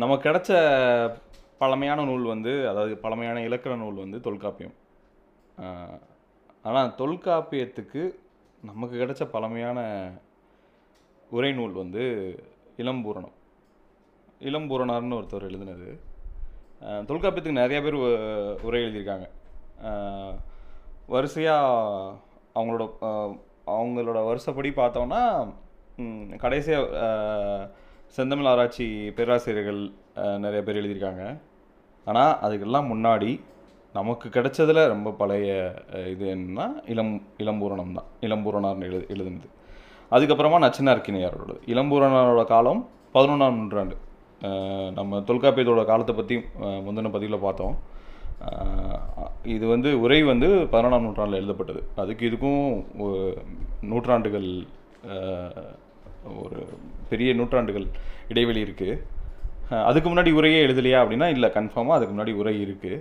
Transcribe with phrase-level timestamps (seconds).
[0.00, 0.52] நமக்கு கிடைச்ச
[1.60, 4.74] பழமையான நூல் வந்து அதாவது பழமையான இலக்கண நூல் வந்து தொல்காப்பியம்.
[6.68, 8.02] ஆனால் தொல்காப்பியத்துக்கு
[8.68, 9.78] நமக்கு கிடைச்ச பழமையான
[11.36, 12.02] உரை நூல் வந்து
[12.82, 13.36] இளம்பூரணம்.
[14.48, 15.88] இளம்பூரணார்னு ஒருத்தர் எழுதினது.
[17.10, 17.98] தொல்காப்பியத்துக்கு நிறைய பேர்
[18.66, 19.28] உரை எழுதியிருக்காங்க.
[21.14, 22.16] வரிசையாக
[22.58, 22.82] அவங்களோட
[23.76, 25.22] அவங்களோட வருஷப்படி பார்த்தோம்னா
[26.44, 27.70] கடைசியாக
[28.16, 28.86] செந்தமிழ் ஆராய்ச்சி
[29.16, 29.80] பேராசிரியர்கள்
[30.44, 31.24] நிறைய பேர் எழுதியிருக்காங்க.
[32.06, 33.30] ஆனால் அதுக்கெல்லாம் முன்னாடி
[33.98, 35.50] நமக்கு கிடைச்சதில் ரொம்ப பழைய
[36.12, 38.08] இது என்னன்னா இளம் இளம்பூரணம் தான்.
[38.26, 39.48] இளம்பூரணார்னு எழுது எழுதுனது.
[40.14, 42.82] அதுக்கப்புறமா நச்சினார்க்கினியாரோட இளம்பூரணாரோட காலம்
[43.14, 43.96] பதினொன்றாம் நூற்றாண்டு.
[44.98, 46.36] நம்ம தொல்காப்பியத்தோட காலத்தை பற்றி
[46.86, 47.76] முந்தின பதிவில் பார்த்தோம்.
[49.54, 51.82] இது வந்து உரை வந்து பதினொன்றாம் நூற்றாண்டில் எழுதப்பட்டது.
[52.02, 52.62] அதுக்கு இதுக்கும்
[53.92, 54.50] நூற்றாண்டுகள்
[56.42, 56.60] ஒரு
[57.10, 57.86] பெரிய நூற்றாண்டுகள்
[58.32, 58.94] இடைவெளி இருக்குது
[59.88, 62.98] அதுக்கு முன்னாடி உரையே எழுதலையா அப்படின்னா இல்லை கன்ஃபார்மாக அதுக்கு முன்னாடி உரை இருக்குது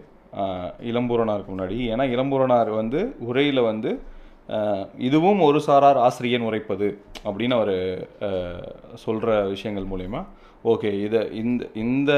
[0.90, 1.78] இளம்பூரணாருக்கு முன்னாடி.
[1.94, 3.00] ஏன்னா இளம்பூரணார் வந்து
[3.30, 3.92] உரையில் வந்து
[5.08, 6.88] இதுவும் ஒரு சாரார் ஆசிரியன் உரைப்பது
[7.26, 7.76] அப்படின்னு அவர்
[9.04, 10.22] சொல்கிற விஷயங்கள் மூலயமா.
[10.72, 12.12] ஓகே இதை இந்த இந்த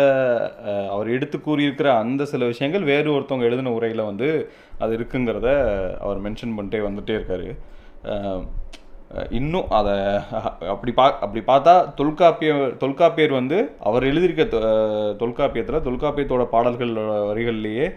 [0.94, 4.30] அவர் எடுத்து கூறியிருக்கிற அந்த சில விஷயங்கள் வேறு ஒருத்தவங்க எழுதின உரையில் வந்து
[4.84, 5.50] அது இருக்குங்கிறத
[6.06, 7.48] அவர் மென்ஷன் பண்ணிட்டே வந்துகிட்டே இருக்கார்.
[9.32, 9.94] இன்னும் அதை
[10.68, 14.64] அப்படி பா அப்படி பார்த்தா தொல்காப்பிய தொல்காப்பியர் வந்து அவர் எழுதியிருக்க தொ-
[15.18, 16.94] தொல்காப்பியத்தில் தொல்காப்பியத்தோட பாடல்கள்
[17.30, 17.88] வரிகள்லேயே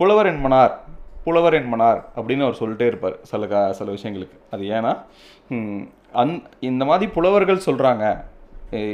[0.00, 0.74] புலவர் என்மனார்
[1.24, 4.36] புலவர் என்மனார் அப்படின்னு அவர் சொல்லிட்டே இருப்பார் சில க சில விஷயங்களுக்கு.
[4.50, 4.92] அது ஏன்னா
[6.14, 8.04] அந் இந்த மாதிரி புலவர்கள் சொல்கிறாங்க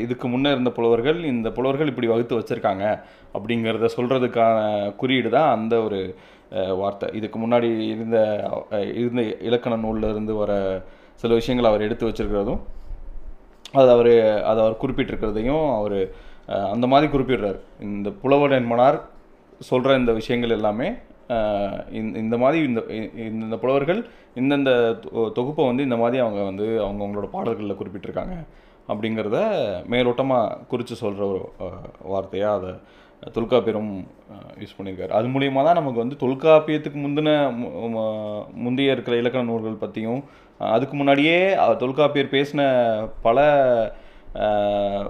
[0.01, 2.85] இதுக்கு முன்னே இருந்த புலவர்கள் இந்த புலவர்கள் இப்படி வகுத்து வச்சுருக்காங்க
[3.35, 4.57] அப்படிங்கிறத சொல்கிறதுக்கான
[4.97, 6.01] குறியீடு தான் அந்த ஒரு
[6.81, 7.09] வார்த்தை.
[7.13, 8.19] இதுக்கு முன்னாடி இருந்த
[8.95, 10.53] இருந்த இலக்கண நூல்ல இருந்து வர
[11.23, 12.61] சில விஷயங்கள் அவர் எடுத்து வச்சிருக்கிறதும்
[13.73, 15.99] அது அவர் அதை அவர் குறிப்பிட்டிருக்கிறதையும் அவர்
[16.73, 17.59] அந்த மாதிரி குறிப்பிடுறார்.
[17.81, 18.99] இந்த புலவர் என்பனார்
[19.61, 20.89] சொல்கிற இந்த விஷயங்கள் எல்லாமே
[21.93, 24.01] இந்த இந்த மாதிரி இந்த இந்தந்த இந்த புலவர்கள்
[24.35, 24.71] இந்தந்த
[25.05, 28.37] தொ- தொகுப்பை வந்து இந்த மாதிரி அவங்க வந்து அவங்கவுங்களோட பாடல்களில் குறிப்பிட்டிருக்காங்க
[28.89, 29.39] அப்படிங்கிறத
[29.91, 31.41] மேலோட்டமாக குறித்து சொல்கிற ஒரு
[32.13, 32.73] வார்த்தையாக அதை
[33.35, 33.93] தொல்காப்பியரும்
[34.59, 35.13] யூஸ் பண்ணியிருக்காரு.
[35.19, 37.31] அது மூலியமாக தான் நமக்கு வந்து தொல்காப்பியத்துக்கு முந்தின
[38.55, 40.23] முந்தைய இருக்கிற இலக்கண நூல்கள் பற்றியும்
[40.71, 42.63] அதுக்கு முன்னாடியே தொல்காப்பியர் பேசின
[43.23, 43.41] பல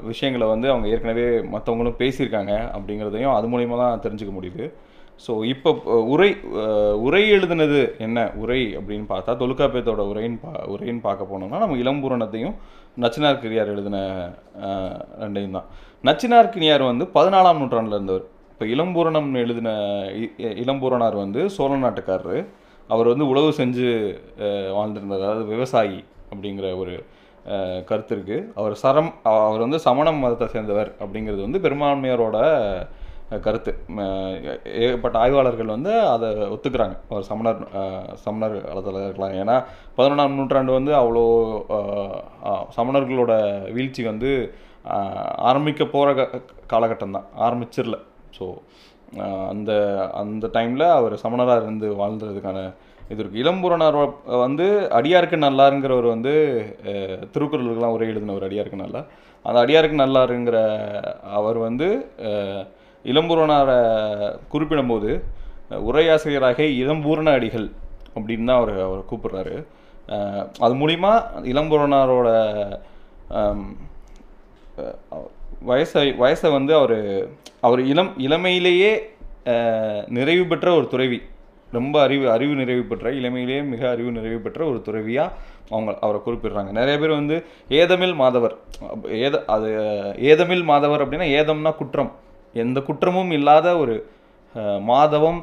[0.03, 4.73] விஷயங்களை வந்து அவங்க ஏற்கனவே மற்றவங்களும் பேசியிருக்காங்க அப்படிங்கிறதையும் அது மூலியமாக தான் தெரிஞ்சுக்க முடியுது.
[5.27, 6.37] ஸோ இப்போ உரை
[6.95, 8.31] உரை எழுதுனது என்ன?
[8.35, 12.55] உரை அப்படின்னு பார்த்தா தொல்காப்பியத்தோட உரைன்னு பா உரைன்னு பார்க்க போனோம்னா நம்ம இளம்பூரணத்தையும்
[13.01, 14.29] நச்சினார்கிரியார் எழுதின
[15.21, 15.65] ரெண்டையும் தான்.
[16.05, 18.25] நச்சினார்கினியார் வந்து பதினாலாம் நூற்றாண்டில் இருந்தவர்.
[18.53, 19.71] இப்போ இளம்பூரணம் எழுதின
[20.09, 22.47] இ- இ- இளம்பூரணார் வந்து சோழ நாட்டுக்காரரு.
[22.91, 23.89] அவர் வந்து உழவு செஞ்சு
[24.45, 25.21] அஹ், வாழ்ந்திருந்தார்.
[25.21, 26.01] அதாவது விவசாயி
[26.33, 26.95] அப்படிங்கிற ஒரு
[27.87, 32.37] கருத்து இருக்குது அவர் சரம் அவர் வந்து சமண மதத்தை சேர்ந்தவர் அப்படிங்கிறது வந்து பெரும்பான்மையரோட
[33.45, 33.73] கருத்து.
[34.81, 36.97] ஏகப்பட்ட ஆய்வாளர்கள் வந்து அதை ஒத்துக்கிறாங்க.
[37.11, 37.61] அவர் சமணர்
[38.25, 39.37] சமணர் காலத்தில் இருக்கலாம்.
[39.41, 39.57] ஏன்னா
[39.99, 41.25] பதினொன்றாம் நூற்றாண்டு வந்து அவ்வளோ
[42.77, 43.33] சமணர்களோட
[43.73, 44.31] வீழ்ச்சி வந்து
[45.49, 46.13] ஆரம்பிக்க போகிற
[46.71, 47.29] காலகட்டம் தான்.
[47.41, 47.99] ஆரம்பிச்சிடல.
[48.37, 48.45] ஸோ
[49.51, 49.73] அந்த
[50.13, 52.59] அந்த டைமில் அவர் சமணராக இருந்து வாழ்ந்ததுக்கான
[53.11, 53.99] இது இருக்குது இளம்பூரணர்
[54.39, 56.33] வந்து அடியாருக்கு நல்லாருங்கிறவர் வந்து
[57.33, 59.01] திருக்குறளுக்கெல்லாம் உரை எழுதினவர் அடியாருக்கு நல்லா.
[59.45, 60.59] அந்த அடியாருக்கு நல்லாருங்கிற
[61.33, 61.89] அவர் வந்து
[62.29, 62.65] அஹ்,
[64.51, 65.11] குறிப்பிடும்போது
[65.83, 67.69] உரையாசிரியராக இளம்பூரண அடிகள்
[68.17, 69.55] அப்படின்னு தான் அவர் அவர் கூப்பிடுறாரு.
[70.59, 71.13] அது மூலிமா
[71.53, 72.29] இளம்பூரணாரோட
[75.69, 76.99] வயசை வயசை வந்து அவர்
[77.67, 78.93] அவர் இளம் இளமையிலேயே
[80.17, 81.19] நிறைவு பெற்ற ஒரு துறவி.
[81.73, 85.37] ரொம்ப அறிவு அறிவு நிறைவு பெற்ற இளமையிலேயே மிக அறிவு நிறைவு பெற்ற ஒரு துறவியாக
[85.75, 86.71] அவங்க அவரை குறிப்பிடுறாங்க.
[86.79, 87.37] நிறைய பேர் வந்து
[87.81, 88.55] ஏதமில் மாதவர்.
[89.27, 89.71] ஏத அது
[90.31, 92.13] ஏதமில் மாதவர் அப்படின்னா ஏதம்னா குற்றம்.
[92.55, 93.95] எந்த குற்றமும் இல்லாத ஒரு
[94.91, 95.41] மாதவம்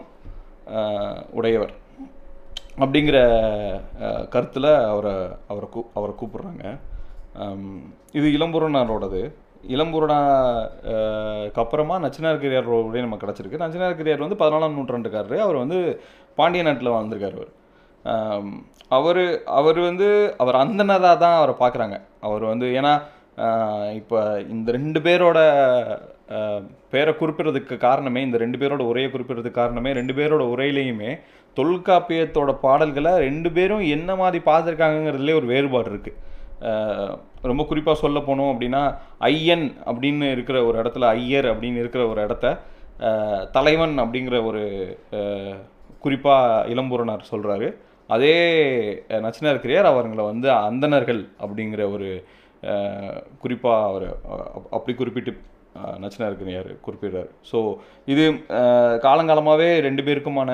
[1.38, 1.74] உடையவர்.
[2.84, 3.18] அப்படிங்கிற
[4.34, 5.14] கருத்தில் அவரை
[5.52, 6.64] அவரை கூ அவரை கூப்பிடுறாங்க.
[8.18, 9.22] இது இளம்புறனாரோடது.
[9.64, 13.62] இளம்புறனாக்கு அப்புறமா நச்சினார்கிரியாரோடய நமக்கு கிடச்சிருக்கு.
[13.64, 15.38] நச்சினார்கிரியார் வந்து பதினாலாம் நூற்றாண்டுக்காரரு.
[15.38, 16.02] அவர் வந்து
[16.36, 17.54] பாண்டிய நாட்டில் வாழ்ந்திருக்காரு அவர்.
[18.88, 23.02] அவர் அவர் வந்து அவர் அந்தனராக தான் அவரை பார்க்குறாங்க அவர் வந்து ஏன்னா
[23.94, 25.40] இப்போ இந்த ரெண்டு பேரோட
[26.90, 31.20] பேரை குறிப்பிடுறதுக்கு காரணமே இந்த ரெண்டு பேரோட உரையை குறிப்பிடுறதுக்கு காரணமே ரெண்டு பேரோட உரையிலையுமே
[31.56, 38.82] தொல்காப்பியத்தோட பாடல்களை ரெண்டு பேரும் என்ன மாதிரி பார்த்துருக்காங்கங்கிறதுலே ஒரு வேறுபாடு இருக்குது ரொம்ப குறிப்பாக சொல்ல போனோம் அப்படின்னா
[39.28, 42.48] ஐயன் அப்படின்னு இருக்கிற ஒரு இடத்துல ஐயர் அப்படின்னு இருக்கிற ஒரு இடத்த
[43.52, 44.64] தலைவன் அப்படிங்கிற ஒரு
[46.00, 47.68] குறிப்பாக இளம்பூரணர் சொல்கிறாரு
[48.10, 48.36] அதே
[49.20, 52.10] நச்சினார் கிரியார் அவர்களை வந்து அந்தணர்கள் அப்படிங்கிற ஒரு
[53.40, 55.32] குறிப்பாக அவர் அப்- அப்படி குறிப்பிட்டு
[56.02, 57.30] நச்சினார்கனியார் குறிப்பிடுறார்.
[57.52, 57.58] ஸோ
[58.06, 58.24] இது
[59.04, 60.52] காலங்காலமாகவே ரெண்டு பேருக்குமான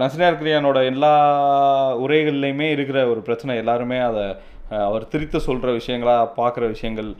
[0.00, 1.12] நச்சினார் கிரியானோட எல்லா
[1.96, 3.56] உரைகள்லையுமே இருக்கிற ஒரு பிரச்சனை.
[3.56, 4.24] எல்லாருமே அதை
[4.86, 7.10] அவர் திரித்து சொல்கிற விஷயங்களா பார்க்குற விஷயங்கள்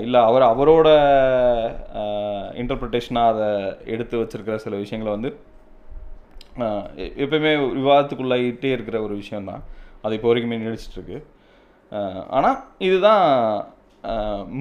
[0.00, 0.88] இல்லை அவர் அவரோட
[2.62, 3.48] இன்டர்பிரிட்டேஷனாக அதை
[3.94, 5.30] எடுத்து வச்சிருக்கிற சில விஷயங்களை வந்து
[7.22, 9.64] எப்பயுமே விவாதத்துக்குள்ளாயிட்டே இருக்கிற ஒரு விஷயந்தான்
[10.02, 11.18] அது இப்போ வரைக்குமே நிழடிச்சிட்டுருக்கு
[12.36, 12.58] ஆனால்
[12.88, 13.24] இதுதான்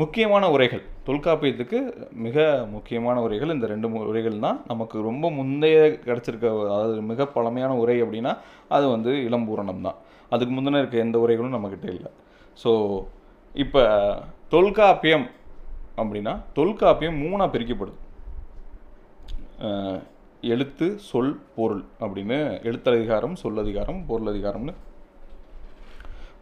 [0.02, 0.84] முக்கியமான உரைகள்.
[1.08, 1.80] தொல்காப்பியத்துக்கு
[2.26, 3.54] மிக முக்கியமான உரைகள்.
[3.56, 5.78] இந்த ரெண்டு உரைகள் தான் நமக்கு ரொம்ப முந்தைய
[6.08, 8.34] கிடச்சிருக்க அதாவது மிக பழமையான உரை அப்படின்னா
[8.76, 10.00] அது வந்து இளம்பூரணம் தான்
[10.34, 12.12] அதுக்கு முந்தின இருக்க எந்த உரைகளும் நம்மக்கிட்ட இல்லை.
[12.62, 12.72] ஸோ
[13.64, 13.84] இப்போ
[14.54, 15.28] தொல்காப்பியம்
[16.02, 18.00] அப்படின்னா தொல்காப்பியம் மூணாக பிரிக்கப்படுது.
[20.54, 22.38] எழுத்து சொல் பொருள் அப்படின்னு
[22.70, 24.74] எழுத்ததிகாரம் சொல்லதிகாரம் பொருளதிகாரம்னு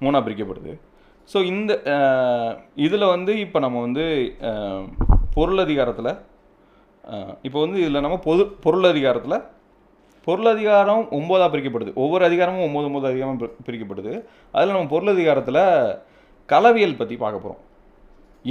[0.04, 0.74] மூணாக பிரிக்கப்படுது.
[1.32, 1.72] ஸோ இந்த
[2.86, 4.06] இதில் வந்து இப்போ நம்ம வந்து
[5.36, 6.12] பொருளதிகாரத்தில்
[7.48, 9.40] இப்போ வந்து இதில் நம்ம பொது பொருளதிகாரத்தில்
[10.26, 11.92] பொருளதிகாரம் ஒம்போதாக பிரிக்கப்படுது.
[12.04, 14.14] ஒவ்வொரு அதிகாரமும் ஒம்பது ஒம்பது அதிகாரம் பிரிக்கப்படுது.
[14.56, 15.64] அதில் நம்ம பொருளதிகாரத்தில்
[16.54, 17.62] களவியல் பற்றி பார்க்க போகிறோம்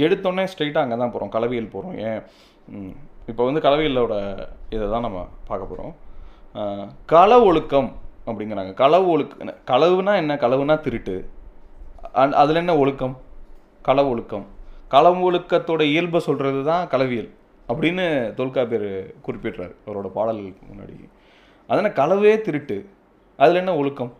[0.03, 2.21] எடுத்தோடனே ஸ்ட்ரைட்டாக அங்கே தான் போகிறோம் களவியல் போகிறோம் ஏன்?
[3.31, 4.13] இப்போ வந்து கலவியலோட
[4.75, 5.93] இதை தான் நம்ம பார்க்க போகிறோம்
[7.11, 7.89] கள ஒழுக்கம்
[8.27, 8.71] அப்படிங்கிறாங்க.
[8.81, 10.33] களவு ஒழுக்க களவுனா என்ன?
[10.43, 11.15] களவுனா திருட்டு.
[12.21, 13.15] அண்ட் அதில் என்ன ஒழுக்கம்?
[13.87, 14.45] களவு ஒழுக்கம்.
[14.93, 17.31] களவு ஒழுக்கத்தோட இயல்பை சொல்கிறது தான் களவியல்
[17.71, 18.05] அப்படின்னு
[18.39, 18.89] தொல்காப்பியர்
[19.25, 19.73] குறிப்பிடுறாரு.
[19.85, 20.95] அவரோட பாடல்களுக்கு முன்னாடி.
[21.69, 22.77] அதனால் களவே திருட்டு.
[23.39, 24.11] அதில் என்ன ஒழுக்கம்?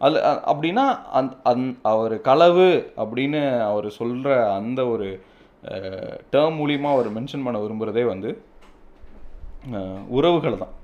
[0.00, 0.16] அது
[0.50, 0.84] அப்படின்னா
[1.18, 2.68] அந் அந் அவர் களவு
[3.02, 5.08] அப்படின்னு அவர் சொல்கிற அந்த ஒரு
[6.32, 8.30] டேர்ம் மூலிமா அவர் மென்ஷன் பண்ண விரும்புகிறதே வந்து
[10.18, 10.74] உறவுகள் தான்.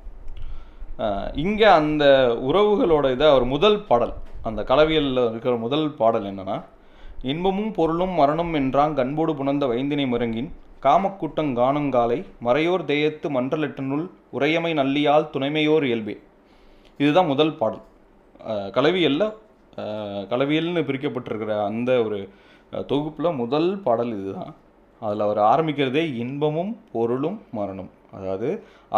[1.44, 2.04] இங்கே அந்த
[2.49, 4.14] உறவுகளோட இதை அவர் முதல் பாடல்
[4.49, 6.56] அந்த களவியலில் இருக்கிற முதல் பாடல் என்னன்னா
[7.31, 10.50] இன்பமும் பொருளும் மரணம் என்றாங் கண்போடு புணர்ந்த வைந்தினை முறங்கின்
[10.84, 16.16] காமக்கூட்டங் காணங்காலை மறையோர் தேயத்து மன்றலெட்டனுள் உரையமை நல்லியால் துணைமையோர் இயல்பே.
[17.02, 17.84] இதுதான் முதல் பாடல்.
[18.76, 19.25] கலவியல்ல
[20.30, 22.19] கலவியல்னு பிரிக்கப்பட்டிருக்கிற அந்த ஒரு
[22.90, 24.52] தொகுப்பில் முதல் பாடல் இதுதான்.
[25.02, 27.90] அதில் அவர் ஆரம்பிக்கிறதே இன்பமும் பொருளும் மரணம்.
[28.16, 28.48] அதாவது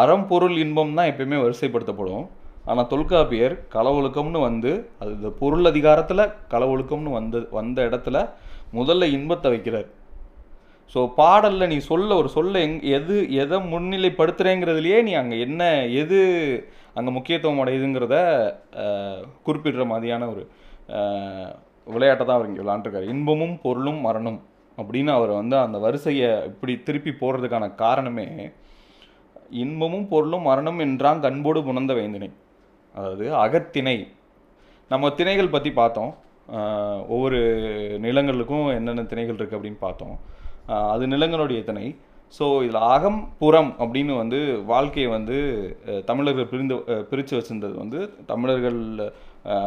[0.03, 2.27] அறம் பொருள் இன்பம் தான் எப்பயுமே வரிசைப்படுத்தப்படும்.
[2.71, 8.17] ஆனால் தொல்காப்பியர் களவொழுக்கம்னு வந்து அது இந்த பொருள் அதிகாரத்தில் களவொழுக்கம்னு வந்து வந்த இடத்துல
[8.79, 9.89] முதல்ல இன்பத்தை வைக்கிறார்.
[10.93, 15.63] ஸோ பாடலில் நீ சொல்ல ஒரு சொல்ல எங் எது எதை முன்னிலைப்படுத்துகிறேங்கிறதுலையே நீ அங்கே என்ன
[16.03, 16.19] எது
[16.99, 18.17] அங்கே முக்கியத்துவம் அடையுதுங்கிறத
[19.47, 20.43] குறிப்பிடுற மாதிரியான ஒரு
[21.87, 24.41] விளையாட்டை தான் அவர் இங்கே விளாண்டுருக்காரு இன்பமும் பொருளும் மரணம்
[24.79, 28.27] அப்படின்னு அவர் வந்து அந்த வரிசையை இப்படி திருப்பி போடுறதுக்கான காரணமே
[29.63, 32.29] இன்பமும் பொருளும் மரணம் என்றான் கண்போடு புணர்ந்த வேந்தினை.
[32.95, 33.97] அதாவது அகத்திணை.
[34.91, 36.13] நம்ம திணைகள் பற்றி பார்த்தோம்.
[37.15, 37.41] ஒவ்வொரு
[38.05, 40.15] நிலங்களுக்கும் என்னென்ன திணைகள் இருக்குது அப்படின்னு பார்த்தோம்.
[40.93, 41.87] அது நிலங்களுடைய திணை
[42.35, 45.37] ஸோ இதில் அகம் புறம் அப்படின்னு வந்து வாழ்க்கையை வந்து
[46.05, 46.77] தமிழர்கள் பிரிந்து
[47.11, 48.79] பிரித்து வச்சுருந்தது வந்து தமிழர்கள்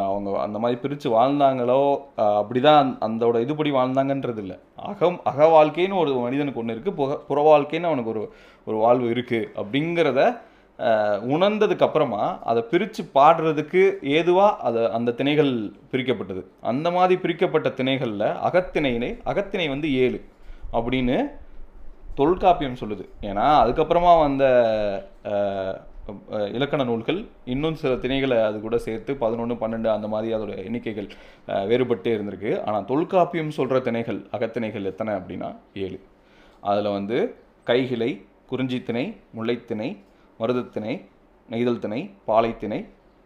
[0.08, 1.82] அவங்க அந்த மாதிரி பிரித்து வாழ்ந்தாங்களோ
[2.40, 4.58] அப்படி தான் அந்தோட இதுபடி வாழ்ந்தாங்கன்றது இல்லை
[4.92, 8.24] அகம் அக வாழ்க்கைன்னு ஒரு மனிதனுக்கு ஒன்று இருக்குது புக புற வாழ்க்கைன்னு அவனுக்கு ஒரு
[8.68, 10.22] ஒரு வாழ்வு இருக்குது அப்படிங்கிறத
[10.80, 13.82] உணர்ந்ததுக்கப்புறமா உணர்ந்ததுக்கு அப்புறமா அதை பிரித்து பாடுறதுக்கு
[14.18, 15.52] ஏதுவாக அதை அந்த திணைகள்
[15.92, 16.42] பிரிக்கப்பட்டது.
[16.72, 20.20] அந்த மாதிரி பிரிக்கப்பட்ட திணைகளில் அகத்திணையினை அகத்திணை வந்து ஏழு.
[20.78, 21.18] அப்படின்னு
[22.20, 23.04] தொல்காப்பியம் சொல்லுது.
[23.30, 24.44] ஏன்னா அதுக்கப்புறமா வந்த
[26.58, 27.20] இலக்கண நூல்கள்
[27.54, 31.08] இன்னும் சில திணைகளை அது கூட சேர்த்து பதினொன்று பன்னெண்டு அந்த மாதிரி அதோட எண்ணிக்கைகள்
[31.70, 32.52] வேறுபட்டே இருந்திருக்கு.
[32.66, 35.50] ஆனால் தொல்காப்பியம் சொல்கிற திணைகள் அகத்திணைகள் எத்தனை அப்படின்னா
[35.86, 36.00] ஏழு.
[36.72, 37.20] அதில் வந்து
[37.70, 38.12] கைகிளை
[38.52, 39.06] குறிஞ்சித்திணை
[39.38, 39.90] முல்லைத்திணை
[40.42, 40.96] மருதத்திணை
[41.54, 42.80] நெய்தல் திணை பாலைத்திணை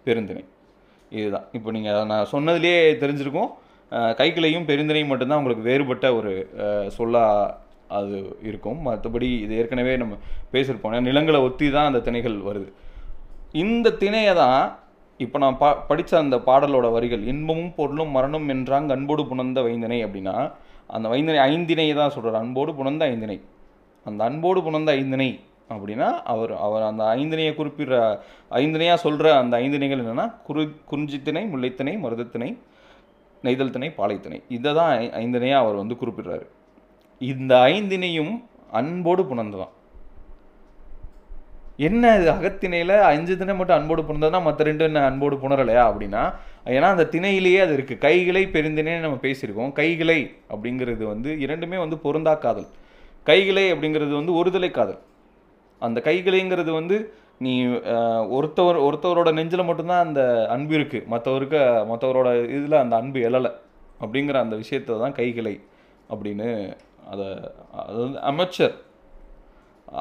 [0.06, 0.44] பெருந்திணை.
[1.18, 1.48] இதுதான்.
[1.58, 3.52] இப்போ நீங்கள் நான் சொன்னதுலேயே தெரிஞ்சிருக்கோம்.
[4.20, 6.32] கைக்கிளையும் பெருந்திணையும் மட்டும்தான் உங்களுக்கு வேறுபட்ட ஒரு
[6.98, 7.54] சொல்லாக
[7.98, 8.16] அது
[8.50, 8.80] இருக்கும்.
[8.88, 10.16] மற்றபடி இது ஏற்கனவே நம்ம
[10.54, 10.96] பேசியிருப்போம்.
[11.10, 12.70] நிலங்களை ஒத்தி தான் அந்த திணைகள் வருது.
[13.64, 14.62] இந்த திணையை தான்
[15.20, 20.36] இப்போ நான் பா படித்த அந்த பாடலோட வரிகள் இன்பமும் பொருளும் மரணம் என்றாங்க அன்போடு புணர்ந்த வைந்தினை அப்படின்னா
[20.96, 23.38] அந்த வைந்தினை ஐந்தினை தான் சொல்கிறார் அன்போடு புணர்ந்த ஐந்தினை
[24.06, 25.30] அந்த அன்போடு புணர்ந்த ஐந்தினை
[25.74, 27.96] அப்படின்னா அவர் அவர் அந்த ஐந்தினையை குறிப்பிடுற
[28.62, 32.50] ஐந்தினையாக சொல்கிற அந்த ஐந்தினைகள் என்னென்னா குறி குறிஞ்சித்திணை முல்லைத்திணை மருதத்திணை
[33.46, 34.92] நெய்தல் திணை பாலைத்திணை இதை தான்
[35.22, 36.46] ஐந்தினையாக அவர் வந்து குறிப்பிடுறாரு.
[37.22, 38.34] இந்த ஐந்தினையும்
[38.80, 39.74] அன்போடு புணர்ந்து தான்
[41.88, 46.24] என்ன இது அகத்திணையில் அஞ்சு திணை மட்டும் அன்போடு புணர்ந்ததுன்னா மற்ற ரெண்டு என்ன அன்போடு புணரலையா அப்படின்னா
[46.76, 49.72] ஏன்னா அந்த திணையிலேயே அது இருக்குது கைகளை பெருந்தினை நம்ம பேசியிருக்கோம்.
[49.80, 50.18] கைகளை
[50.54, 52.68] அப்படிங்கிறது வந்து இரண்டுமே வந்து பொருந்தா காதல்.
[53.30, 55.00] கைகளை அப்படிங்கிறது வந்து ஒருதலை காதல்.
[55.82, 56.98] அந்த கைகளைங்கிறது வந்து
[57.46, 57.54] நீ
[58.38, 60.22] ஒருத்தவர் ஒருத்தவரோட நெஞ்சில் மட்டும்தான் அந்த
[60.54, 61.60] அன்பு இருக்குது மற்றவருக்கு
[61.92, 63.52] மற்றவரோட இதில் அந்த அன்பு எழலை.
[64.02, 65.56] அப்படிங்கிற அந்த விஷயத்தை தான் கைகளை
[66.12, 66.50] அப்படின்னு
[67.12, 67.28] அதை
[67.82, 68.76] அது வந்து அமைச்சர்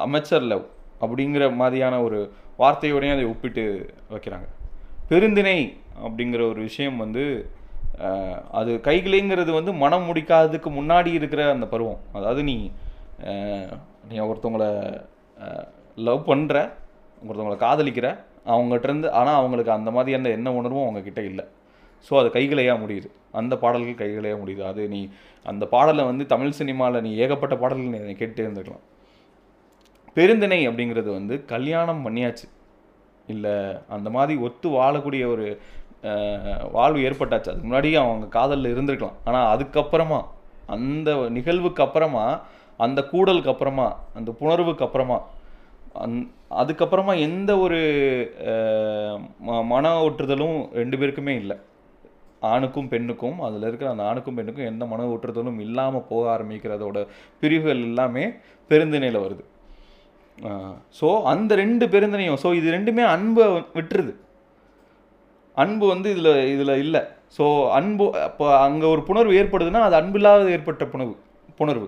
[0.05, 0.65] அமைச்சர் லவ்
[1.03, 2.19] அப்படிங்கிற மாதிரியான ஒரு
[2.61, 3.63] வார்த்தையோடையும் அதை ஒப்பிட்டு
[4.13, 4.47] வைக்கிறாங்க.
[5.09, 5.59] பெருந்திணை
[6.05, 7.23] அப்படிங்கிற ஒரு விஷயம் வந்து
[8.59, 12.01] அது கைகிளைங்கிறது வந்து மனம் முடிக்காததுக்கு முன்னாடி இருக்கிற அந்த பருவம்.
[12.17, 12.57] அதாவது நீ
[14.09, 14.71] நீ ஒருத்தவங்களை
[16.07, 16.57] லவ் பண்ணுற
[17.25, 18.07] ஒருத்தவங்களை காதலிக்கிற
[18.53, 21.45] அவங்ககிட்டருந்து ஆனால் அவங்களுக்கு அந்த மாதிரியான என்ன உணர்வும் அவங்கக்கிட்ட இல்லை.
[22.07, 23.07] ஸோ அது கைகளையாக முடியுது.
[23.39, 24.63] அந்த பாடல்கள் கைகளையாக முடியுது.
[24.71, 24.99] அது நீ
[25.51, 28.85] அந்த பாடலை வந்து தமிழ் சினிமாவில் நீ ஏகப்பட்ட பாடல்கள் நீ கேட்டே இருந்திருக்கலாம்.
[30.17, 32.47] பெருந்திணை அப்படிங்கிறது வந்து கல்யாணம் பண்ணியாச்சு.
[33.33, 33.55] இல்லை
[33.95, 35.47] அந்த மாதிரி ஒத்து வாழக்கூடிய ஒரு
[36.77, 37.49] வாழ்வு ஏற்பட்டாச்சு.
[37.51, 39.17] அதுக்கு முன்னாடி அவங்க காதலில் இருந்திருக்கலாம்.
[39.27, 40.19] ஆனால் அதுக்கப்புறமா
[40.75, 42.25] அந்த நிகழ்வுக்கு அப்புறமா
[42.85, 45.17] அந்த கூடலுக்கு அப்புறமா அந்த புணர்வுக்கு அப்புறமா
[46.05, 46.17] அந்
[46.51, 47.79] அதுக்கப்புறமா எந்த ஒரு
[49.39, 51.57] ம- மன ஒற்றுதலும் ரெண்டு பேருக்குமே இல்லை.
[52.41, 56.97] ஆணுக்கும் பெண்ணுக்கும் அதில் இருக்கிற அந்த ஆணுக்கும் பெண்ணுக்கும் எந்த மன ஒற்றுதலும் இல்லாமல் போக ஆரம்பிக்கிறதோட
[57.39, 58.23] பிரிவுகள் எல்லாமே
[58.71, 59.43] பெருந்திணையில் வருது.
[60.99, 64.13] ஸோ அந்த ரெண்டு பெருந்திணையும் ஸோ இது ரெண்டுமே அன்பை விட்டுருது.
[65.57, 67.01] அன்பு வந்து இதில் இதில் இல்லை.
[67.37, 71.15] ஸோ அன்பு அப்போ அங்கே ஒரு புணர்வு ஏற்படுதுன்னா அது அன்பில்லாத ஏற்பட்ட புணர்வு
[71.59, 71.87] புணர்வு.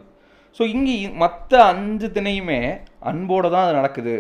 [0.60, 2.60] ஸோ இங்கே மற்ற அஞ்சு திணையுமே
[3.00, 4.16] அன்போடு தான் அது நடக்குது.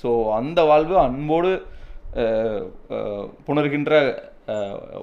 [0.00, 1.52] ஸோ அந்த வாழ்வு அன்போடு
[3.46, 3.94] புணர்கின்ற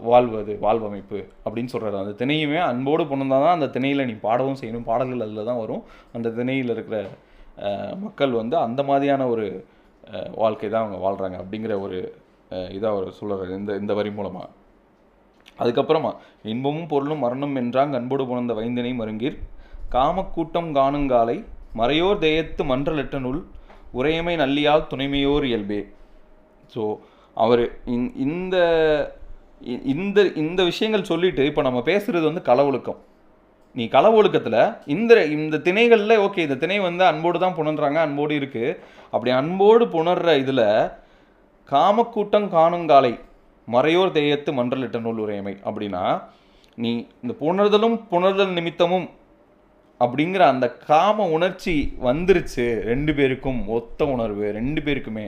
[0.10, 4.88] வாழ்வு அது வாழ்வமைப்பு அப்படின்னு சொல்கிறாரு அந்த திணையுமே அன்போடு புணர்ந்தால் தான் அந்த திணையில் நீ பாடவும் செய்யணும்.
[4.90, 5.84] பாடல்கள் அதில் தான் வரும்.
[6.16, 6.98] அந்த திணையில் இருக்கிற
[8.04, 9.46] மக்கள் வந்து அந்த மாதிரியான ஒரு
[10.44, 11.98] வாழ்க்கை தான் அவங்க வாழ்கிறாங்க அப்படிங்கிற ஒரு
[12.76, 14.48] இதாக அவர் சொல்கிறார் இந்த இந்த வரி மூலமாக
[15.62, 16.12] அதுக்கப்புறமா
[16.52, 19.38] இன்பமும் பொருளும் மரணம் என்றாங்க அன்போடு புணர்ந்த வைந்தினை மருங்கீர்.
[19.96, 21.38] காமக்கூட்டம் காணுங்காலை
[21.80, 23.42] மறையோர் தேயத்து மன்றலெட்டனுள்
[23.94, 25.82] உரையமை நல்லியால் துணைமையோர் இயல்பே.
[26.74, 26.84] ஸோ
[27.38, 27.64] அவர்
[28.26, 28.56] இந்த
[29.94, 33.00] இந்த இந்த விஷயங்கள் சொல்லிட்டு இப்போ நம்ம பேசுகிறது வந்து களவொழுக்கம்.
[33.76, 38.78] நீ களவொழுக்கத்தில் இந்த இந்த திணைகளில் ஓகே இந்த திணை வந்து அன்போடு தான் புணர்றாங்க அன்போடு இருக்குது
[39.14, 40.66] அப்படி அன்போடு புணர்ற இதில்
[41.70, 43.14] காமக்கூட்டம் காணுங்காலை
[43.68, 46.04] மறையோர் தேயத்து மன்றலிட்ட நூல் உரையமை அப்படின்னா
[46.78, 46.92] நீ
[47.22, 49.08] இந்த புணர்தலும் புணர்தல் நிமித்தமும்
[50.04, 51.76] அப்படிங்கிற அந்த காம உணர்ச்சி
[52.08, 52.66] வந்துருச்சு.
[52.92, 54.46] ரெண்டு பேருக்கும் ஒத்த உணர்வு.
[54.60, 55.28] ரெண்டு பேருக்குமே.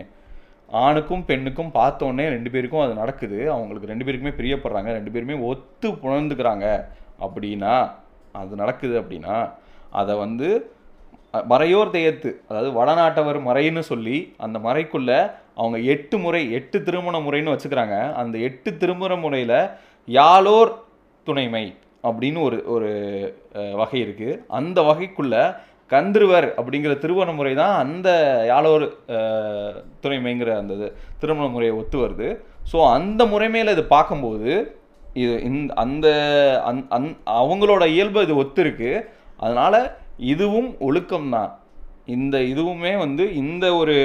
[0.84, 3.40] ஆணுக்கும் பெண்ணுக்கும் பார்த்தோன்னே ரெண்டு பேருக்கும் அது நடக்குது.
[3.56, 4.90] அவங்களுக்கு ரெண்டு பேருக்குமே பிரியப்படுறாங்க.
[4.98, 6.66] ரெண்டு பேருமே ஒத்து புணர்ந்துக்கிறாங்க.
[7.26, 7.74] அப்படின்னா
[8.40, 9.38] அது நடக்குது அப்படின்னா
[10.02, 10.50] அதை வந்து
[11.52, 15.12] மறையோர் தெய்யத்து அதாவது வடநாட்டவர் மறைன்னு சொல்லி அந்த மறைக்குள்ள
[15.62, 17.98] அவங்க எட்டு முறை எட்டு திருமண முறைன்னு வச்சுக்கிறாங்க.
[18.22, 19.60] அந்த எட்டு திருமண முறையில்
[20.18, 20.72] யாழோர்
[21.28, 21.66] துணைமை
[22.08, 22.90] அப்படின்னு ஒரு ஒரு
[23.82, 25.36] வகை இருக்குது அந்த வகைக்குள்ள
[25.94, 28.10] கந்திருவர் அப்படிங்கிற திருமண முறை தான் அந்த
[28.50, 28.86] யாழோர்
[30.04, 30.92] துறைமைங்கிற அந்த
[31.22, 32.28] திருமண முறையை ஒத்து வருது.
[32.72, 34.52] ஸோ அந்த முறைமையில் இது பார்க்கும்போது
[35.22, 36.08] இது இந்த அந்த
[36.70, 37.08] அந் அந்
[37.42, 38.92] அவங்களோட இயல்பு இது ஒத்துருக்கு.
[39.44, 39.80] அதனால்
[40.34, 41.52] இதுவும் ஒழுக்கம் தான்.
[42.16, 43.96] இந்த இதுவுமே வந்து இந்த ஒரு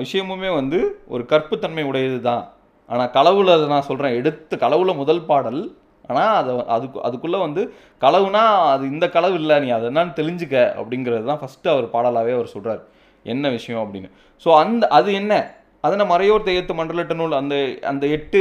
[0.00, 0.78] விஷயமுமே வந்து
[1.14, 2.44] ஒரு கற்புத்தன்மை உடையது தான்.
[2.90, 5.60] ஆனால் களவுல அதை நான் சொல்கிறேன் எடுத்து களவுல முதல் பாடல்
[6.08, 7.62] ஆனால் அதை அதுக்கு அதுக்குள்ளே வந்து
[8.00, 8.42] களவுனா
[8.74, 12.82] அது இந்த களவு இல்லை நீ அது என்னன்னு தெரிஞ்சுக்க அப்படிங்கிறது தான் ஃபஸ்ட்டு அவர் பாடலாகவே அவர் சொல்கிறார்
[13.24, 14.08] என்ன விஷயம் அப்படின்னு.
[14.44, 15.34] ஸோ அந்த அது என்ன?
[15.84, 18.40] அதனை மறையோர் தெய்யத்து மண்டலட்ட நூல் அந்த அந்த எட்டு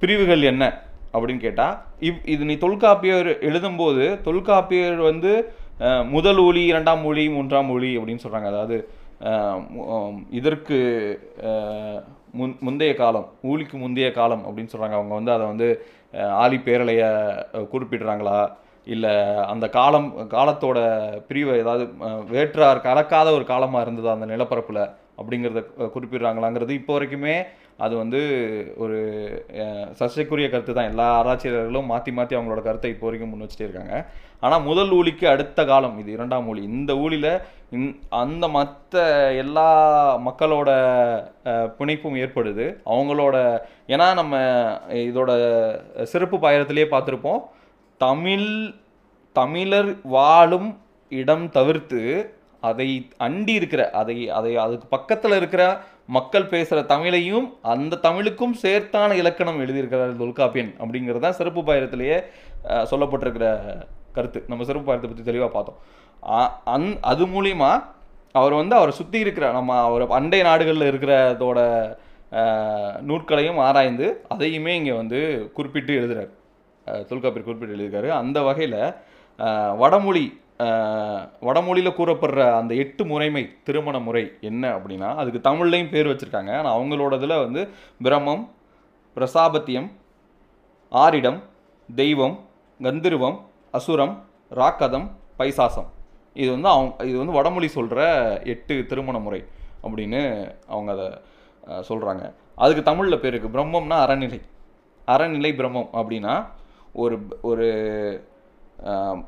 [0.00, 0.64] பிரிவுகள் என்ன
[1.14, 5.32] அப்படின்னு கேட்டால் இவ் இது நீ தொல்காப்பியர் எழுதும்போது தொல்காப்பியர் வந்து
[6.08, 8.76] முதல் ஒளி இரண்டாம் மொழி மூன்றாம் மொழி அப்படின்னு சொல்கிறாங்க அதாவது
[10.30, 10.78] இதற்கு
[12.32, 15.68] முன் முந்தைய காலம் ஊழிக்கு முந்தைய காலம் அப்படின்னு சொல்கிறாங்க அவங்க வந்து அதை வந்து
[16.34, 17.02] ஆலி பேரலைய
[17.72, 18.50] குறிப்பிடுறாங்களா?
[18.86, 19.10] இல்லை
[19.46, 20.78] அந்த காலம் காலத்தோட
[21.28, 21.84] பிரிவை ஏதாவது
[22.30, 25.62] வேற்றார் கலக்காத ஒரு காலமாக இருந்ததா அந்த நிலப்பரப்பில் அப்படிங்கிறத
[25.94, 27.42] குறிப்பிடுறாங்களாங்கிறது இப்போ வரைக்குமே
[27.84, 28.20] அது வந்து
[28.84, 28.98] ஒரு
[29.98, 30.90] சர்ச்சைக்குரிய கருத்து தான்.
[30.92, 33.94] எல்லா ஆராய்ச்சியாளர்களும் மாற்றி மாற்றி அவங்களோட கருத்தை இப்போ வரைக்கும் முன் வச்சுட்டே இருக்காங்க.
[34.44, 36.62] ஆனால் முதல் ஊழிக்கு அடுத்த காலம் இது இரண்டாம் ஊழி.
[36.76, 37.32] இந்த ஊழியில்
[37.76, 37.88] இந்
[38.22, 39.02] அந்த மற்ற
[39.42, 39.68] எல்லா
[40.28, 40.70] மக்களோட
[41.78, 42.66] பிணைப்பும் ஏற்படுது.
[42.92, 43.36] அவங்களோட
[43.94, 44.36] ஏன்னா நம்ம
[45.08, 45.30] இதோட
[46.12, 47.40] சிறப்பு பாயிரத்திலேயே பார்த்துருப்போம்.
[48.00, 48.50] தமிழ்
[49.36, 50.70] தமிழர் வாழும்
[51.22, 52.02] இடம் தவிர்த்து
[52.68, 52.86] அதை
[53.26, 55.62] அண்டி இருக்கிற அதை அதை அதுக்கு பக்கத்தில் இருக்கிற
[56.08, 62.18] மக்கள் பேசுகிற தமிழையும் அந்த தமிழுக்கும் சேர்த்தான இலக்கணம் எழுதியிருக்கிறார் தொல்காப்பியன் அப்படிங்கிறது தான் சிறப்பு பாயிரத்திலேயே
[62.90, 63.46] சொல்லப்பட்டிருக்கிற
[64.16, 64.40] கருத்து.
[64.50, 65.78] நம்ம சிறப்பு பாயிரத்தை பற்றி தெளிவாக பார்த்தோம்.
[66.74, 67.70] அந் அது மூலிமா
[68.34, 71.60] அவர் வந்து அவரை சுற்றி இருக்கிற நம்ம அவர் அண்டை நாடுகளில் இருக்கிறதோட
[73.08, 75.20] நூற்களையும் ஆராய்ந்து அதையுமே இங்கே வந்து
[75.56, 76.30] குறிப்பிட்டு எழுதுகிறார்
[77.10, 78.08] தொல்காப்பியர் குறிப்பிட்டு எழுதியிருக்காரு.
[78.20, 78.78] அந்த வகையில்
[79.82, 80.24] வடமொழி
[81.46, 86.52] வடமொழியில் கூறப்படுற அந்த எட்டு முறைமை திருமண முறை என்ன அப்படின்னா அதுக்கு தமிழ்லையும் பேர் வச்சுருக்காங்க.
[86.58, 87.62] ஆனால் அவங்களோடதில் வந்து
[88.06, 88.44] பிரம்மம்
[89.16, 89.88] பிரசாபத்தியம்
[90.92, 91.40] ஆரிடம்
[91.88, 92.36] தெய்வம்
[92.80, 93.38] கந்திருவம்
[93.78, 94.14] அசுரம்
[94.60, 95.88] ராக்கதம் பைசாசம்.
[96.36, 98.00] இது வந்து அவங்க இது வந்து வடமொழி சொல்கிற
[98.54, 99.40] எட்டு திருமண முறை
[99.84, 100.20] அப்படின்னு
[100.72, 101.08] அவங்க அதை
[101.88, 102.24] சொல்கிறாங்க
[102.62, 104.40] அதுக்கு தமிழில் பேர் இருக்குது பிரம்மம்னா அறநிலை.
[105.12, 106.34] அறநிலை பிரம்மம் அப்படின்னா
[107.02, 107.16] ஒரு
[107.50, 107.68] ஒரு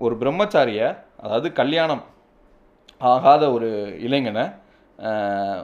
[0.05, 0.87] ஒரு பிரம்மச்சாரியை
[1.23, 2.03] அதாவது கல்யாணம்
[2.99, 3.69] ஆகாத ஒரு
[4.01, 4.45] இளைஞனை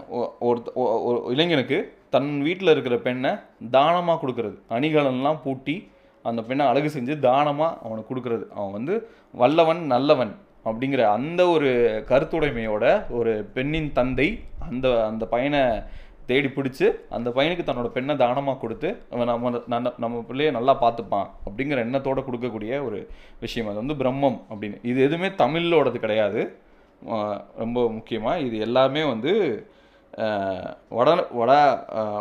[0.08, 1.78] ஒ- ஒரு இளைஞனுக்கு
[2.10, 3.32] தன் வீட்டில் இருக்கிற பெண்ணை
[3.70, 4.56] தானமாக கொடுக்கறது?
[4.70, 5.76] அணிகலன்லாம் பூட்டி
[6.24, 8.44] அந்த பெண்ணை அழகு செஞ்சு தானமாக அவனுக்கு கொடுக்கறது.
[8.54, 8.94] அவன் வந்து
[9.32, 10.32] வல்லவன் நல்லவன்
[10.64, 11.70] அப்படிங்கிற அந்த ஒரு
[12.08, 14.28] கருத்துடைமையோட ஒரு பெண்ணின் தந்தை
[14.70, 15.60] அந்த அந்த பையனை
[16.28, 21.28] தேடி பிடிச்சி அந்த பையனுக்கு தன்னோட பெண்ணை தானமாக கொடுத்து அவன் நம்ம நம்ம நம்ம பிள்ளைய நல்லா பார்த்துப்பான்
[21.46, 22.98] அப்படிங்கிற எண்ணத்தோடு கொடுக்கக்கூடிய ஒரு
[23.44, 23.68] விஷயம்.
[23.70, 24.78] அது வந்து பிரம்மம் அப்படின்னு.
[24.90, 26.42] இது எதுவுமே தமிழோடது கிடையாது.
[27.62, 29.32] ரொம்ப முக்கியமாக இது எல்லாமே வந்து
[30.96, 31.08] வட
[31.40, 31.52] வட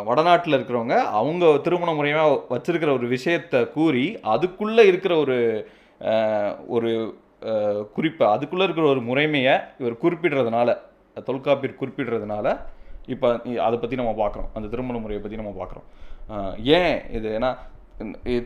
[0.08, 5.38] வடநாட்டில் இருக்கிறவங்க அவங்க திருமண முறையாக வச்சுருக்கிற ஒரு விஷயத்தை கூறி அதுக்குள்ளே இருக்கிற ஒரு
[6.76, 6.90] ஒரு
[7.96, 10.68] குறிப்பை அதுக்குள்ளே இருக்கிற ஒரு முறைமையை இவர் குறிப்பிடுறதுனால
[11.26, 12.46] தொல்காப்பியர் குறிப்பிடுறதுனால
[13.14, 13.28] இப்போ
[13.66, 15.86] அதை பற்றி நம்ம பார்க்குறோம் அந்த திருமண முறையை பற்றி நம்ம பார்க்குறோம்
[16.78, 17.28] ஏன் இது?
[17.38, 17.50] ஏன்னா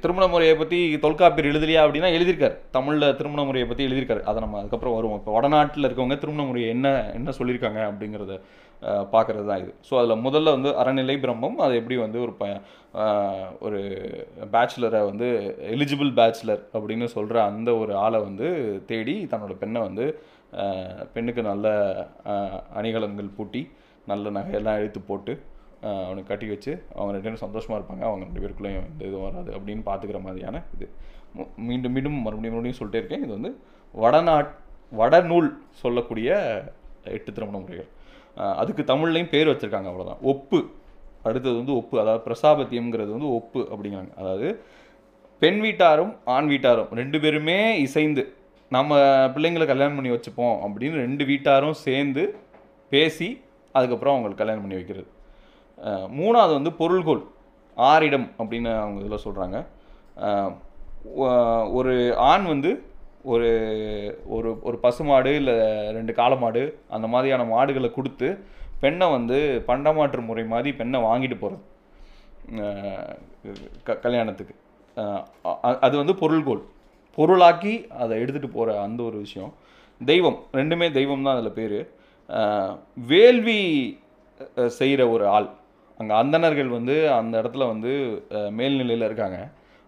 [0.03, 2.57] திருமண முறையை பற்றி தொல்காப்பியர் எழுதலையா அப்படின்னா எழுதியிருக்காரு.
[2.77, 4.23] தமிழில் திருமண முறையை பற்றி எழுதியிருக்காரு.
[4.31, 5.19] அதை நம்ம அதுக்கப்புறம் வருவோம்.
[5.21, 6.89] இப்போ வடநாட்டில் இருக்கவங்க திருமண முறையை என்ன
[7.19, 8.37] என்ன சொல்லியிருக்காங்க அப்படிங்கிறத
[9.15, 9.73] பார்க்குறது தான் இது.
[9.89, 12.47] ஸோ அதில் முதல்ல வந்து அறநிலை பிரம்மம் அது எப்படி வந்து ஒரு ப
[13.67, 13.81] ஒரு
[14.55, 15.29] பேச்சுலரை வந்து
[15.75, 18.49] எலிஜிபிள் பேச்சுலர் அப்படின்னு சொல்கிற அந்த ஒரு ஆளை வந்து
[18.91, 20.07] தேடி தன்னோட பெண்ணை வந்து
[21.15, 21.69] பெண்ணுக்கு நல்ல
[22.81, 23.63] அணிகலன்கள் பூட்டி
[24.11, 25.33] நல்ல நகையெல்லாம் எடுத்து போட்டு
[26.09, 28.03] அவனுக்கு கட்டி வச்சு அவங்க ரெண்டு பேரும் சந்தோஷமாக இருப்பாங்க.
[28.09, 30.87] அவங்க ரெண்டு பேருக்குள்ளேயும் எந்த இதுவும் வராது அப்படின்னு பார்த்துக்கிற மாதிரியான இது.
[31.69, 33.25] மீண்டும் மீண்டும் மறுபடியும் மறுபடியும் சொல்லிட்டே இருக்கேன்.
[33.27, 33.51] இது வந்து
[34.03, 34.53] வடநாட்
[35.01, 35.49] வடநூல்
[35.83, 36.31] சொல்லக்கூடிய
[37.17, 37.91] எட்டு திருமண முறைகள்.
[38.61, 40.59] அதுக்கு தமிழ்லையும் பேர் வச்சுருக்காங்க அவ்வளோதான் ஒப்பு.
[41.29, 41.97] அடுத்தது வந்து ஒப்பு.
[42.03, 44.13] அதாவது பிரசாபத்தியம்ங்கிறது வந்து ஒப்பு அப்படிங்கிறாங்க.
[44.21, 44.49] அதாவது
[45.43, 48.23] பெண் வீட்டாரும் ஆண் வீட்டாரும் ரெண்டு பேருமே இசைந்து
[48.77, 48.99] நம்ம
[49.35, 52.23] பிள்ளைங்களை கல்யாணம் பண்ணி வச்சுப்போம் அப்படின்னு ரெண்டு வீட்டாரும் சேர்ந்து
[52.93, 53.29] பேசி
[53.77, 55.09] அதுக்கப்புறம் அவங்களுக்கு கல்யாணம் பண்ணி வைக்கிறது.
[56.21, 57.23] மூணாவது வந்து பொருள்கோள்
[57.77, 59.59] ஆரிடம் அப்படின்னு அவங்க இதில் சொல்கிறாங்க
[61.79, 61.95] ஒரு
[62.31, 62.71] ஆண் வந்து
[63.33, 63.51] ஒரு
[64.35, 65.55] ஒரு ஒரு பசுமாடு இல்லை
[65.97, 66.63] ரெண்டு காலமாடு
[66.97, 68.29] அந்த மாதிரியான மாடுகளை கொடுத்து
[68.83, 71.71] பெண்ணை வந்து பண்டமாற்று முறை மாதிரி பெண்ணை வாங்கிட்டு போகிறது
[73.87, 74.55] க கல்யாணத்துக்கு.
[75.87, 76.63] அது வந்து பொருள்கோள்.
[77.19, 79.53] பொருளாக்கி அதை எடுத்துகிட்டு போகிற அந்த ஒரு விஷயம்.
[80.01, 81.79] தெய்வம் ரெண்டுமே தெய்வம் தான் அதில் பேர்.
[83.11, 83.61] வேள்வி
[84.79, 85.49] செய்கிற ஒரு ஆள்.
[86.01, 87.93] அங்கே அந்தணர்கள் வந்து அந்த இடத்துல வந்து
[88.59, 89.39] மேல்நிலையில் இருக்காங்க.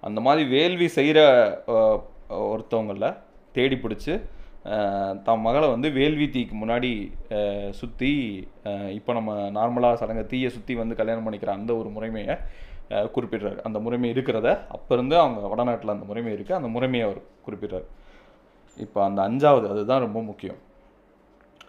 [0.02, 1.20] அந்த மாதிரி வேள்வி செய்கிற
[2.52, 3.08] ஒருத்தவங்கள
[3.56, 4.14] தேடி பிடிச்சி
[5.26, 6.90] தம் மகளை வந்து வேள்வி தீக்கு முன்னாடி
[7.80, 8.12] சுற்றி
[8.98, 12.36] இப்போ நம்ம நார்மலாக சடங்கு தீயை சுற்றி வந்து கல்யாணம் பண்ணிக்கிற அந்த ஒரு முறைமையை
[13.14, 13.58] குறிப்பிடுறாரு.
[13.66, 17.86] அந்த முறைமை இருக்கிறத அப்போ இருந்து அவங்க வடநாட்டில் அந்த முறைமை இருக்குது அந்த முறைமையை அவர் குறிப்பிடுறார்.
[18.84, 20.60] இப்போ அந்த அஞ்சாவது அதுதான் ரொம்ப முக்கியம்.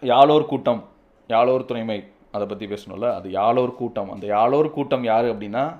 [0.00, 0.84] யாழோர் கூட்டம்
[1.28, 3.14] யாழோர் துணைமை அதை பற்றி பேசணும்ல?
[3.14, 4.12] அது யாழோர் கூட்டம்.
[4.12, 5.74] அந்த யாழோர் கூட்டம் யார் அப்படின்னா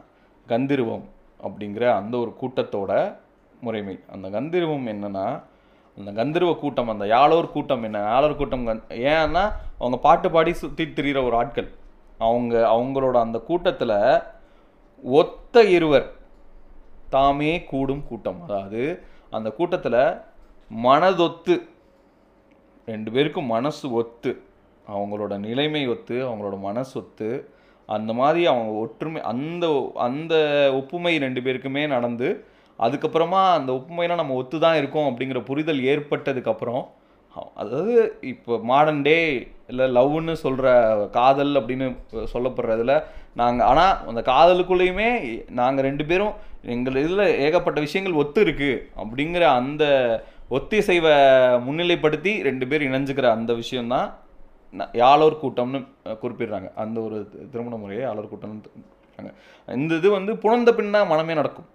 [0.48, 1.02] கந்திருவம்
[1.42, 3.16] அப்படிங்கிற அந்த ஒரு கூட்டத்தோட
[3.60, 3.98] முறைமை.
[4.12, 5.42] அந்த கந்திருவம் என்னென்னா
[5.98, 7.98] அந்த கந்தர்வ கூட்டம் அந்த யாழோர் கூட்டம் என்ன?
[7.98, 11.72] யாழோர் கூட்டம் கந்- ஏன்னா அவங்க பாட்டு பாடி சுற்றி திரிகிற ஒரு ஆட்கள்.
[12.18, 14.18] அவங்க அவங்களோட அந்த கூட்டத்தில்
[15.02, 16.12] ஒத்த இருவர்
[17.08, 18.42] தாமே கூடும் கூட்டம்.
[18.42, 20.16] அதாவது அந்த கூட்டத்தில்
[20.84, 21.68] மனதொத்து
[22.88, 24.32] ரெண்டு பேருக்கும் மனசு ஒத்து
[24.86, 27.30] அவங்களோட நிலைமை ஒத்து அவங்களோட மனசு ஒத்து
[27.88, 29.66] அந்த மாதிரி அவங்க ஒற்றுமை அந்த
[30.04, 30.34] அந்த
[30.72, 32.28] ஒப்புமை ரெண்டு பேருக்குமே நடந்து
[32.78, 36.84] அதுக்கப்புறமா அந்த ஒப்புமைனா நம்ம ஒத்து தான் இருக்கோம் அப்படிங்கிற புரிதல் ஏற்பட்டதுக்கப்புறம்
[37.56, 39.18] அதாவது இப்போ மாடர்ன் டே
[39.68, 40.66] இல்லை லவ்னு சொல்கிற
[41.10, 41.86] காதல் அப்படின்னு
[42.32, 42.94] சொல்லப்படுறதுல
[43.34, 45.08] நாங்கள் ஆனால் அந்த காதலுக்குள்ளேயுமே
[45.52, 46.34] நாங்கள் ரெண்டு பேரும்
[46.66, 49.84] எங்கள் இதில் ஏகப்பட்ட விஷயங்கள் ஒத்து இருக்கு அப்படிங்கிற அந்த
[50.54, 51.12] ஒத்திசைவை
[51.66, 54.08] முன்னிலைப்படுத்தி ரெண்டு பேர் இணைஞ்சுக்கிற அந்த விஷயம்தான்
[55.00, 55.78] யாழோர் கூட்டம்னு
[56.22, 56.68] குறிப்பிடுறாங்க.
[56.82, 57.16] அந்த ஒரு
[57.52, 59.32] திருமண முறையை யாழோர் கூட்டம்னு குறிப்பிடுறாங்க
[59.68, 61.68] இந்த இது வந்து புணர்ந்த பின்னா மனமே நடக்கும்.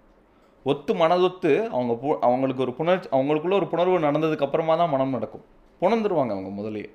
[0.66, 5.44] ஒத்து மனதொத்து அவங்க பு அவங்களுக்கு ஒரு புணர்ச்சி அவங்களுக்குள்ள ஒரு புணர்வு நடந்ததுக்கு அப்புறமா தான் மனம் நடக்கும்.
[5.82, 6.90] புணர்ந்துருவாங்க அவங்க முதலையே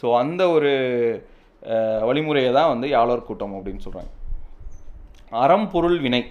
[0.00, 0.72] ஸோ அந்த ஒரு
[2.08, 4.12] வழிமுறையை தான் வந்து யாழோர் கூட்டம் அப்படின்னு சொல்கிறாங்க
[5.44, 6.22] அறம் பொருள் வினை.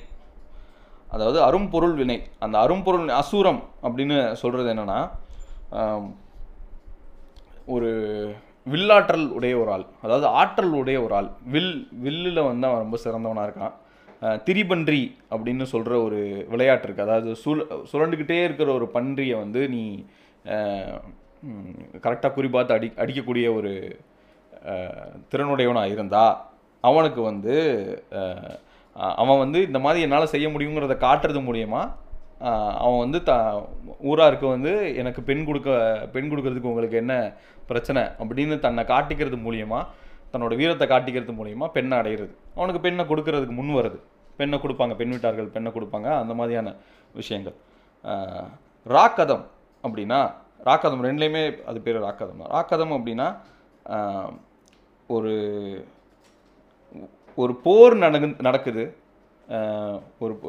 [1.16, 5.00] அதாவது அரும்பொருள் வினை அந்த அரும்பொருள் அசுரம் அப்படின்னு சொல்கிறது என்னன்னா
[7.76, 7.90] ஒரு
[8.68, 11.30] வில்லாற்றல் உடைய ஒரு ஆள் அதாவது ஆற்றல் உடைய ஒரு ஆள்.
[11.54, 11.76] வில்
[12.06, 13.76] வில்லில் வந்து அவன் ரொம்ப சிறந்தவனாக இருக்கான்.
[14.48, 15.02] திரிபன்றி
[15.32, 16.20] அப்படின்னு சொல்கிற ஒரு
[16.52, 17.58] விளையாட்டு இருக்குது அதாவது சுழ
[17.92, 19.84] சுழண்டுக்கிட்டே இருக்கிற ஒரு பன்றியை வந்து நீ
[22.06, 23.74] கரெக்டாக குறிப்பாத்து அடி அடிக்கக்கூடிய ஒரு
[25.32, 26.26] திறனுடையவனாக இருந்தா
[26.84, 27.56] அவனுக்கு வந்து
[29.22, 31.82] அவன் வந்து இந்த மாதிரி என்னால் செய்ய முடியுங்கிறத காட்டுறது மூலியமா
[32.84, 33.34] அவன் வந்து த
[34.10, 35.70] ஊராருக்கு வந்து எனக்கு பெண் கொடுக்க
[36.14, 37.14] பெண் கொடுக்கறதுக்கு உங்களுக்கு என்ன
[37.70, 39.80] பிரச்சனை அப்படின்னு தன்னை காட்டிக்கிறது மூலியமா
[40.34, 42.34] தன்னோட வீரத்தை காட்டிக்கிறது மூலியமா பெண்ணை அடையிறது.
[42.58, 44.00] அவனுக்கு பெண்ணை கொடுக்கறதுக்கு முன் வருது
[44.40, 46.74] பெண்ணை கொடுப்பாங்க பெண் வீட்டார்கள் பெண்ணை கொடுப்பாங்க அந்த மாதிரியான
[47.20, 47.58] விஷயங்கள்.
[48.86, 49.46] ராக்கதம்
[49.84, 50.20] அப்படின்னா
[50.68, 52.52] ராக்கதம் ரெண்டுலேயுமே அது பேர் ராக்கதம் தான்.
[52.56, 53.28] ராக்கதம் அப்படின்னா
[55.16, 55.34] ஒரு
[57.36, 58.96] ஒரு போர் நடக்கு நடக்குது.
[60.20, 60.40] ஒரு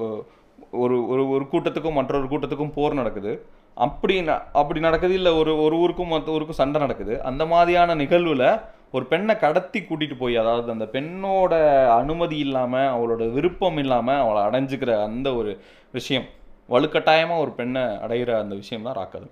[0.70, 3.46] ஒரு ஒரு ஒரு கூட்டத்துக்கும் மற்றொரு கூட்டத்துக்கும் போர் நடக்குது.
[3.75, 7.22] அப்படி ந- அப்படி நடக்குது இல்லை ஒரு ஒரு ஊருக்கும் மற்ற ஊருக்கும் சண்டை நடக்குது.
[7.22, 8.61] அந்த மாதிரியான நிகழ்வில்
[8.92, 11.53] ஒரு பெண்ணை கடத்தி கூட்டிகிட்டு போய் அதாவது அந்த பெண்ணோட
[11.96, 15.61] அனுமதி இல்லாமல் அவளோட விருப்பம் இல்லாமல் அவளை அடைஞ்சுக்கிற அந்த ஒரு
[15.92, 16.25] விஷயம்
[16.68, 19.31] வலுக்கட்டாயமாக ஒரு பெண்ணை அடைகிற அந்த விஷயம் தான் ராக்கதம்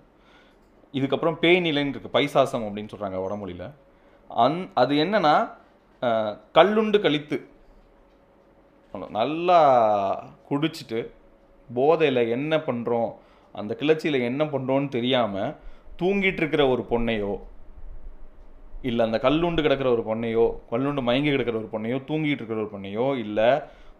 [0.92, 3.70] இதுக்கப்புறம் பேய் நிலைன்னு இருக்குது பைசாசம் அப்படின்னு சொல்கிறாங்க வடமொழியில்.
[4.28, 5.48] அந் அது என்னென்னா
[6.52, 7.36] கல்லுண்டு கழித்து.
[9.18, 9.58] நல்லா
[10.48, 11.00] குடிச்சிட்டு
[11.68, 13.10] போதையில் என்ன பண்ணுறோம்
[13.54, 15.54] அந்த கிளர்ச்சியில் என்ன பண்ணுறோன்னு தெரியாமல்
[16.00, 17.32] தூங்கிட்டு இருக்கிற ஒரு பொண்ணையோ
[18.82, 23.06] இல்லை அந்த கல்லுண்டு கிடக்கிற ஒரு பொண்ணையோ கல்லுண்டு மயங்கி கிடக்கிற ஒரு பொண்ணையோ தூங்கிட்டு இருக்கிற ஒரு பொண்ணையோ
[23.16, 23.48] இல்லை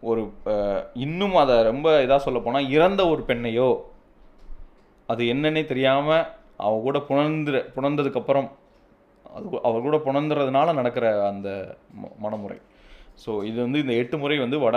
[0.00, 0.22] ஒரு
[0.94, 3.68] இன்னும் அதை ரொம்ப இதாக சொல்ல போனால் இறந்த ஒரு பெண்ணையோ
[5.08, 8.48] அது என்னன்னே தெரியாமல் அவ கூட புணர்ந்து புணர்ந்ததுக்கப்புறம்
[9.34, 12.58] அது அவர் கூட புணர்ந்துறதுனால நடக்கிற அந்த ம- மனமுறை.
[13.26, 14.76] ஸோ இது வந்து இந்த எட்டு முறை வந்து வட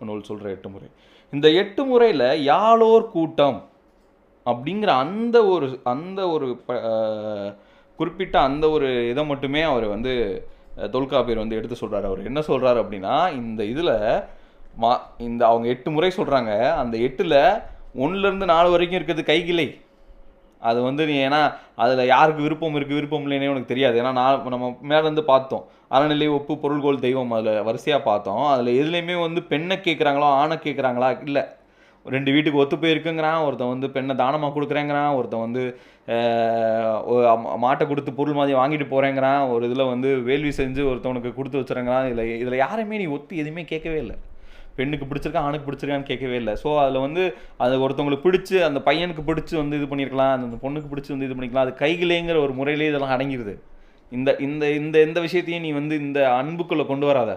[0.00, 0.88] நூல் சொல்கிற எட்டு முறை.
[1.32, 3.68] இந்த எட்டு முறையில் யாழோர் கூட்டம்
[4.46, 7.54] அப்படிங்கிற அந்த ஒரு அந்த ஒரு ப-
[7.96, 10.44] குறிப்பிட்ட அந்த ஒரு இதை மட்டுமே அவர் வந்து
[10.90, 14.22] தொல்காப்பியர் வந்து எடுத்து சொல்கிறார் அவர் என்ன சொல்கிறார் அப்படின்னா இந்த இதில்
[14.76, 17.60] மா இந்த அவங்க எட்டு முறை சொல்கிறாங்க அந்த எட்டில்
[17.94, 19.80] ஒன்றுலேருந்து நாலு வரைக்கும் இருக்கிறது கைகிளை.
[20.68, 21.40] அது வந்து நீ ஏன்னா
[21.82, 23.96] அதில் யாருக்கு விருப்பம் இருக்குது விருப்பம் இல்லைன்னே உனக்கு தெரியாது.
[24.02, 25.64] ஏன்னா நான் நம்ம மேலேருந்து பார்த்தோம்.
[25.96, 28.44] அறநிலை ஒப்பு பொருள்கோள் தெய்வம் அதில் வரிசையாக பார்த்தோம்.
[28.52, 31.44] அதில் எதுலேயுமே வந்து பெண்ணை கேட்குறாங்களோ ஆணை கேட்குறாங்களா இல்லை.
[32.06, 35.62] ரெண்டு வீட்டுக்கு ஒத்து போயிருக்குங்கிறான் ஒருத்தன் வந்து பெண்ணை தானமாக கொடுக்குறேங்கிறான் ஒருத்தன் வந்து
[37.64, 42.38] மாட்டை கொடுத்து பொருள் மாதிரி வாங்கிட்டு போகிறேங்கிறான் ஒரு இதில் வந்து வேள்வி செஞ்சு ஒருத்தவனுக்கு கொடுத்து வச்சுறேங்கிறான் இதில்
[42.42, 44.16] இதில் யாருமே நீ ஒத்து எதுவுமே கேட்கவே இல்லை.
[44.78, 46.54] பெண்ணுக்கு பிடிச்சிருக்கா ஆணுக்கு பிடிச்சிருக்கான்னு கேட்கவே இல்லை.
[46.62, 47.22] ஸோ அதில் வந்து
[47.64, 51.66] அது ஒருத்தவங்களுக்கு பிடிச்சி அந்த பையனுக்கு பிடிச்சி வந்து இது பண்ணியிருக்கலாம் அந்த பொண்ணுக்கு பிடிச்சி வந்து இது பண்ணிக்கலாம்
[51.66, 53.54] அது கைகிலேங்கிற ஒரு முறையிலே இதெல்லாம் அடங்கிடுது
[54.16, 57.32] இந்த இந்த இந்த எந்த விஷயத்தையும் நீ வந்து இந்த அன்புக்குள்ளே கொண்டு வராத.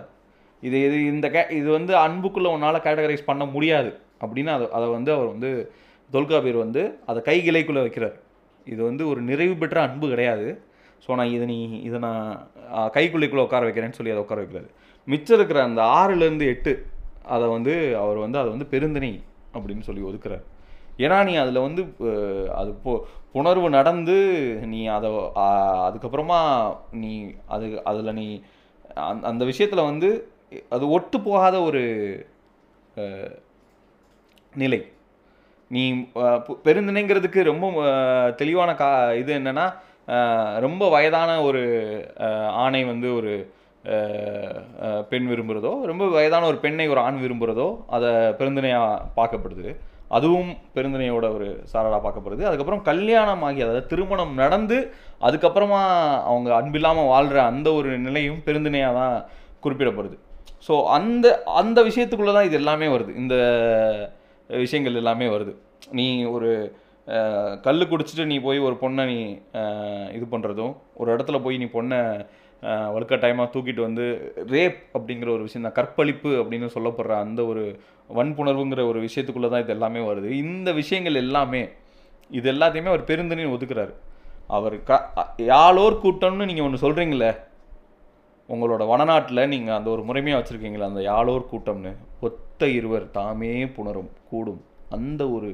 [0.63, 3.89] இது இது இந்த கே இது வந்து அன்புக்குள்ளே உன்னால் கேட்டகரைஸ் பண்ண முடியாது.
[4.23, 5.49] அப்படின்னு அதை அதை வந்து அவர் வந்து
[6.09, 8.15] தொல்காபீர் வந்து அதை கைகிளைக்குள்ளே வைக்கிறார்.
[8.73, 10.47] இது வந்து ஒரு நிறைவு பெற்ற அன்பு கிடையாது.
[11.05, 12.25] ஸோ நான் இதை நீ இதை நான்
[12.95, 14.69] கைக்குள்ளைக்குள்ளே உட்கார வைக்கிறேன்னு சொல்லி அதை உட்கார வைக்கிறாரு.
[15.07, 16.73] மிச்சம் இருக்கிற அந்த ஆறுலேருந்து எட்டு
[17.35, 19.13] அதை வந்து அவர் வந்து அதை வந்து பெருந்திணை
[19.53, 20.43] அப்படின்னு சொல்லி ஒதுக்குறார்.
[20.97, 21.81] ஏன்னா நீ அதில் வந்து
[22.55, 22.91] அது போ
[23.33, 24.17] புணர்வு நடந்து
[24.73, 25.09] நீ அதை
[25.87, 26.39] அதுக்கப்புறமா
[26.91, 27.13] நீ
[27.47, 28.27] அது அதில் நீ
[29.09, 30.09] அந்த அந்த விஷயத்தில் வந்து
[30.69, 31.83] அது ஒட்டு போகாத ஒரு
[34.53, 34.81] நிலை.
[35.67, 35.83] நீ
[36.65, 37.65] பெருந்திணைங்கிறதுக்கு ரொம்ப
[38.41, 39.65] தெளிவான கா இது என்னென்னா
[40.59, 41.61] ரொம்ப வயதான ஒரு
[42.63, 43.33] ஆணை வந்து ஒரு
[45.11, 49.65] பெண் விரும்புகிறதோ ரொம்ப வயதான ஒரு பெண்ணை ஒரு ஆண் விரும்புகிறதோ அதை பெருந்தினையாக பார்க்கப்படுது.
[50.17, 52.43] அதுவும் பெருந்திணையோட ஒரு சாரலாக பார்க்கப்படுது.
[52.49, 54.77] அதுக்கப்புறம் கல்யாணம் ஆகி அதாவது திருமணம் நடந்து
[55.27, 55.81] அதுக்கப்புறமா
[56.31, 59.15] அவங்க அன்பில்லாமல் வாழ்கிற அந்த ஒரு நிலையும் பெருந்தினையாக தான்
[59.63, 60.17] குறிப்பிடப்படுது.
[60.67, 61.27] ஸோ அந்த
[61.61, 63.11] அந்த விஷயத்துக்குள்ளே தான் இது எல்லாமே வருது.
[63.23, 63.35] இந்த
[64.65, 65.53] விஷயங்கள் எல்லாமே வருது.
[65.99, 66.51] நீ ஒரு
[67.65, 69.19] கல் குடிச்சிட்டு நீ போய் ஒரு பொண்ணை நீ
[70.17, 71.99] இது பண்ணுறதும் ஒரு இடத்துல போய் நீ பொண்ணை
[72.95, 74.05] வலுக்கட்டாயமாக தூக்கிட்டு வந்து
[74.53, 75.77] ரேப் அப்படிங்கிற ஒரு விஷயம் தான்.
[75.79, 77.63] கற்பழிப்பு அப்படின்னு சொல்லப்படுற அந்த ஒரு
[78.17, 80.29] வன்புணர்வுங்கிற ஒரு விஷயத்துக்குள்ளே தான் இது எல்லாமே வருது.
[80.43, 81.63] இந்த விஷயங்கள் எல்லாமே
[82.39, 83.93] இது எல்லாத்தையுமே அவர் பெருந்தனின் ஒதுக்குறாரு.
[84.55, 84.93] அவர் க
[85.51, 87.31] யாழோர் கூட்டம்னு நீங்கள் ஒன்று சொல்கிறீங்களே
[88.53, 91.91] உங்களோட வடநாட்டில் நீங்கள் அந்த ஒரு முறைமையாக வச்சுருக்கீங்களே அந்த யாழோர் கூட்டம்னு
[92.27, 94.61] ஒத்த இருவர் தாமே புணரும் கூடும்.
[94.97, 95.49] அந்த ஒரு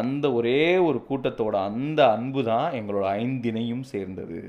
[0.00, 4.40] அந்த ஒரே ஒரு கூட்டத்தோட அந்த அன்பு தான் எங்களோட ஐந்தினையும் சேர்ந்தது.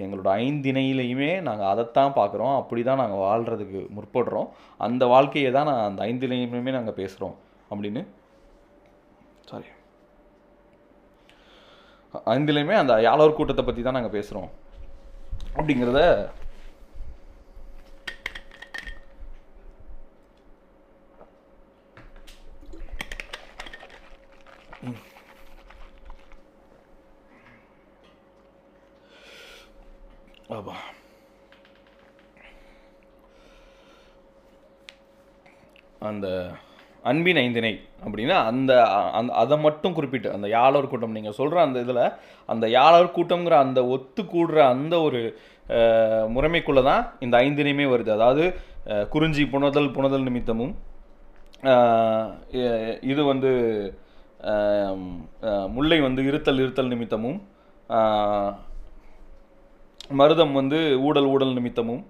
[0.00, 4.48] எங்களோட ஐந்திணையிலையுமே நாங்கள் அதைத்தான் பார்க்குறோம் அப்படி தான் நாங்கள் வாழ்கிறதுக்கு முற்படுறோம்.
[4.80, 7.36] அந்த வாழ்க்கையை தான் நான் அந்த ஐந்திணையுமே நாங்கள் பேசுகிறோம்
[7.70, 8.02] அப்படின்னு
[9.46, 9.68] சாரி
[12.26, 14.50] ஐந்திலையுமே அந்த யாழோர் கூட்டத்தை பற்றி தான் நாங்கள் பேசுகிறோம்
[15.54, 16.00] அப்படிங்கிறத
[30.56, 30.74] ஆமா
[36.08, 36.26] அந்த
[37.10, 37.72] அன்பின் ஐந்திணை
[38.04, 38.72] அப்படின்னா அந்த
[39.18, 42.02] அந்த அதை மட்டும் குறிப்பிட்டு அந்த யாழர் கூட்டம் நீங்கள் சொல்கிற அந்த இதில்
[42.48, 45.20] அந்த யாழர் கூட்டம்ங்கிற அந்த ஒத்து கூடுற அந்த ஒரு
[46.34, 48.10] முறைமைக்குள்ளே தான் இந்த ஐந்தினையுமே வருது.
[48.16, 48.44] அதாவது
[49.14, 50.74] குறிஞ்சி புனதல் புனதல் நிமித்தமும்
[53.12, 53.50] இது வந்து
[55.76, 57.38] முல்லை வந்து இருத்தல் இருத்தல் நிமித்தமும்
[60.18, 62.02] மருதம் வந்து ஊடல் ஊடல் நிமித்தமும்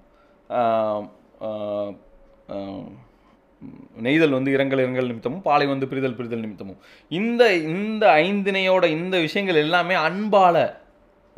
[4.04, 6.78] நெய்தல் வந்து இரங்கல் இரங்கல் நிமித்தமும் பாலை வந்து பிரிதல் பிரிதல் நிமித்தமும்.
[7.18, 10.56] இந்த இந்த ஐந்தினையோட இந்த விஷயங்கள் எல்லாமே அன்பால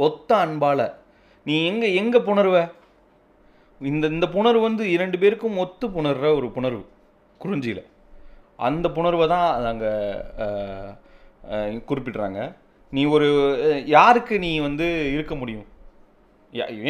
[0.07, 0.81] ஒத்த அன்பால.
[1.49, 2.57] நீ எங்கே எங்கே புணர்வ?
[3.91, 6.85] இந்த இந்த புணர்வு வந்து இரண்டு பேருக்கும் ஒத்து புணர்ற ஒரு புணர்வு
[7.43, 7.83] குறிஞ்சியில்.
[8.69, 9.93] அந்த புணர்வை தான் அங்கே
[11.91, 12.41] குறிப்பிட்றாங்க.
[12.93, 13.29] நீ ஒரு
[13.97, 15.67] யாருக்கு நீ வந்து இருக்க முடியும்?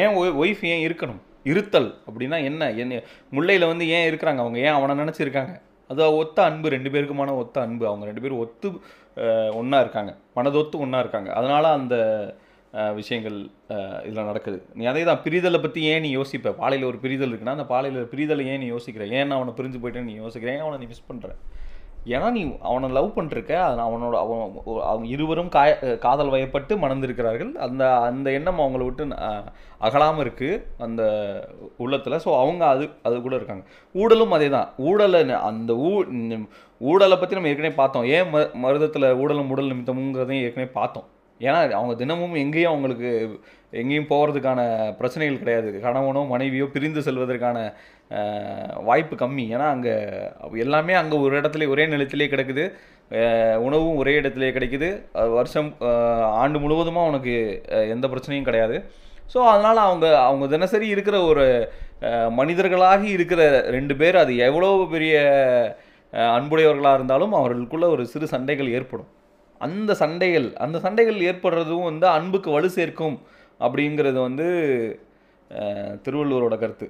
[0.03, 1.21] ஏன் ஒய்ஃப் ஏன் இருக்கணும்?
[1.51, 2.71] இருத்தல் அப்படின்னா என்ன?
[2.83, 3.01] என்ன
[3.37, 4.41] முல்லையில் வந்து ஏன் இருக்கிறாங்க?
[4.45, 5.55] அவங்க ஏன் அவனை நினச்சிருக்காங்க?
[5.93, 7.85] அது ஒத்த அன்பு ரெண்டு பேருக்குமான ஒத்த அன்பு.
[7.91, 8.69] அவங்க ரெண்டு பேரும் ஒத்து
[9.61, 10.13] ஒன்றா இருக்காங்க.
[10.37, 11.31] மனதொத்து ஒன்றா இருக்காங்க.
[11.39, 11.97] அதனால் அந்த
[12.99, 13.39] விஷயங்கள்
[14.07, 14.59] இதில் நடக்குது.
[14.79, 16.53] நீ அதே தான் பிரிதலை பற்றி ஏன் நீ யோசிப்ப?
[16.61, 19.07] பாலையில் ஒரு பிரிதல் இருக்குன்னா அந்த பாலையில் பிரிதலை ஏன் நீ யோசிக்கிற?
[19.19, 21.31] ஏன் நான் அவனை பிரிஞ்சு போயிட்டேன்னு நீ யோசிக்கிறேன் ஏன் அவனை நீ மிஸ் பண்ணுற
[22.15, 23.53] ஏன்னா நீ அவனை லவ் பண்ணிருக்க
[23.87, 24.41] அவனோட அவன்
[24.91, 27.53] அவங்க இருவரும் காய காதல் வயப்பட்டு மணந்திருக்கிறார்கள்.
[27.67, 29.05] அந்த அந்த எண்ணம் அவங்கள விட்டு
[29.87, 31.03] அகலாமல் இருக்குது அந்த
[31.85, 32.23] உள்ளத்தில்.
[32.25, 33.65] ஸோ அவங்க அது அது கூட இருக்காங்க.
[33.95, 34.69] ஊழலும் அதே தான்.
[34.89, 35.91] ஊழலை அந்த ஊ
[36.31, 36.47] ஊடலை
[36.81, 38.07] ஊழலை பற்றி நம்ம ஏற்கனவே பார்த்தோம்.
[38.17, 41.09] ஏன் ம மருதத்தில் ஊழலும் உடல் நிமித்தமுங்கிறதையும் ஏற்கனவே பார்த்தோம்.
[41.41, 43.11] ஏன்னா அவங்க தினமும் எங்கேயும் அவங்களுக்கு
[43.81, 44.61] எங்கேயும் போகிறதுக்கான
[44.99, 45.69] பிரச்சனைகள் கிடையாது.
[45.85, 47.59] கணவனோ மனைவியோ பிரிந்து செல்வதற்கான
[48.89, 49.45] வாய்ப்பு கம்மி.
[49.55, 49.95] ஏன்னா அங்கே
[50.65, 52.65] எல்லாமே அங்கே ஒரு இடத்துல ஒரே நிலத்திலே கிடக்குது.
[53.67, 54.89] உணவும் ஒரே இடத்துல கிடைக்குது.
[55.39, 55.71] வருஷம்
[56.43, 57.35] ஆண்டு முழுவதுமாக உனக்கு
[57.95, 58.77] எந்த பிரச்சனையும் கிடையாது.
[59.33, 61.47] ஸோ அதனால் அவங்க அவங்க தினசரி இருக்கிற ஒரு
[62.39, 63.43] மனிதர்களாகி இருக்கிற
[63.77, 65.15] ரெண்டு பேர் அது எவ்வளோ பெரிய
[66.39, 69.11] அன்புடையவர்களாக இருந்தாலும் அவர்களுக்குள்ள ஒரு சிறு சண்டைகள் ஏற்படும்.
[69.67, 73.17] அந்த சண்டைகள் அந்த சண்டைகள் ஏற்படுறதும் வந்து அன்புக்கு வலு சேர்க்கும்
[73.67, 74.47] அப்படிங்கிறது வந்து
[76.05, 76.87] திருவள்ளுவரோட கருத்து.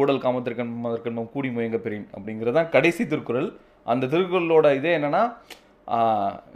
[0.00, 3.48] ஊடல் காமத்திற்கண் மதற்கண்மம் கூடி முயங்க பெறின் அப்படிங்கிறது தான் கடைசி திருக்குறள்.
[3.86, 5.22] அந்த திருக்குறளோட இதே என்னென்னா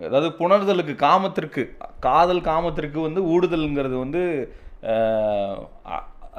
[0.03, 1.63] அதாவது புணர்தலுக்கு காமத்திற்கு
[2.01, 4.23] காதல் காமத்திற்கு வந்து ஊடுதல்ங்கிறது வந்து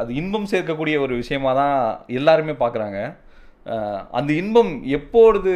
[0.01, 1.77] அது இன்பம் சேர்க்கக்கூடிய ஒரு விஷயமாக தான்
[2.19, 2.99] எல்லாருமே பார்க்குறாங்க
[4.11, 5.53] அந்த இன்பம் எப்பொழுது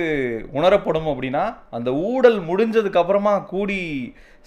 [0.52, 3.80] உணரப்படும் அப்படின்னா அந்த ஊடல் முடிஞ்சதுக்கு அப்புறமா கூடி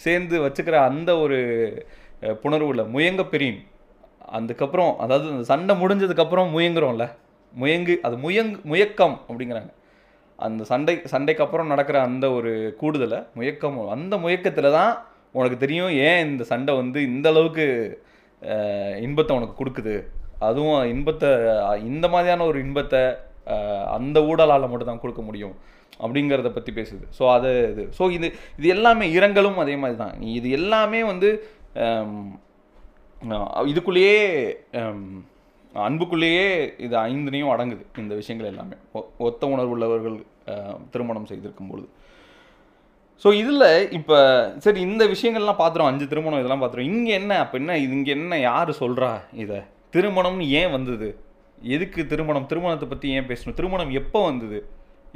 [0.05, 1.39] சேர்ந்து வச்சுக்கிற அந்த ஒரு
[2.43, 3.61] புணர்வுல முயங்க பெரியன்
[4.39, 7.07] அதுக்கப்புறம் அதாவது அந்த சண்டை முடிஞ்சதுக்கப்புறம் முயங்குறோம்ல.
[7.53, 9.71] முயங்கு அது முயங் முயக்கம் அப்படிங்கிறாங்க.
[10.47, 14.93] அந்த சண்டை சண்டைக்கு அப்புறம் நடக்கிற அந்த ஒரு கூடுதலை முயக்கம் அந்த முயக்கத்தில் தான்
[15.39, 17.67] உனக்கு தெரியும் ஏன் இந்த சண்டை வந்து இந்த அளவுக்கு
[19.07, 19.95] இன்பத்தை உனக்கு கொடுக்குது.
[20.49, 21.31] அதுவும் இன்பத்தை
[21.91, 23.03] இந்த மாதிரியான ஒரு இன்பத்தை
[23.97, 25.55] அந்த ஊடலால் மட்டும் தான் கொடுக்க முடியும்
[26.05, 27.05] அப்படிங்கிறத பற்றி பேசுது.
[27.19, 27.85] ஸோ அது இது.
[27.99, 28.27] ஸோ இது
[28.59, 30.15] இது எல்லாமே இரங்கலும் அதே மாதிரி தான்.
[30.39, 31.29] இது எல்லாமே வந்து
[33.73, 34.17] இதுக்குள்ளேயே
[35.87, 36.47] அன்புக்குள்ளேயே
[36.87, 38.77] இது ஐந்துனையும் அடங்குது இந்த விஷயங்கள் எல்லாமே.
[39.27, 40.17] ஒத்த உணர்வு உள்ளவர்கள்
[40.93, 41.89] திருமணம் செய்திருக்கும் பொழுது.
[43.23, 43.67] ஸோ இதில்
[43.99, 44.17] இப்போ
[44.65, 48.39] சரி இந்த விஷயங்கள்லாம் பார்த்துரும் அஞ்சு திருமணம் இதெல்லாம் பார்த்துரும் இங்கே என்ன அப்போ என்ன இது இங்கே என்ன
[48.49, 49.11] யார் சொல்கிறா
[49.45, 49.61] இதை?
[49.95, 51.09] திருமணம்னு ஏன் வந்தது?
[51.75, 52.49] எதுக்கு திருமணம்?
[52.51, 53.59] திருமணத்தை பற்றி ஏன் பேசணும்?
[53.61, 54.59] திருமணம் எப்போ வந்தது?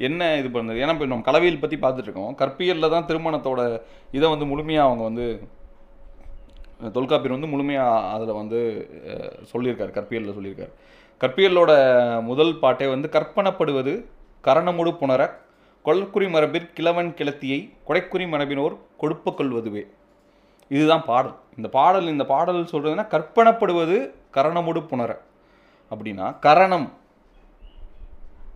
[0.09, 0.81] என்ன இது பண்ணுது?
[0.83, 3.61] ஏன்னா இப்போ நம்ம கலவியல் பற்றி பார்த்துட்ருக்கோம் கற்பியலில் தான் திருமணத்தோட
[4.19, 5.27] இதை வந்து முழுமையாக அவங்க வந்து
[6.81, 8.89] தொல்காப்பியர் வந்து முழுமையாக அதில் வந்து
[9.53, 10.73] சொல்லியிருக்கார் சொல்லியிருக்காரு கற்பியலில் சொல்லியிருக்காரு.
[11.21, 11.71] கற்பியலோட
[12.23, 14.05] முதல் பாட்டே வந்து கற்பனப்படுவது
[14.45, 15.31] கரணமுடு புணர
[15.85, 19.83] கொல்குறி மரபிற் கிழவன் கிளத்தியை கொடைக்குறி மரபினோர் கொடுப்பு கொள்வதுவே.
[20.69, 21.35] இதுதான் பாடல்.
[21.57, 25.19] இந்த பாடல் இந்த பாடல் சொல்கிறதுனா கற்பனப்படுவது கரணமுடு புணர.
[25.91, 26.93] அப்படின்னா கரணம்.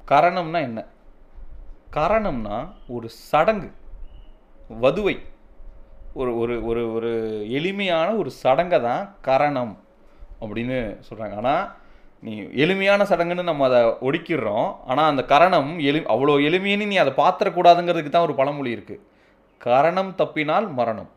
[0.08, 0.86] கரணம்னா என்ன?
[1.92, 3.70] கரணம்னா ஒரு சடங்கு.
[4.80, 5.18] வதுவை.
[6.20, 7.10] ஒரு ஒரு ஒரு ஒரு
[7.58, 9.72] எளிமையான ஒரு சடங்கை தான் கரணம்
[10.42, 11.64] அப்படின்னு சொல்கிறாங்க ஆனால்
[12.26, 12.32] நீ
[12.64, 14.68] எளிமையான சடங்குன்னு நம்ம அதை ஒடுக்கிடுறோம்.
[14.90, 19.02] ஆனால் அந்த கரணம் எளி அவ்வளோ எளிமைன்னு நீ அதை பாத்திரக்கூடாதுங்கிறதுக்கு தான் ஒரு பழமொழி இருக்குது
[19.60, 21.10] கரணம் தப்பினால் மரணம்.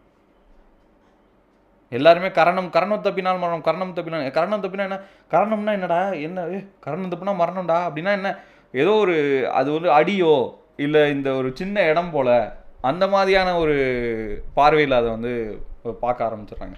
[1.91, 4.99] எல்லாருமே கரணம் கரணம் தப்பினால் மரணம் கரணம் தப்பினால் கரணம் தப்பினா என்ன?
[5.33, 5.99] கரணம்னா என்னடா?
[6.27, 6.47] என்ன?
[6.55, 7.77] ஏ கரணம் தப்புனா மரணம்டா?
[7.87, 8.31] அப்படின்னா என்ன?
[8.73, 9.15] ஏதோ ஒரு
[9.59, 10.33] அது ஒரு அடியோ
[10.85, 12.33] இல்லை இந்த ஒரு சின்ன இடம் போல்
[12.81, 13.75] அந்த மாதிரியான ஒரு
[14.53, 15.61] பார்வையில் அதை வந்து
[15.99, 16.75] பார்க்க ஆரம்பிச்சிடுறாங்க.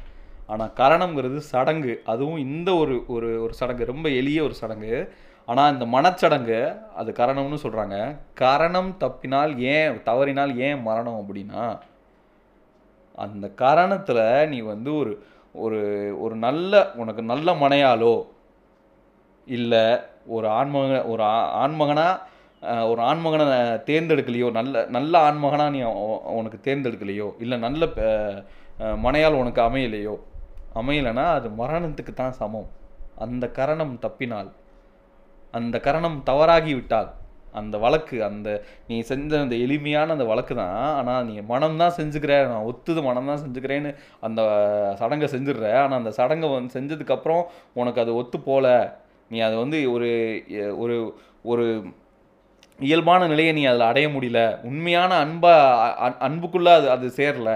[0.48, 2.02] ஆனால் கரணம்ங்கிறது சடங்கு.
[2.06, 3.86] அதுவும் இந்த ஒரு ஒரு ஒரு சடங்கு.
[3.86, 5.14] ரொம்ப எளிய ஒரு சடங்கு.
[5.46, 6.60] ஆனால் இந்த மனச்சடங்கு
[6.96, 7.96] அது கரணம்னு சொல்கிறாங்க
[8.34, 11.80] கரணம் தப்பினால் ஏன் தவறினால் ஏன் மரணம் அப்படின்னா
[13.16, 15.80] அந்த கரணத்தில் நீ வந்து ஒரு ஒரு
[16.22, 18.28] ஒரு நல்ல உனக்கு நல்ல மனையாலோ
[19.48, 21.70] இல்லை ஒரு ஆண்மக ஒரு ஆ-
[22.62, 23.46] ஒரு ஆண்மகனை
[23.86, 25.82] தேர்ந்தெடுக்கலையோ நல்ல நல்ல ஆண்மகனாக நீ
[26.32, 27.84] உனக்கு தேர்ந்தெடுக்கலையோ இல்லை நல்ல
[28.96, 30.16] மனையால் உனக்கு அமையலையோ
[30.76, 32.68] அமையலைன்னா அது மரணத்துக்கு தான் சமம்.
[33.18, 34.50] அந்த கரணம் தப்பினால்
[35.54, 37.10] அந்த கரணம் தவறாகி விட்டால்
[37.54, 38.50] அந்த வழக்கு அந்த
[38.88, 43.42] நீ செஞ்ச அந்த எளிமையான அந்த வழக்கு தான் ஆனால் நீ மனம்தான் செஞ்சுக்கிற நான் ஒத்துது மனம் தான்
[43.44, 44.42] செஞ்சுக்கிறேன்னு அந்த
[45.00, 47.44] சடங்கை செஞ்சிடுற ஆனால் அந்த சடங்கை வந்து செஞ்சதுக்கப்புறம்
[47.74, 48.68] உனக்கு அது ஒத்து போகல
[49.32, 50.10] நீ அது வந்து ஒரு
[50.78, 50.98] ஒரு
[51.46, 51.66] ஒரு
[52.80, 54.64] இயல்பான நிலையை நீ அதில் அடைய முடியல.
[54.64, 55.54] உண்மையான அன்பா
[56.20, 57.50] அன்புக்குள்ள அது அது சேரல.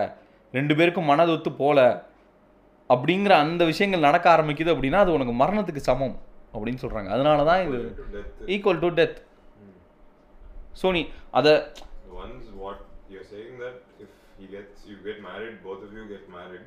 [0.53, 1.79] ரெண்டு பேருக்கும் மனது ஒத்து போல.
[2.89, 6.15] அப்படிங்கிற அந்த விஷயங்கள் நடக்க ஆரம்பிக்குது அப்படின்னா அது உனக்கு மரணத்துக்கு சமம்
[6.53, 7.07] அப்படின்னு சொல்றாங்க.
[7.07, 8.49] அதனால தான் இது to death.
[8.49, 9.17] Equal to death
[10.81, 11.53] so நீ அதை
[15.21, 16.65] married,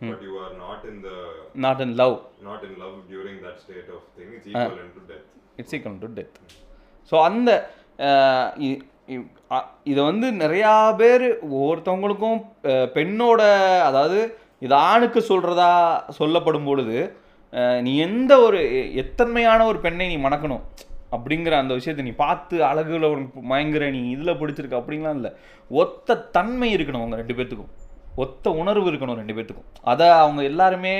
[0.00, 1.16] but you are not in the
[1.54, 2.14] not in love
[2.44, 4.28] not in love during that state of thing.
[4.30, 5.26] It's equivalent to death.
[5.56, 6.34] It's equal to death
[7.10, 7.85] so அந்த ah, இ- இ- அ-
[9.90, 12.38] இதை வந்து நிறையா பேர் ஒவ்வொருத்தவங்களுக்கும்
[12.96, 13.42] பெண்ணோட
[13.88, 14.18] அதாவது
[14.66, 15.70] இது ஆணுக்கு சொல்கிறதா
[16.18, 16.96] சொல்லப்படும் பொழுது
[17.86, 18.60] நீ எந்த ஒரு
[19.02, 20.64] எத்தன்மையான ஒரு பெண்ணை நீ மணக்கணும்
[21.16, 25.30] அப்படிங்கிற அந்த விஷயத்தை நீ பார்த்து அழகுல உனக்கு மயங்குற நீ இதில் பிடிச்சிருக்க அப்படின்லாம் இல்லை.
[25.70, 27.72] ஒத்த தன்மை இருக்கணும் அவங்க ரெண்டு பேர்த்துக்கும்
[28.24, 30.94] ஒத்த உணர்வு இருக்கணும் ரெண்டு பேர்த்துக்கும் அதை அவங்க எல்லாருமே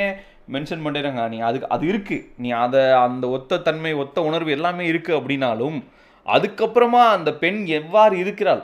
[0.55, 1.23] மென்ஷன் பண்ணிடுறாங்க.
[1.33, 5.79] நீ அதுக்கு அது இருக்குது நீ அதை அந்த ஒத்த தன்மை ஒத்த உணர்வு எல்லாமே இருக்குது அப்படின்னாலும்
[6.27, 8.63] அதுக்கப்புறமா அந்த பெண் எவ்வாறு இருக்கிறாள்?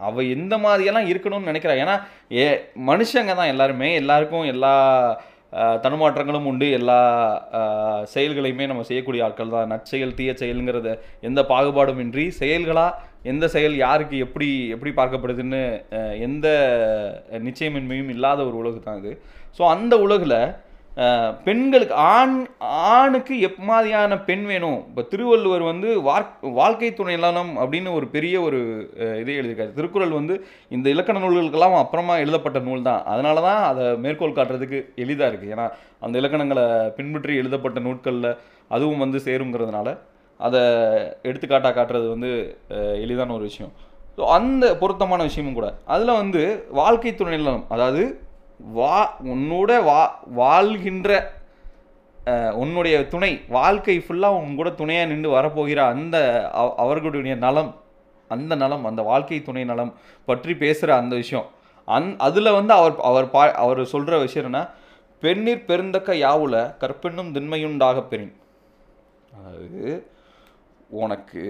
[0.00, 1.74] அவள் எந்த மாதிரியெல்லாம் இருக்கணும்னு நினைக்கிறா?
[1.82, 1.94] ஏன்னா
[2.36, 2.44] ஏ
[2.88, 3.90] மனுஷங்க தான் எல்லாருமே.
[3.94, 4.74] எல்லாருக்கும் எல்லா
[5.52, 6.66] அஹ், தடுமாற்றங்களும் உண்டு.
[6.78, 6.96] எல்லா
[8.12, 9.70] செயல்களையுமே நம்ம செய்யக்கூடிய ஆட்கள் தான்.
[9.72, 10.90] நற்செயல் தீய செயலுங்கிறத
[11.22, 15.62] எந்த பாகுபாடும் இன்றி செயல்களாக எந்த செயல் யாருக்கு எப்படி எப்படி பார்க்கப்படுதுன்னு
[16.26, 16.46] எந்த
[17.46, 19.12] நிச்சயமின்மையும் இல்லாத ஒரு உலகு தான் இது.
[19.58, 20.38] ஸோ அந்த உலகில்
[21.46, 22.34] பெண்களுக்கு ஆண்
[22.92, 24.78] ஆணுக்கு எப் மாதிரியான பெண் வேணும்.
[24.88, 26.26] இப்போ திருவள்ளுவர் வந்து வார்
[26.58, 28.60] வாழ்க்கை துணை நலம் அப்படின்னு ஒரு பெரிய ஒரு
[29.20, 29.72] இதை எழுதியிருக்காரு.
[29.78, 30.36] திருக்குறள் வந்து
[30.76, 33.02] இந்த இலக்கண நூல்களுக்கெல்லாம் அப்புறமா எழுதப்பட்ட நூல் தான்.
[33.12, 35.66] அதனால தான் அதை மேற்கோள் காட்டுறதுக்கு எளிதாக இருக்குது ஏன்னா
[36.06, 36.66] அந்த இலக்கணங்களை
[37.00, 38.30] பின்பற்றி எழுதப்பட்ட நூட்களில்
[38.76, 39.88] அதுவும் வந்து சேருங்கிறதுனால
[40.46, 40.62] அதை
[41.28, 42.30] எடுத்துக்காட்டாக காட்டுறது வந்து
[43.04, 43.72] எளிதான ஒரு விஷயம்.
[44.16, 45.68] ஸோ அந்த பொருத்தமான விஷயமும் கூட.
[45.94, 46.42] அதில் வந்து
[46.80, 48.02] வாழ்க்கை துணை நலம் அதாவது
[48.60, 48.94] வா
[49.32, 50.00] உன்னோட வா
[50.40, 51.10] வாழ்கின்ற
[52.62, 56.16] உன்னுடைய துணை வாழ்க்கை ஃபுல்லாக உன் கூட துணையாக நின்று வரப்போகிற அந்த
[56.84, 57.70] அவர்களுடைய நலம்
[58.30, 59.92] அந்த நலம் அந்த வாழ்க்கை துணை நலம்
[60.28, 61.46] பற்றி பேசுகிற அந்த விஷயம்.
[61.88, 64.60] அந் அதில் வந்து அவர் அவர் பா அவர் சொல்கிற விஷயம் என்ன
[65.22, 68.34] பெண்ணிற் பெருந்தக்க யாவுல கற்பெண்ணும் திண்மையுண்டாக பெறின்.
[69.36, 69.92] அதாவது
[71.02, 71.44] உனக்கு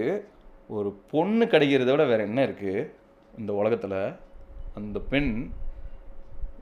[0.77, 2.87] ஒரு பொண்ணு கிடைக்கிறத விட வேறு என்ன இருக்குது
[3.39, 3.99] இந்த உலகத்தில்
[4.79, 5.31] அந்த பெண்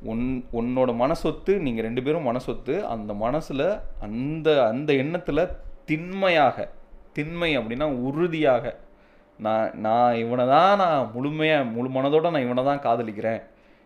[0.03, 5.51] உன் உன்னோட மனசொத்து நீங்கள் ரெண்டு பேரும் மனசொத்து அந்த மனசில் அந்த அந்த எண்ணத்தில்
[5.85, 6.69] திண்மையாக
[7.13, 8.75] திண்மை அப்படின்னா உறுதியாக
[9.39, 13.41] நான் நான் இவனை தான் நான் முழுமையாக முழு மனதோடு நான் இவனை தான் காதலிக்கிறேன்.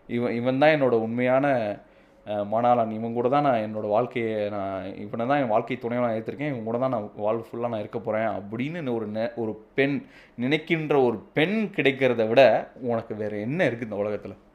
[0.10, 1.78] இவன் இவன் தான் என்னோட உண்மையான
[2.26, 6.48] மணாளன் இவன் கூட தான் நான் என்னோட வாழ்க்கையை நான் இவனை தான் என் வாழ்க்கை துணையை நான் ஏற்றிருக்கேன்
[6.48, 11.02] இவன் கூட தான் நான் வாழ்வு ஃபுல்லாக நான் இருக்க போகிறேன் அப்படின்னு ஒரு நெ ஒரு பெண் நினைக்கின்ற
[11.02, 14.51] ஒரு பெண் கிடைக்கிறத விட உனக்கு வேறு என்ன இருக்குது இந்த உலகத்தில்?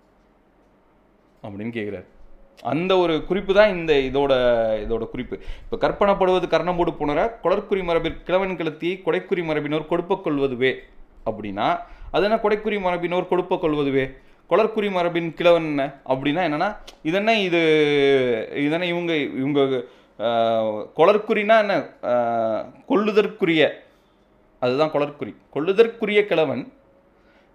[1.46, 2.06] அப்படின்னு கேட்குறாரு
[2.64, 4.32] அந்த ஒரு குறிப்பு தான் இந்த இதோட
[4.84, 5.36] இதோட குறிப்பு.
[5.64, 10.70] இப்போ கற்பனப்படுவது கர்ணம்போடு புணர கொடற்குறி மரபில் கிழவன் கிளத்தியை கொடைக்குறி மரபினோர் கொடுப்ப கொள்வதுவே.
[11.26, 11.66] அப்படின்னா
[12.14, 14.04] அது என்ன கொடைக்குறி மரபினோர் கொடுப்ப கொள்வதுவே?
[14.50, 15.82] கொளற்குறி மரபின் கிழவன் என்ன?
[16.06, 16.68] அப்படின்னா என்னன்னா
[17.04, 17.60] இதென்ன இது
[18.64, 19.60] இதென்ன இவங்க இவங்க
[20.18, 21.74] ஆஹ், கொளற்குறினா என்ன?
[22.88, 23.62] கொள்ளுதற்குரிய.
[24.62, 26.62] அதுதான் கொளற்குறி கொள்ளுதற்குரிய கிழவன்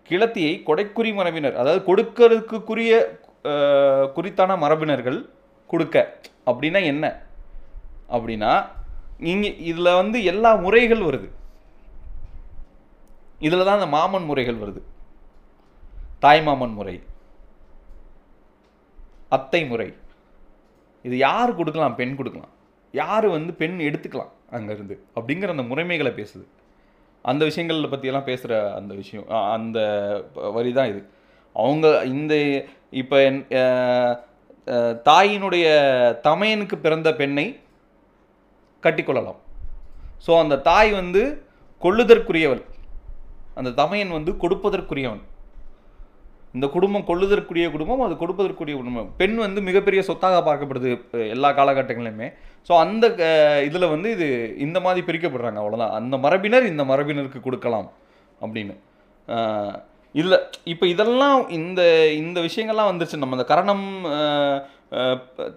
[0.10, 2.93] கிளத்தியை கொடைக்குறி மரபினர் அதாவது கொடுக்கறதுக்குரிய
[4.15, 5.19] குறித்தான மரபினர்கள்
[5.71, 5.97] கொடுக்க.
[6.49, 7.06] அப்படின்னா என்ன?
[8.15, 8.51] அப்படின்னா
[9.32, 11.30] இங்கே இதில் வந்து எல்லா முறைகள் வருது.
[13.47, 14.82] இதில் தான் அந்த மாமன் முறைகள் வருது.
[16.23, 16.95] தாய் மாமன் முறை
[19.36, 19.89] அத்தை முறை.
[21.08, 21.95] இது யார் கொடுக்கலாம்?
[21.99, 22.51] பெண் கொடுக்கலாம்.
[22.91, 24.95] யார் வந்து பெண் எடுத்துக்கலாம் அங்கேருந்து?
[25.15, 26.45] அப்படிங்கிற அந்த முறைமைகளை பேசுது.
[27.21, 29.25] அந்த விஷயங்களில் பற்றியெல்லாம் பேசுகிற அந்த விஷயம்
[29.56, 29.80] அந்த
[30.58, 31.01] வரி தான் இது.
[31.56, 32.34] அவங்க இந்த
[32.99, 33.17] இப்போ
[35.08, 35.65] தாயினுடைய
[36.27, 37.45] தமையனுக்கு பிறந்த பெண்ணை
[38.84, 39.39] கட்டிக்கொள்ளலாம்.
[40.25, 41.21] ஸோ அந்த தாய் வந்து
[41.84, 42.63] கொள்ளுதற்குரியவள்.
[43.60, 45.23] அந்த தமையன் வந்து கொடுப்பதற்குரியவன்.
[46.58, 49.10] இந்த குடும்பம் கொள்ளுதற்குரிய குடும்பம் அது கொடுப்பதற்குரிய குடும்பம்.
[49.19, 50.89] பெண் வந்து மிகப்பெரிய சொத்தாக பார்க்கப்படுது
[51.35, 52.27] எல்லா காலகட்டங்களிலுமே.
[52.67, 53.06] ஸோ அந்த
[53.67, 54.27] இதில் வந்து இது
[54.65, 57.87] இந்த மாதிரி பிரிக்கப்படுறாங்க அவ்வளோதான் அந்த மரபினர் இந்த மரபினருக்கு கொடுக்கலாம்
[58.44, 58.75] அப்படின்னு.
[60.15, 60.37] இல்லை
[60.71, 61.81] இப்போ இதெல்லாம் இந்த
[62.21, 63.85] இந்த விஷயங்கள்லாம் வந்துருச்சு நம்ம இந்த கரணம்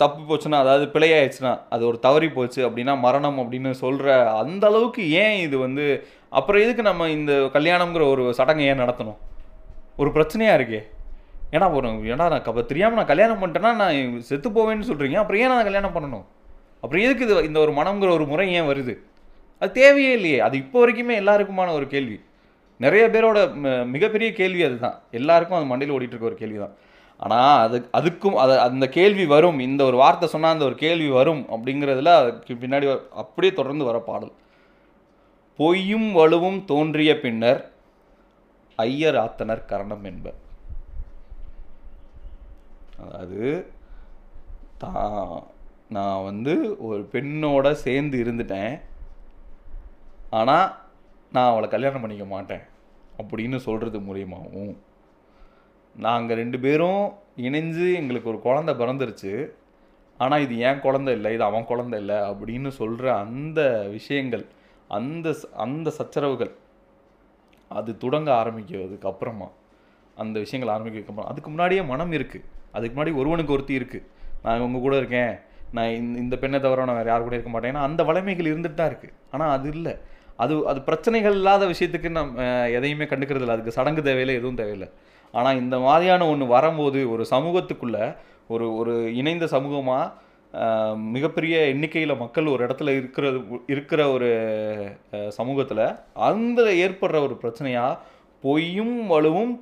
[0.02, 4.08] தப்பு போச்சுன்னா அதாவது பிழையாயிடுச்சுன்னா அது ஒரு தவறி போச்சு அப்படின்னா மரணம் அப்படின்னு சொல்கிற
[4.42, 5.84] அந்த அளவுக்கு ஏன் இது வந்து
[6.38, 9.18] அப்புறம் எதுக்கு நம்ம இந்த கல்யாணம்ங்கிற ஒரு சடங்கை ஏன் நடத்தணும்?
[10.02, 10.80] ஒரு பிரச்சனையாக இருக்கே.
[11.54, 15.52] ஏன்னா ஒரு ஏன்னா நான் அப்போ தெரியாமல் நான் கல்யாணம் பண்ணிட்டேன்னா நான் செத்து போவேன்னு சொல்கிறீங்க அப்புறம் ஏன்
[15.54, 16.24] நான் கல்யாணம் பண்ணணும்?
[16.82, 18.94] அப்புறம் எதுக்கு இது இந்த ஒரு மனம்ங்கிற ஒரு முறை ஏன் வருது?
[19.62, 20.38] அது தேவையே இல்லையே.
[20.46, 22.16] அது இப்போ வரைக்குமே எல்லாருக்குமான ஒரு கேள்வி.
[22.80, 25.00] நிறைய பேரோட ம- மிகப்பெரிய கேள்வி அதுதான்.
[25.10, 26.74] எல்லாருக்கும் அது மண்டையில் ஓடிட்டு இருக்க ஒரு கேள்வி தான்
[27.16, 29.58] ஆனால் அது அதுக்கும் அது அந்த கேள்வி வரும்.
[29.58, 33.98] இந்த ஒரு வார்த்தை சொன்னால் அந்த ஒரு கேள்வி வரும் அப்படிங்கிறதுல அதுக்கு பின்னாடி வ- அப்படியே தொடர்ந்து வர
[33.98, 34.32] பாடல்.
[35.58, 37.60] பொய்யும் வலுவும் தோன்றிய பின்னர்
[38.78, 40.32] ஐயர் ஆத்தனர் கரணம் என்ப
[42.98, 43.72] அதாவது
[44.78, 45.42] தான்
[45.88, 48.80] நான் வந்து ஒரு பெண்ணோட சேர்ந்து இருந்துட்டேன்.
[50.30, 50.66] ஆனால்
[51.34, 52.64] நான் அவளை கல்யாணம் பண்ணிக்க மாட்டேன்
[53.20, 54.74] அப்படின்னு சொல்கிறது மூலியமாகவும்
[56.04, 57.02] நாங்கள் ரெண்டு பேரும்
[57.46, 59.32] இணைஞ்சு எங்களுக்கு ஒரு குழந்தை பிறந்துருச்சு.
[60.24, 63.60] ஆனால் இது என் குழந்தை இல்லை இது அவன் குழந்தை இல்லை அப்படின்னு சொல்கிற அந்த
[63.96, 64.44] விஷயங்கள்
[64.98, 65.28] அந்த
[65.64, 66.52] அந்த சச்சரவுகள்
[67.78, 69.48] அது தொடங்க ஆரம்பிக்கிறதுக்கு அப்புறமா
[70.22, 74.06] அந்த விஷயங்கள் ஆரம்பிக்கிறதுக்கு அப்புறம் அதுக்கு முன்னாடியே மனம் இருக்குது அதுக்கு முன்னாடி ஒருவனுக்கு ஒருத்தி இருக்குது
[74.44, 75.34] நான் உங்கள் கூட இருக்கேன்.
[75.76, 77.72] நான் இந்த இந்த பெண்ணை தவிர நான் வேறு யார் கூட இருக்க மாட்டேன்.
[77.72, 79.94] ஏன்னா அந்த வளமைகள் இருந்துட்டு தான் இருக்குது ஆனால் அது இல்லை.
[80.38, 82.44] அது அது பிரச்சனைகள் இல்லாத விஷயத்துக்கு நம்ம
[82.78, 83.56] எதையுமே கண்டுக்கிறது இல்லை.
[83.56, 84.88] அதுக்கு சடங்கு தேவையில்லை எதுவும் தேவையில்லை.
[85.34, 88.04] ஆனால் இந்த மாதிரியான ஒன்று வரும்போது ஒரு சமூகத்துக்குள்ளே
[88.46, 90.12] ஒரு ஒரு இணைந்த சமூகமாக
[91.14, 94.28] மிகப்பெரிய எண்ணிக்கையில் மக்கள் ஒரு இடத்துல இருக்கிறது இருக்கிற ஒரு
[95.28, 95.86] சமூகத்தில்
[96.28, 97.98] அந்த ஏற்படுற ஒரு பிரச்சனையாக
[98.44, 99.54] பொய்யும் வலுவும்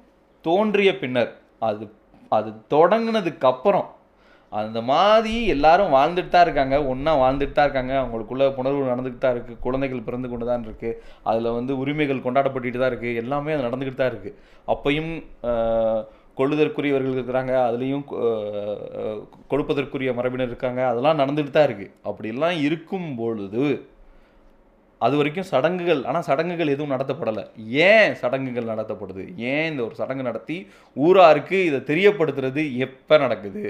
[0.45, 1.33] தோன்றிய பின்னர்
[1.69, 1.85] அது
[2.29, 3.89] அது தொடங்கினதுக்கப்புறம் அப்புறம்
[4.61, 6.77] அந்த மாதிரி எல்லாரும் வாழ்ந்துட்டு தான் இருக்காங்க.
[6.93, 7.93] ஒன்றா வாழ்ந்துட்டு தான் இருக்காங்க.
[8.01, 10.99] அவங்களுக்குள்ள புணர்வு நடந்துக்கிட்டு தான் இருக்குது குழந்தைகள் பிறந்து கொண்டு தான் இருக்குது
[11.31, 14.37] அதில் வந்து உரிமைகள் கொண்டாடப்பட்டுட்டு தான் இருக்குது எல்லாமே அது நடந்துக்கிட்டு தான் இருக்குது
[14.75, 15.13] அப்பையும்
[16.41, 17.55] கொள்ளுதற்குரியவர்கள் இருக்கிறாங்க.
[17.69, 18.05] அதுலேயும்
[19.53, 20.83] கொடுப்பதற்குரிய மரபினர் இருக்காங்க.
[20.91, 23.65] அதெல்லாம் நடந்துட்டு தான் இருக்குது அப்படிலாம் இருக்கும் பொழுது
[25.07, 27.45] அது வரைக்கும் சடங்குகள் ஆனால் சடங்குகள் எதுவும் நடத்தப்படலை.
[27.89, 29.25] ஏன் சடங்குகள் நடத்தப்படுது?
[29.53, 30.57] ஏன் இந்த ஒரு சடங்கு நடத்தி
[31.07, 33.65] ஊராருக்கு இதை தெரியப்படுத்துறது எப்போ நடக்குது?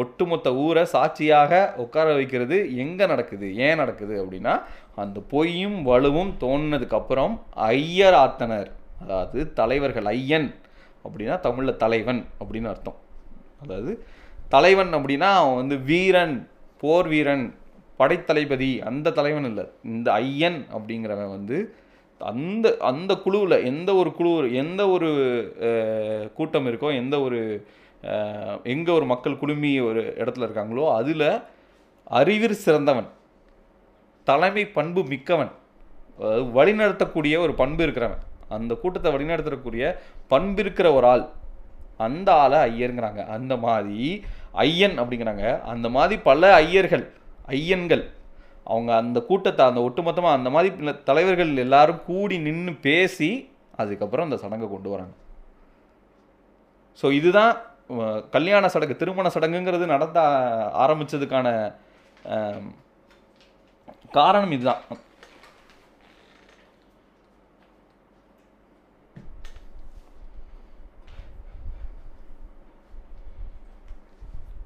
[0.00, 3.48] ஒட்டுமொத்த ஊரை சாட்சியாக உட்கார வைக்கிறது எங்கே நடக்குது?
[3.66, 4.54] ஏன் நடக்குது அப்படின்னா
[5.02, 7.34] அந்த பொய்யும் வலுவும் தோணுனதுக்கப்புறம்
[7.76, 8.70] ஐயர் ஆத்தனர்
[9.02, 10.48] அதாவது தலைவர்கள் ஐயன்
[11.04, 12.98] அப்படின்னா தமிழில் தலைவன் அப்படின்னு அர்த்தம்.
[13.62, 13.92] அதாவது
[14.54, 16.36] தலைவன் அப்படின்னா அவன் வந்து வீரன்
[16.82, 17.46] போர் வீரன்
[18.00, 19.64] படைத்தளபதி அந்த தலைவன் இல்லை.
[19.92, 21.58] இந்த ஐயன் அப்படிங்கிறவன் வந்து
[22.20, 24.32] அந்த அந்த குழுவில் எந்த ஒரு குழு
[24.62, 25.08] எந்த ஒரு
[26.36, 27.40] கூட்டம் இருக்கோ எந்த ஒரு
[28.72, 31.28] எங்கே ஒரு மக்கள் குழுமி ஒரு இடத்துல இருக்காங்களோ அதில்
[32.18, 33.08] அறிவிற் சிறந்தவன்
[34.26, 35.52] தலைமை பண்பு மிக்கவன்
[36.18, 38.22] அதாவது வழிநடத்தக்கூடிய ஒரு பண்பு இருக்கிறவன்.
[38.56, 39.84] அந்த கூட்டத்தை வழிநடத்தக்கூடிய
[40.32, 41.24] பண்பு இருக்கிற ஒரு ஆள்
[42.06, 43.22] அந்த ஆளை ஐயருங்கிறாங்க.
[43.36, 43.98] அந்த மாதிரி
[44.66, 45.46] ஐயன் அப்படிங்கிறாங்க.
[45.72, 47.04] அந்த மாதிரி பல ஐயர்கள்
[47.56, 48.04] ஐயன்கள்
[48.72, 53.30] அவங்க அந்த கூட்டத்தை அந்த ஒட்டுமொத்தமாக அந்த மாதிரி தலைவர்கள் எல்லாரும் கூடி நின்று பேசி
[53.82, 55.14] அதுக்கப்புறம் அந்த சடங்கை கொண்டு வராங்க.
[57.00, 57.54] ஸோ இதுதான்
[58.30, 60.20] கல்யாண சடங்கு திருமண சடங்குங்கிறது நடத்த
[60.74, 61.74] ஆரம்பிச்சதுக்கான
[64.10, 64.80] காரணம் இதுதான்.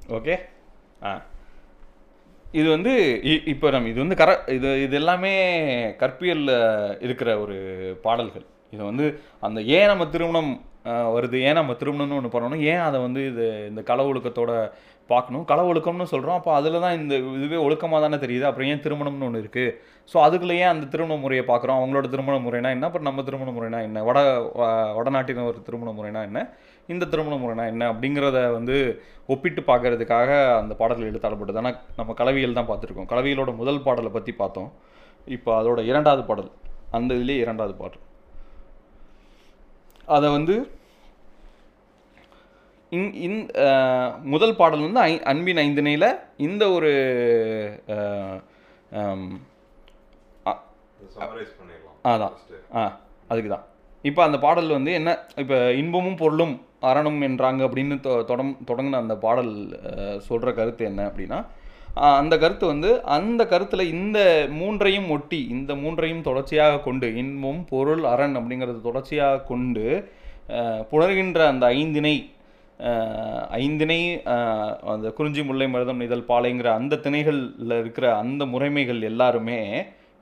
[0.09, 0.37] ஓகே
[1.03, 1.23] ஆ.
[2.53, 5.33] இது வந்து இ- இப்போ நம்ம இது வந்து கர இது இது எல்லாமே
[5.97, 7.57] கற்பியலில் இருக்கிற ஒரு
[8.03, 8.45] பாடல்கள்.
[8.71, 10.65] இது வந்து அந்த ஏன் நம்ம திருமணம்
[11.15, 11.37] வருது.
[11.49, 12.63] ஏன் நம்ம திருமணம்னு ஒன்று பண்ணணும்?
[12.73, 14.53] ஏன் அதை வந்து இது இந்த கள ஒழுக்கத்தோட
[15.11, 15.45] பார்க்கணும்?
[15.51, 18.45] கள ஒழுக்கம்னு சொல்கிறோம் அப்போ அதில் தான் இந்த இதுவே ஒழுக்கமாக தானே தெரியுது.
[18.49, 19.75] அப்புறம் ஏன் திருமணம்னு ஒன்று இருக்குது
[20.13, 21.79] ஸோ அதுக்குள்ளேயே ஏன் அந்த திருமண முறையை பார்க்குறோம்?
[21.81, 22.89] அவங்களோட திருமண முறைனா என்ன?
[22.89, 24.03] அப்புறம் நம்ம திருமண முறைனா என்ன?
[24.09, 24.19] வட
[24.99, 26.41] வடநாட்டின் ஒரு திருமண முறைனா என்ன?
[26.95, 27.87] இந்த திருமண முறைனா என்ன?
[27.93, 28.77] அப்படிங்கிறத வந்து
[29.35, 30.31] ஒப்பிட்டு பார்க்கறதுக்காக
[30.61, 33.11] அந்த பாடல்கள் எழுத்தாளப்பட்டது ஆனால் நம்ம கலவியல் தான் பார்த்துருக்கோம்.
[33.13, 34.71] கலவியலோட முதல் பாடலை பற்றி பார்த்தோம்.
[35.37, 36.51] இப்போ அதோட இரண்டாவது பாடல்.
[36.99, 38.05] அந்த இதுலேயே இரண்டாவது பாடல்.
[40.17, 40.55] அதை வந்து
[42.93, 43.39] இன் இந்
[44.27, 46.09] முதல் பாடல் வந்து ஐ அன்பின் ஐந்திணையில்
[46.45, 46.91] இந்த ஒரு
[52.05, 52.35] அதான்.
[52.75, 52.83] ஆ
[53.31, 53.65] அதுக்கு தான்
[54.05, 59.15] இப்போ அந்த பாடல் வந்து என்ன இப்போ இன்பமும் பொருளும் அறணும் என்றாங்க அப்படின்னு தொ- தொடங் தொடங்கின அந்த
[59.23, 59.53] பாடல்
[60.27, 61.39] சொல்கிற கருத்து என்ன அப்படின்னா
[62.15, 64.19] அந்த கருத்து வந்து அந்த கருத்தில் இந்த
[64.59, 69.87] மூன்றையும் ஒட்டி இந்த மூன்றையும் தொடர்ச்சியாக கொண்டு இன்பம் பொருள் அரண் அப்படிங்கிறது தொடர்ச்சியாக கொண்டு
[70.91, 72.38] புணர்கின்ற அந்த ஐந்திணை ஆ,
[73.61, 74.01] ஐந்திணை
[74.93, 79.61] அந்த குறிஞ்சி முல்லை மருதம் இதழ் பாலைங்கிற அந்த திணைகளில் இருக்கிற அந்த முறைமைகள் எல்லாருமே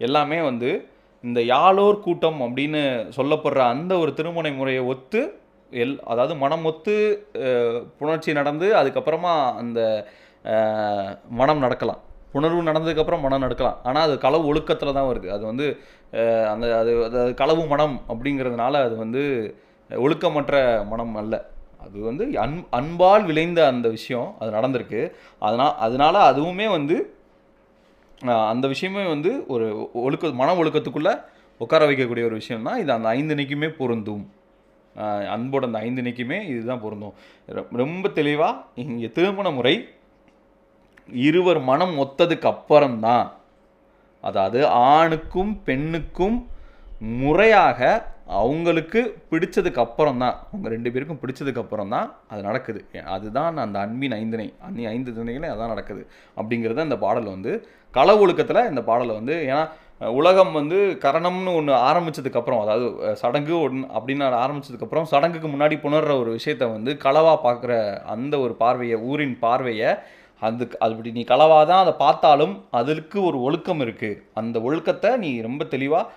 [0.07, 0.71] எல்லாமே வந்து
[1.25, 2.81] இந்த யாழோர் கூட்டம் அப்படின்னு
[3.17, 5.21] சொல்லப்படுற அந்த ஒரு திருமண முறையை ஒத்து
[5.83, 6.95] எல் அதாவது மனம் ஒத்து
[7.99, 9.33] புணர்ச்சி நடந்து அதுக்கப்புறமா
[9.63, 9.81] அந்த
[11.41, 12.01] மனம் நடக்கலாம்.
[12.35, 13.79] புணர்வு நடந்ததுக்கப்புறம் மனம் நடக்கலாம்.
[13.89, 15.29] ஆனால் அது களவு ஒழுக்கத்தில் தான் வருது.
[15.37, 15.67] அது வந்து
[16.53, 19.23] அந்த அது அது களவு மனம் அப்படிங்கிறதுனால அது வந்து
[19.91, 20.55] ஒழுக்கமற்ற
[20.93, 21.35] மனம் அல்ல.
[21.87, 25.03] அது வந்து அன் அன்பால் விளைந்த அந்த விஷயம் அது நடந்திருக்கு.
[25.47, 26.97] அதனால் அதனால அதுவுமே வந்து
[28.53, 29.67] அந்த விஷயமே வந்து ஒரு
[30.07, 31.15] ஒழுக்க மன ஒழுக்கத்துக்குள்ளே
[31.65, 34.25] உட்கார வைக்கக்கூடிய ஒரு விஷயம் தான் இது அந்த ஐந்து நிற்குமே பொருந்தும்.
[35.35, 37.15] அன்போட அந்த ஐந்து நிற்குமே இதுதான் பொருந்தும்.
[37.83, 39.75] ரொம்ப தெளிவாக இங்கே திருமண முறை
[41.29, 43.27] இருவர் மனம் ஒத்ததுக்கு அப்புறம்தான்.
[44.29, 44.61] அதாவது
[44.93, 46.39] ஆணுக்கும் பெண்ணுக்கும்
[47.23, 47.81] முறையாக
[48.27, 49.01] அவங்களுக்கு
[49.31, 52.81] பிடிச்சதுக்கு அப்புறம் தான் அவங்க ரெண்டு பேருக்கும் பிடிச்சதுக்கு அப்புறம் தான் அது நடக்குது.
[53.09, 56.03] அதுதான் அந்த அன்பின் ஐந்தினை அன்னி ஐந்து திணைகளே அதான் நடக்குது
[56.37, 57.53] அப்படிங்கிறது அந்த பாடல் வந்து
[57.95, 59.63] கள ஒழுக்கத்தில் இந்த பாடலை வந்து ஏன்னா
[60.17, 66.65] உலகம் வந்து கரணம்னு ஒன்று ஆரம்பித்ததுக்கப்புறம் அதாவது சடங்கு ஒன்று அப்படின்னு ஆரம்பித்ததுக்கப்புறம் சடங்குக்கு முன்னாடி புணர்ற ஒரு விஷயத்த
[66.73, 67.73] வந்து களவாக பார்க்குற
[68.07, 69.91] அந்த ஒரு பார்வையை ஊரின் பார்வையை
[70.43, 75.65] அதுக்கு அப்படி நீ களவாக தான் அதை பார்த்தாலும் அதுக்கு ஒரு ஒழுக்கம் இருக்குது அந்த ஒழுக்கத்தை நீ ரொம்ப
[75.65, 76.11] தெளிவாக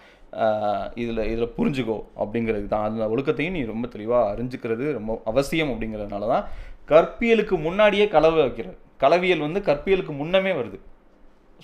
[1.01, 2.85] இதில் இதில் புரிஞ்சுக்கோ அப்படிங்கிறது தான்.
[2.89, 6.45] அந்த ஒழுக்கத்தையும் நீ ரொம்ப தெளிவாக அறிஞ்சுக்கிறது ரொம்ப அவசியம் அப்படிங்கிறதுனால தான்
[6.91, 8.77] கற்பியலுக்கு முன்னாடியே கலவை வைக்கிறது.
[9.03, 10.79] கலவியல் வந்து கற்பியலுக்கு முன்னமே வருது.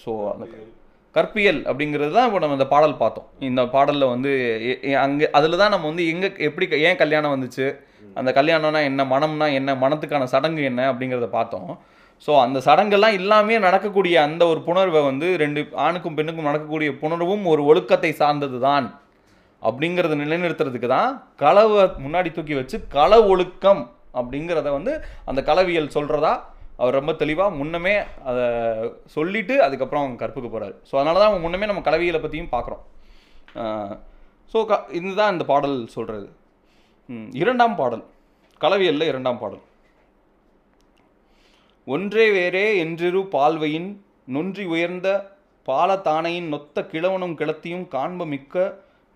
[0.03, 0.45] ஸோ அந்த
[1.15, 1.59] கற்பியல்.
[1.69, 3.27] அப்படிங்கிறது தான் இப்போ நம்ம இந்த பாடல் பார்த்தோம்.
[3.49, 4.31] இந்த பாடலில் வந்து
[5.03, 7.67] அங்கே அதில் தான் நம்ம வந்து எங்கே எப்படி ஏன் கல்யாணம் வந்துச்சு?
[8.19, 9.05] அந்த கல்யாணம்னா என்ன?
[9.13, 9.75] மனம்னா என்ன?
[9.83, 10.81] மனத்துக்கான சடங்கு என்ன?
[10.91, 11.71] அப்படிங்கிறத பார்த்தோம்.
[12.23, 17.61] ஸோ அந்த சடங்கெல்லாம் இல்லாமே நடக்கக்கூடிய அந்த ஒரு புணர்வை வந்து ரெண்டு ஆணுக்கும் பெண்ணுக்கும் நடக்கக்கூடிய புணர்வும் ஒரு
[17.71, 18.87] ஒழுக்கத்தை சார்ந்தது தான்.
[19.61, 21.11] அப்படிங்கிறத நிலைநிறுத்துறதுக்கு தான்
[21.43, 23.83] களவை முன்னாடி தூக்கி வச்சு கள ஒழுக்கம்
[24.19, 24.91] அப்படிங்கிறத வந்து
[25.29, 26.33] அந்த களவியல் சொல்கிறதா
[26.81, 27.93] அவர் ரொம்ப தெளிவாக முன்னமே
[28.29, 28.45] அதை
[29.15, 32.83] சொல்லிவிட்டு அதுக்கப்புறம் அவங்க கற்புக்கு போகிறாரு ஸோ அதனால தான் அவங்க முன்னமே நம்ம கலவியலை பற்றியும் பார்க்குறோம்.
[34.53, 36.27] ஸோ க இதுதான் இந்த பாடல் சொல்கிறது
[37.41, 38.03] இரண்டாம் பாடல்.
[38.61, 39.63] கலவியலில் இரண்டாம் பாடல்.
[41.87, 43.89] ஒன்றே வேறே என்றிரு பால்வையின்
[44.27, 45.07] நொன்றி உயர்ந்த
[45.67, 48.55] பாலத்தானையின் நொத்த கிழவனும் கிளத்தியும் காண்ப மிக்க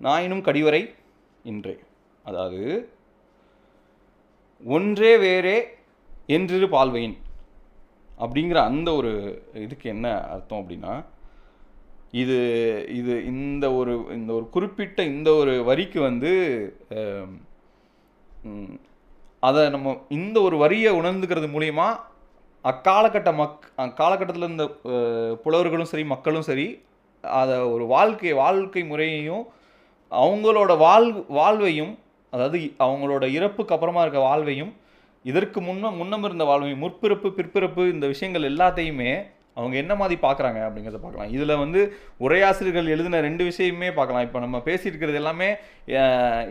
[0.01, 0.81] நாயினும் கடிவரை
[1.43, 1.75] இன்றே.
[2.25, 2.61] அதாவது
[4.63, 5.57] ஒன்றே வேறே
[6.27, 7.17] என்றிரு பால்வையின்
[8.19, 9.11] அப்படிங்கிற அந்த ஒரு
[9.53, 10.93] இதுக்கு என்ன அர்த்தம் அப்படின்னா
[12.11, 12.37] இது
[12.93, 16.31] இது இந்த ஒரு இந்த ஒரு குறிப்பிட்ட இந்த ஒரு வரிக்கு வந்து
[19.43, 22.01] அதை நம்ம இந்த ஒரு வரியை உணர்ந்துக்கிறது மூலியமாக
[22.69, 24.65] அக்காலகட்ட மக் அக்காலகட்டத்தில் இருந்த
[25.43, 26.67] புலவர்களும் சரி மக்களும் சரி
[27.23, 29.43] அதை ஒரு வாழ்க்கை வாழ்க்கை முறையையும்
[30.11, 31.93] அவங்களோட வாழ் வாழ்வையும்
[32.33, 34.71] அதாவது அவங்களோட இறப்புக்கு அப்புறமா இருக்க வாழ்வையும்
[35.25, 39.11] இதற்கு முன்ன முன்னம் இருந்த வாழ்வையும் முற்பிறப்பு பிற்பிறப்பு இந்த விஷயங்கள் எல்லாத்தையுமே
[39.57, 41.79] அவங்க என்ன மாதிரி பார்க்குறாங்க அப்படிங்கிறத பார்க்கலாம் இதில் வந்து
[42.19, 45.49] உரையாசிரியர்கள் எழுதின ரெண்டு விஷயமே பார்க்கலாம் இப்போ நம்ம பேசியிருக்கிறது எல்லாமே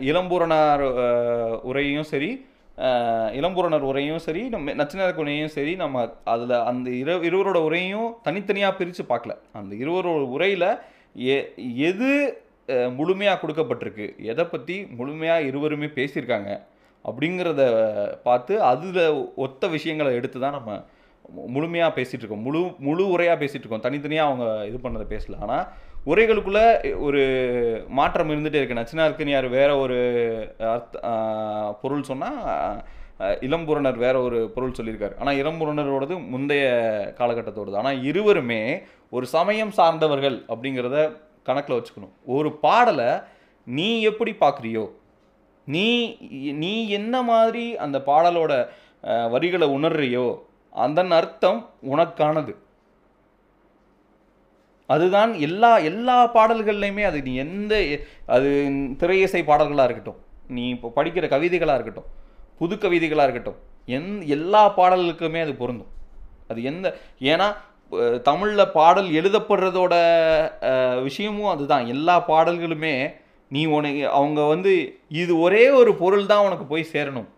[0.09, 0.83] இளம்பூரணார்
[1.63, 2.29] உரையும் சரி
[3.39, 6.03] இளம்புறனர் உரையும் சரி நம்ம நச்சினார் உரையும் சரி நம்ம
[6.33, 9.33] அதில் அந்த இரு இருவரோட உரையும் தனித்தனியாக பிரித்து பார்க்கல.
[9.59, 10.69] அந்த இருவரோட உரையில்
[11.35, 11.37] எ
[11.89, 12.11] எது
[12.99, 16.49] முழுமையாக கொடுக்கப்பட்டிருக்கு எதை பற்றி முழுமையாக இருவருமே பேசியிருக்காங்க
[17.05, 17.61] அப்படிங்கிறத
[18.27, 19.03] பார்த்து அதில்
[19.45, 20.71] ஒத்த விஷயங்களை எடுத்து தான் நம்ம
[21.55, 22.45] முழுமையாக பேசிகிட்டு இருக்கோம்.
[22.47, 23.85] முழு முழு உரையாக பேசிகிட்டு இருக்கோம்.
[23.87, 25.37] தனித்தனியாக அவங்க இது பண்ணதை பேசல.
[25.45, 25.65] ஆனால்
[26.11, 26.61] உரைகளுக்குள்ள
[27.07, 27.21] ஒரு
[27.97, 28.79] மாற்றம் இருந்துகிட்டே இருக்கு.
[28.79, 29.97] நச்சினார்க்கனியார் வேற ஒரு
[30.73, 31.01] அர்த்த
[31.81, 32.83] பொருள் சொன்னால்
[33.47, 35.15] இளம்புறனர் வேற ஒரு பொருள் சொல்லியிருக்காரு.
[35.19, 36.67] ஆனால் இளம்புறனரோடது முந்தைய
[37.17, 37.75] காலகட்டத்தோடது.
[37.81, 38.61] ஆனால் இருவருமே
[39.09, 40.97] ஒரு சமயம் சார்ந்தவர்கள் அப்படிங்கிறத
[41.49, 42.15] கணக்கில் வச்சுக்கணும்.
[42.37, 43.09] ஒரு பாடலை
[43.67, 44.85] நீ எப்படி பார்க்குறியோ
[45.67, 45.87] நீ
[46.63, 48.53] நீ என்ன மாதிரி அந்த பாடலோட
[49.33, 50.27] வரிகளை உணர்றியோ
[50.85, 51.59] அதன் அர்த்தம்
[51.93, 52.53] உனக்கானது.
[54.91, 57.73] அதுதான் எல்லா எல்லா பாடல்கள்லையுமே அது நீ எந்த
[58.35, 58.49] அது
[59.01, 60.19] திரையிசை பாடல்களாக இருக்கட்டும்
[60.55, 62.09] நீ இப்போ படிக்கிற கவிதைகளாக இருக்கட்டும்
[62.59, 63.59] புது கவிதைகளாக இருக்கட்டும்
[63.95, 65.91] எந் எல்லா பாடல்களுக்குமே அது பொருந்தும்.
[66.49, 66.87] அது எந்த
[67.31, 67.47] ஏன்னா
[68.27, 69.93] தமிழில் பாடல் எழுதப்படுறதோட
[71.07, 71.85] விஷயமும் அதுதான்.
[71.93, 72.93] எல்லா பாடல்களுமே
[73.55, 74.71] நீ உனக்கு அவங்க வந்து
[75.21, 77.29] இது ஒரே ஒரு பொருள் தான் உனக்கு போய் சேரணும்.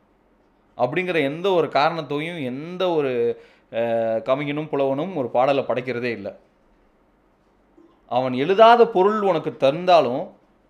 [0.77, 3.11] அப்படிங்கிற எந்த ஒரு காரணத்தையும் எந்த ஒரு
[4.29, 6.33] கவிஞனும் புலவனும் ஒரு பாடலை படைக்கிறதே இல்லை.
[8.17, 10.23] அவன் எழுதாத பொருள் உனக்கு தந்தாலும்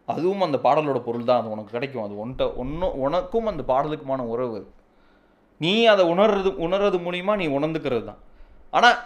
[0.07, 2.05] அதுவும் அந்த பாடலோட பொருள் தான் அது உனக்கு கிடைக்கும்.
[2.05, 4.59] அது ஒன்ட்ட ஒன்றும் உனக்கும் அந்த பாடலுக்குமான உறவு.
[5.61, 8.21] நீ அதை உணர்றது உணர்றது மூலிமா நீ உணர்ந்துக்கிறது தான்
[8.77, 8.97] ஆனால்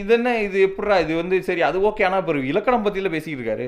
[0.00, 3.66] இது என்ன இது எப்படா இது வந்து சரி அது ஓகே ஆனால் இப்போ இலக்கணம் பற்றியில் பேசிக்கிட்டு இருக்காரு.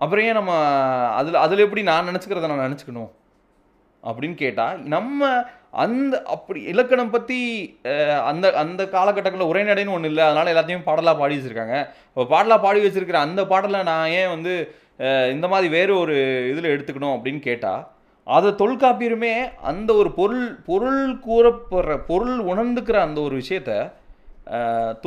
[0.00, 0.52] அப்புறம் ஏன் நம்ம
[1.18, 3.10] அதில் அதில் எப்படி நான் நினச்சிக்கிறத நான் நினச்சிக்கணும்?
[4.04, 5.28] அப்படின்னு கேட்டால் நம்ம
[5.84, 7.38] அந்த அப்படி இலக்கணம் பற்றி
[8.30, 10.24] அந்த அந்த காலகட்டங்களில் உரைநடைன்னு ஒன்றும் இல்லை.
[10.28, 11.76] அதனால் எல்லாத்தையும் பாடலாக பாடி வச்சுருக்காங்க.
[12.10, 14.54] இப்போ பாடலாக பாடி வச்சுருக்கிற அந்த பாடலை நான் ஏன் வந்து
[15.34, 16.16] இந்த மாதிரி வேறு ஒரு
[16.50, 17.82] இதில் எடுத்துக்கணும் அப்படின்னு கேட்டால்
[18.34, 19.32] அதை தொல்காப்பியருமே
[19.70, 23.72] அந்த ஒரு பொருள் பொருள் கூறப்படுற பொருள் உணர்ந்துக்கிற அந்த ஒரு விஷயத்த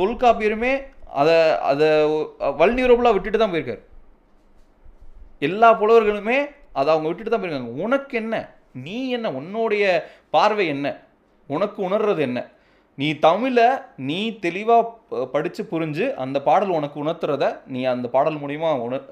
[0.00, 0.72] தொல்காப்பியருமே
[1.20, 1.36] அதை
[1.70, 1.88] அதை
[2.60, 3.82] வல்நியூரபுளாக விட்டுட்டு தான் போயிருக்காரு.
[5.48, 6.38] எல்லா புலவர்களுமே
[6.78, 7.82] அதை அவங்க விட்டுட்டு தான் போயிருக்காங்க.
[7.84, 8.34] உனக்கு என்ன
[8.86, 9.26] நீ என்ன?
[9.40, 9.84] உன்னுடைய
[10.34, 10.86] பார்வை என்ன?
[11.50, 12.38] உனக்கு உணர்றது என்ன?
[12.98, 13.66] நீ தமிழை
[14.08, 19.06] நீ தெளிவாக படித்து புரிஞ்சு அந்த பாடல் உனக்கு உணர்த்துறத நீ அந்த பாடல் மூலிமா உணர்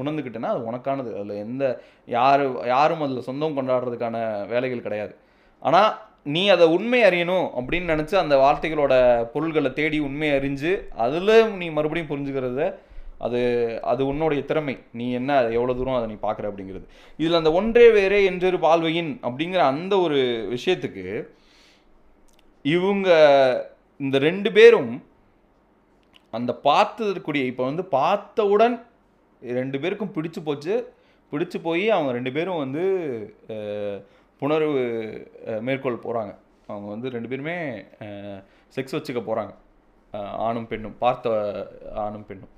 [0.00, 1.10] உணர்ந்துக்கிட்டேன்னா அது உனக்கானது.
[1.18, 1.64] அதில் எந்த
[2.16, 2.44] யார்
[2.74, 4.16] யாரும் அதில் சொந்தம் கொண்டாடுறதுக்கான
[4.52, 5.14] வேலைகள் கிடையாது.
[5.62, 5.90] ஆனால்
[6.34, 8.94] நீ அதை உண்மை அறியணும் அப்படின்னு நினச்சி அந்த வார்த்தைகளோட
[9.32, 10.72] பொருள்களை தேடி உண்மை அறிஞ்சு
[11.04, 12.68] அதில் நீ மறுபடியும் புரிஞ்சுக்கிறத
[13.26, 13.40] அது
[13.92, 14.74] அது உன்னுடைய திறமை.
[14.98, 16.86] நீ என்ன அதை எவ்வளோ தூரம் அதை நீ பார்க்குற அப்படிங்கிறது.
[17.18, 20.20] இதில் அந்த ஒன்றே வேறே என்றொரு பால்வையின் அப்படிங்கிற அந்த ஒரு
[20.54, 21.06] விஷயத்துக்கு
[22.64, 23.08] இவங்க
[24.00, 24.92] இந்த ரெண்டு பேரும்
[26.38, 28.76] அந்த பார்த்ததற்குரிய இப்போ வந்து பார்த்தவுடன்
[29.60, 30.74] ரெண்டு பேருக்கும் பிடிச்சு போச்சு.
[31.32, 32.82] பிடிச்சு போய் அவங்க ரெண்டு பேரும் வந்து
[34.40, 34.82] புணர்வு
[35.66, 36.32] மேற்கொள் போகிறாங்க
[36.70, 37.56] அவங்க வந்து ரெண்டு பேருமே
[38.76, 39.52] செக்ஸ் வச்சுக்க போகிறாங்க
[40.46, 41.30] ஆணும் பெண்ணும் பார்த்த
[42.04, 42.52] ஆணும் பெண்ணும்.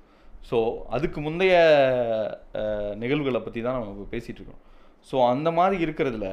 [0.49, 0.57] ஸோ
[0.89, 1.55] அதுக்கு முந்தைய
[2.95, 4.61] நிகழ்வுகளை பற்றி தான் நம்ம இப்போ பேசிகிட்டு இருக்கோம்.
[5.07, 6.27] ஸோ அந்த மாதிரி இருக்கிறதுல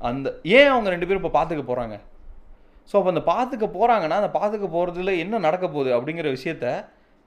[0.00, 1.96] அந்த ஏன் அவங்க ரெண்டு பேரும் இப்போ பார்த்துக்க போகிறாங்க
[2.90, 6.66] ஸோ அப்போ அந்த பார்த்துக்க போகிறாங்கன்னா அந்த பார்த்துக்க போகிறதுல என்ன நடக்க போகுது அப்படிங்கிற விஷயத்த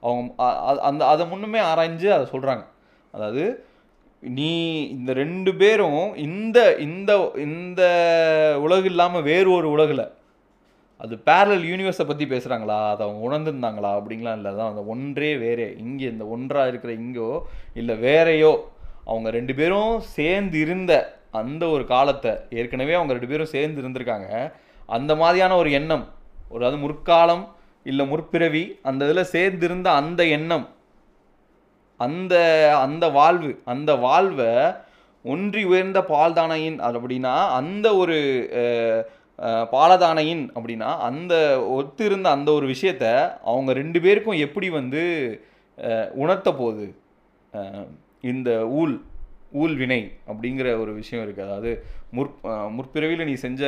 [0.02, 0.30] அவங்க
[0.82, 2.64] அந்த அதை முன்னுமே ஆராய்ஞ்சு அதை சொல்கிறாங்க
[3.14, 3.44] அதாவது
[4.36, 4.50] நீ
[4.88, 7.82] இந்த ரெண்டு பேரும் இந்த இந்த இந்த
[8.60, 10.04] உலகு இல்லாமல் வேறு ஒரு உலகில்
[11.02, 13.90] அது பேரல் யூனிவர்ஸை பற்றி பேசுகிறாங்களா அதை அவங்க உணர்ந்துருந்தாங்களா?
[13.98, 14.50] அப்படிங்கலாம் இல்லை.
[14.58, 15.68] தான் அந்த ஒன்றே வேறே.
[15.84, 17.30] இங்கே இந்த ஒன்றாக இருக்கிற இங்கோ
[17.80, 18.52] இல்லை வேறையோ
[19.04, 20.92] அவங்க ரெண்டு பேரும் சேர்ந்து இருந்த
[21.40, 24.28] அந்த ஒரு காலத்தை ஏற்கனவே அவங்க ரெண்டு பேரும் சேர்ந்து இருந்திருக்காங்க.
[24.96, 26.04] அந்த மாதிரியான ஒரு எண்ணம்
[26.54, 27.44] ஒரு அது முற்காலம்
[27.86, 30.66] இல்லை முற்பிறவி அந்த இதில் சேர்ந்து இருந்த அந்த எண்ணம்
[32.00, 32.34] அந்த
[32.84, 34.52] அந்த வாழ்வு அந்த வாழ்வை
[35.24, 38.16] ஒன்றி உயர்ந்த பால்தானையின் அது அப்படின்னா அந்த ஒரு
[39.72, 41.34] பாலதானையின் அப்படின்னா அந்த
[41.76, 43.06] ஒத்திருந்த அந்த ஒரு விஷயத்த
[43.50, 45.02] அவங்க ரெண்டு பேருக்கும் எப்படி வந்து
[46.22, 46.86] உணர்த்த போகுது?
[48.32, 48.94] இந்த ஊல்
[49.62, 49.98] ஊல் வினை
[50.30, 51.70] அப்படிங்கிற ஒரு விஷயம் இருக்குது அதாவது
[52.16, 52.30] முற்
[52.76, 53.62] முற்பிறவியில் நீ செஞ்ச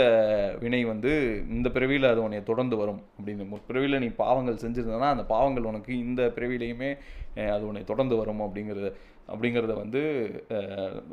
[0.63, 1.11] வினை வந்து
[1.57, 3.45] இந்த பிறவியில் அது உன்னை தொடர்ந்து வரும் அப்படின்னு.
[3.53, 6.91] முற்பிறவியில் நீ பாவங்கள் செஞ்சுருந்தனா அந்த பாவங்கள் உனக்கு இந்த பிறவிலையுமே
[7.57, 8.91] அது உன்னை தொடர்ந்து வரும் அப்படிங்கிறத
[9.33, 10.03] அப்படிங்கிறத வந்து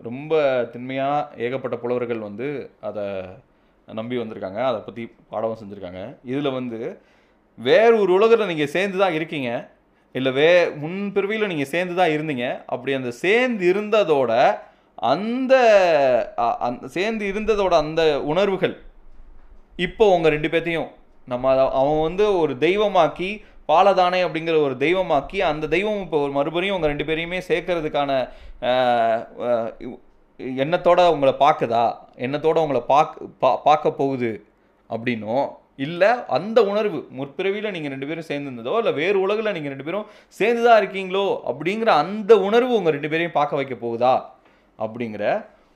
[0.09, 0.39] ரொம்ப
[0.73, 2.49] திண்மையாக ஏகப்பட்ட புலவர்கள் வந்து
[2.89, 3.05] அதை
[3.99, 6.01] நம்பி வந்திருக்காங்க அதை பற்றி பாடவும் செஞ்சுருக்காங்க.
[6.31, 6.79] இதில் வந்து
[7.57, 9.49] வேறு ஒரு உலகத்தில் நீங்கள் சேர்ந்து தான் இருக்கீங்க
[10.15, 10.49] இல்லை வே
[10.81, 12.45] முன் பிறவியில் நீங்கள் சேர்ந்து தான் இருந்தீங்க.
[12.73, 14.31] அப்படி அந்த சேர்ந்து இருந்ததோட
[15.11, 15.53] அந்த
[16.67, 18.75] அந்த சேர்ந்து இருந்ததோட அந்த உணர்வுகள்
[19.85, 20.89] இப்போ உங்கள் ரெண்டு பேர்த்தையும்
[21.31, 23.29] நம்ம அவன் வந்து ஒரு தெய்வமாக்கி
[23.69, 28.11] பாலதானே அப்படிங்கிற ஒரு தெய்வமாக்கி அந்த தெய்வம் இப்போ ஒரு மறுபடியும் உங்கள் ரெண்டு பேரையுமே சேர்க்கறதுக்கான
[30.63, 31.83] எண்ணத்தோடு உங்களை பார்க்குதா?
[32.25, 34.31] எண்ணத்தோடு உங்களை பார்க்க பா பார்க்க போகுது
[34.89, 35.45] அப்படின்னும்
[35.85, 40.63] இல்லை அந்த உணர்வு முற்பிறவியில் நீங்கள் ரெண்டு பேரும் சேர்ந்துருந்ததோ இல்லை வேறு உலகில் நீங்கள் ரெண்டு பேரும் சேர்ந்து
[40.65, 44.13] தான் இருக்கீங்களோ அப்படிங்கிற அந்த உணர்வு உங்கள் ரெண்டு பேரையும் பார்க்க வைக்க போகுதா?
[44.79, 45.23] அப்படிங்கிற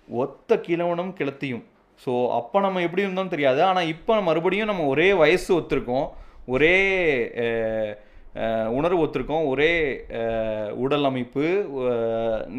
[0.07, 1.63] ஒத்த கிழவனும் கிளத்தியும்
[2.05, 3.61] ஸோ அப்போ நம்ம எப்படி இருந்தோம்னு தெரியாது.
[3.69, 6.07] ஆனால் இப்போ மறுபடியும் நம்ம ஒரே வயசு ஒத்துருக்கோம்.
[6.53, 6.75] ஒரே
[8.67, 9.47] உணர்வு ஒத்துருக்கோம்.
[9.47, 10.05] ஒரே
[10.73, 11.41] உடல் அமைப்பு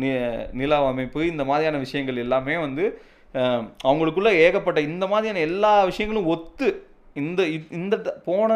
[0.00, 3.00] நி- நில அமைப்பு இந்த மாதிரியான விஷயங்கள் எல்லாமே வந்து
[3.34, 8.52] அவங்களுக்குள்ளே அவங்களுக்குள்ள ஏகப்பட்ட இந்த மாதிரியான எல்லா விஷயங்களும் ஒத்து இந்த இந்த த- போன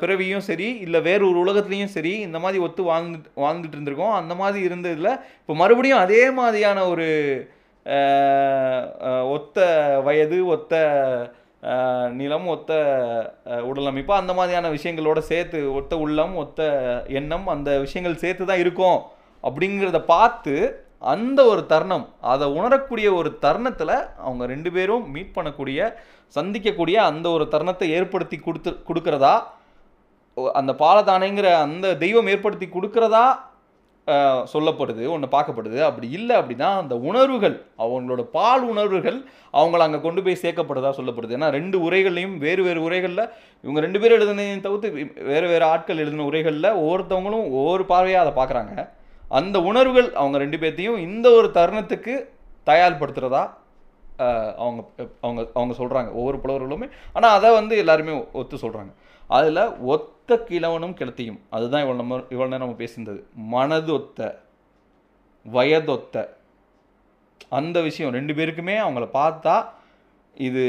[0.00, 4.12] பிறவியும் சரி இல்லை வேறு ஒரு உலகத்துலேயும் சரி இந்த மாதிரி ஒத்து வாழ்ந்து வாழ்ந்துட்டு இருந்திருக்கோம்.
[4.12, 7.08] அந்த மாதிரி இருந்ததில் இப்போ மறுபடியும் அதே மாதிரியான ஒரு
[9.30, 9.60] ஒத்த
[10.04, 10.74] வயது ஒத்த
[12.18, 12.72] நிலம் ஒத்த
[13.70, 16.60] உடல் அமைப்பு அந்த மாதிரியான விஷயங்களோட சேர்த்து ஒத்த உள்ளம் ஒத்த
[17.18, 18.98] எண்ணம் அந்த விஷயங்கள் சேர்த்து தான் இருக்கும்.
[19.48, 20.54] அப்படிங்கிறத பார்த்து
[21.14, 23.96] அந்த ஒரு தருணம் அதை உணரக்கூடிய ஒரு தருணத்தில்
[24.26, 25.88] அவங்க ரெண்டு பேரும் மீட் பண்ணக்கூடிய
[26.36, 29.34] சந்திக்கக்கூடிய அந்த ஒரு தருணத்தை ஏற்படுத்தி கொடுத்து கொடுக்குறதா?
[30.60, 33.26] அந்த பாலதானைங்கிற அந்த தெய்வம் ஏற்படுத்தி கொடுக்குறதா?
[34.52, 35.78] சொல்லப்படுது ஒன்று பார்க்கப்படுது.
[35.88, 39.18] அப்படி இல்லை அப்படின்னா அந்த உணர்வுகள் அவங்களோட பால் உணர்வுகள்
[39.60, 41.34] அவங்கள அங்கே கொண்டு போய் சேர்க்கப்படுதா சொல்லப்படுது.
[41.38, 43.24] ஏன்னா ரெண்டு உரைகள்லையும் வேறு வேறு உரைகளில்
[43.64, 48.74] இவங்க ரெண்டு பேரும் எழுதுனதையும் தவிர்த்து வேறு வேறு ஆட்கள் எழுதின உரைகளில் ஒவ்வொருத்தவங்களும் ஒவ்வொரு பார்வையாக அதை பார்க்குறாங்க.
[49.38, 52.14] அந்த உணர்வுகள் அவங்க ரெண்டு பேர்த்தையும் இந்த ஒரு தருணத்துக்கு
[52.70, 53.44] தயார்படுத்துகிறதா
[54.64, 54.80] அவங்க
[55.26, 56.86] அவங்க அவங்க சொல்கிறாங்க ஒவ்வொரு புலவர்களுமே.
[57.16, 58.92] ஆனால் அதை வந்து எல்லாருமே ஒத்து சொல்கிறாங்க
[59.28, 59.62] அதில்
[59.94, 61.38] ஒத்த கிழவனும் கிழத்தியும்.
[61.50, 63.20] அதுதான் இவ்வளோ நம்ம இவ்வளோ நேரம் நம்ம பேசியிருந்தது.
[63.54, 64.20] மனது ஒத்த
[65.46, 66.24] வயதொத்த
[67.58, 69.56] அந்த விஷயம் ரெண்டு பேருக்குமே அவங்கள பார்த்தா
[70.46, 70.62] இது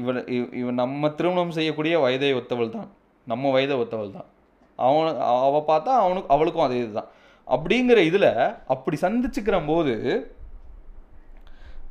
[0.00, 0.20] இவன்
[0.60, 2.88] இவன் நம்ம திருமணம் செய்யக்கூடிய வயதை ஒத்தவள் தான்.
[3.26, 4.28] நம்ம வயதை ஒத்தவள் தான்.
[4.76, 7.10] அவன் அவள் பார்த்தா அவனுக்கு அவளுக்கும் அதே இதுதான்.
[7.46, 8.30] அப்படிங்கிற இதில்
[8.74, 9.94] அப்படி சந்திச்சுக்கிற போது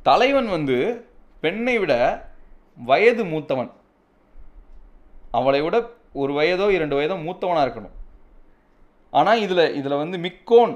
[0.08, 0.76] தலைவன் வந்து
[1.40, 1.94] பெண்ணை விட
[2.90, 3.70] வயது மூத்தவன்.
[5.38, 5.76] அவளை விட
[6.20, 7.96] ஒரு வயதோ இரண்டு வயதோ மூத்தவனாக இருக்கணும்.
[9.12, 10.74] ஆனால் இதில் இதில் வந்து மிக்கோன்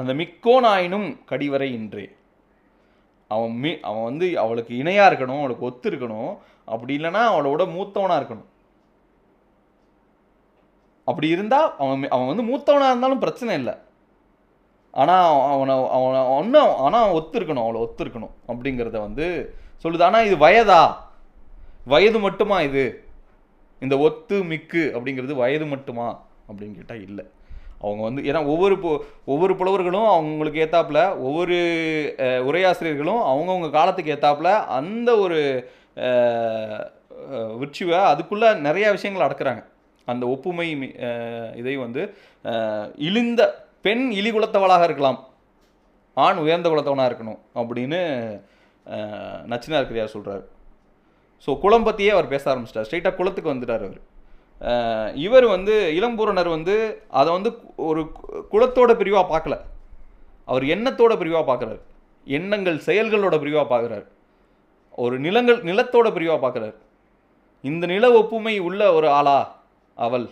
[0.00, 2.06] அந்த மிக்கோன் ஆயினும் கடிவரை இன்றே.
[3.30, 6.32] அவன் மி அவன் வந்து அவளுக்கு இணையாக இருக்கணும் அவளுக்கு ஒத்து இருக்கணும்.
[6.72, 8.48] அப்படி இல்லைன்னா அவளோட மூத்தவனாக இருக்கணும்.
[11.08, 13.74] அப்படி இருந்தால் அவன் அவன் வந்து மூத்தவனாக இருந்தாலும் பிரச்சனை இல்லை.
[14.94, 19.26] ஆனால் அவனை அவனை ஒன்றும் ஆனால் அவன் ஒத்து இருக்கணும் அவளை ஒத்து இருக்கணும் அப்படிங்கிறத வந்து
[19.84, 20.06] சொல்லுது.
[20.08, 20.82] ஆனால் இது வயதா?
[21.92, 22.84] வயது மட்டுமா இது?
[23.82, 27.24] இந்த ஒத்து மிக்கு அப்படிங்கிறது வயது மட்டுமா அப்படின்னு கேட்டால் இல்லை.
[27.80, 31.54] அவங்க வந்து ஏன்னா ஒவ்வொரு பு- ஒவ்வொரு புலவர்களும் அவங்களுக்கு ஏத்தாப்புல ஒவ்வொரு
[32.18, 35.70] உரையாசிரியர்களும் அவங்கவுங்க காலத்துக்கு ஏத்தாப்புல அந்த ஒரு
[37.32, 39.64] விர்ச்சுவை அதுக்குள்ளே நிறைய விஷயங்கள் அடக்குறாங்க.
[40.04, 42.14] அந்த ஒப்புமை மி- இதை வந்து
[42.96, 45.28] இழிந்த பெண் இழிகுலத்தவளாக இருக்கலாம்.
[46.14, 48.00] ஆண் உயர்ந்த குலத்தவனாக இருக்கணும் அப்படின்னு
[49.50, 50.51] நச்சினார் கிரியார் சொல்கிறார்
[51.46, 52.84] ஸோ குளம் பற்றியே அவர் பேச ஆரம்பிச்சிட்டார்.
[52.90, 55.14] ஸ்ட்ரைட்டாக குளத்துக்கு வந்துட்டார் அவர்.
[55.16, 58.10] இவர் வந்து இளம்பூரணர் வந்து அதை வந்து ஒரு
[58.52, 59.60] குளத்தோட பிரிவாக பார்க்கல
[60.44, 61.80] அவர் எண்ணத்தோட பிரிவாக பார்க்குறாரு
[62.24, 64.06] எண்ணங்கள் செயல்களோட பிரிவாக பார்க்குறாரு
[64.92, 66.74] ஒரு நிலங்கள் நிலத்தோட பிரிவாக பார்க்குறாரு
[67.62, 69.60] இந்த நில ஒப்புமை உள்ள ஒரு ஆளா
[69.94, 70.28] அவள்.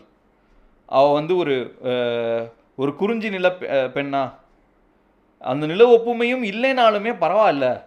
[0.86, 1.74] அவள் வந்து ஒரு
[2.76, 4.32] ஒரு குறிஞ்சி நில பெ- பெண்ணா.
[5.38, 7.84] அந்த நில ஒப்புமையும் இல்லைனாலுமே பரவாயில்ல.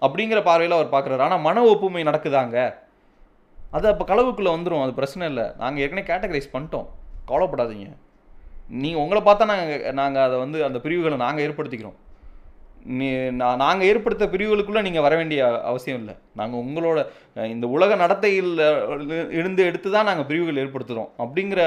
[0.00, 1.18] அப்படிங்கிற பார்வையில் அவர் பார்க்குறாரு.
[1.18, 2.74] ஆனால் மன ஒப்புமை நடக்குதாங்க?
[3.70, 5.44] அது அப்போ களவுக்குள்ளே வந்துடும் அது பிரச்சனை இல்லை.
[5.58, 6.86] நாங்கள் ஏற்கனவே கேட்டகரைஸ் பண்ணிட்டோம்.
[7.28, 7.96] கவலைப்படாதீங்க.
[8.68, 11.94] நீங்கள் உங்களை பார்த்தா நாங்கள் நாங்கள் அதை வந்து அந்த பிரிவுகளை நாங்கள் ஏற்படுத்திக்கிறோம்.
[12.84, 16.16] நீ நான் நாங்கள் ஏற்படுத்த பிரிவுகளுக்குள்ளே நீங்கள் வர வேண்டிய அவசியம் இல்லை.
[16.34, 17.06] நாங்கள் உங்களோட
[17.44, 18.58] இந்த உலக நடத்தையில்
[19.30, 21.60] இருந்து எடுத்து தான் நாங்கள் பிரிவுகள் ஏற்படுத்துகிறோம் அப்படிங்கிற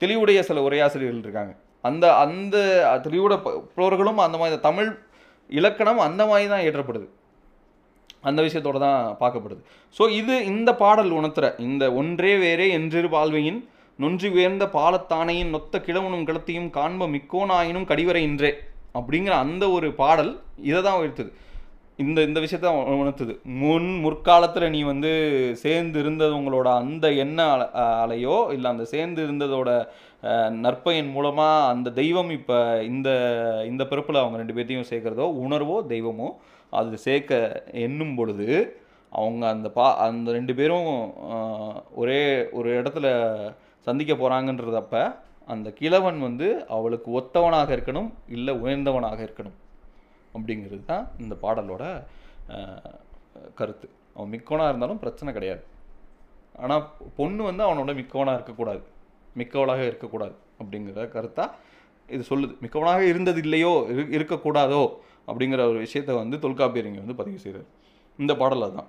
[0.00, 1.54] தெளிவுடைய சில உரையாசிரியர்கள் இருக்காங்க.
[1.82, 2.56] அந்த அந்த
[3.02, 4.98] தெளிவுட ப- புலவர்களும் அந்த மாதிரி தமிழ்
[5.48, 7.08] இலக்கணம் அந்த மாதிரி தான் ஏற்றப்படுது
[8.24, 9.60] அந்த விஷயத்தோட தான் பார்க்கப்படுது.
[9.96, 13.60] ஸோ இது இந்த பாடல் உணர்த்துற இந்த ஒன்றே வேறே என்றிரு பால்வையின்
[13.98, 18.52] நொன்றி உயர்ந்த பாலத்தானையின் நொத்த கிழவனும் கிளத்தியும் காண்ப மிக்கோனாயினும் கடிவரை இன்றே
[18.98, 20.32] அப்படிங்கிற அந்த ஒரு பாடல்
[20.68, 21.30] இதை தான் உயர்த்துது.
[22.04, 23.32] இந்த இந்த விஷயத்த உணர்த்துது.
[23.62, 25.10] முன் முற்காலத்தில் நீ வந்து
[25.62, 27.46] சேர்ந்து இருந்தவங்களோட அந்த எண்ண
[28.02, 29.70] அலையோ இல்லை அந்த சேர்ந்து இருந்ததோட
[30.64, 32.58] நற்பயன் மூலமாக அந்த தெய்வம் இப்போ
[32.90, 33.08] இந்த
[33.70, 36.28] இந்த பிறப்பில் அவங்க ரெண்டு பேர்த்தையும் சேர்க்குறதோ உணர்வோ தெய்வமோ
[36.76, 37.36] அது சேர்க்க
[37.84, 38.48] எண்ணும் பொழுது
[39.20, 40.90] அவங்க அந்த பா அந்த ரெண்டு பேரும்
[42.00, 42.20] ஒரே
[42.58, 43.06] ஒரு இடத்துல
[43.86, 44.96] சந்திக்க போகிறாங்கன்றதப்ப
[45.52, 49.56] அந்த கிழவன் வந்து அவளுக்கு ஒத்தவனாக இருக்கணும் இல்லை உயர்ந்தவனாக இருக்கணும்.
[50.34, 51.84] அப்படிங்கிறது தான் இந்த பாடலோட
[53.58, 53.86] கருத்து.
[54.16, 55.62] அவன் மிக்கவனாக இருந்தாலும் பிரச்சனை கிடையாது.
[56.62, 56.84] ஆனால்
[57.18, 58.82] பொண்ணு வந்து அவனோட மிக்கவனாக இருக்கக்கூடாது.
[59.40, 60.36] மிக்கவளாக இருக்கக்கூடாது.
[60.60, 61.50] அப்படிங்கிற கருத்தாக
[62.14, 62.54] இது சொல்லுது.
[62.64, 64.82] மிக்கவனாக இருந்தது இல்லையோ இரு இருக்கக்கூடாதோ
[65.30, 67.68] அப்படிங்கிற ஒரு விஷயத்தை வந்து தொல்காப்பியர் வந்து பதிவு செய்கிறார்
[68.18, 68.88] இந்த பாடலில் தான்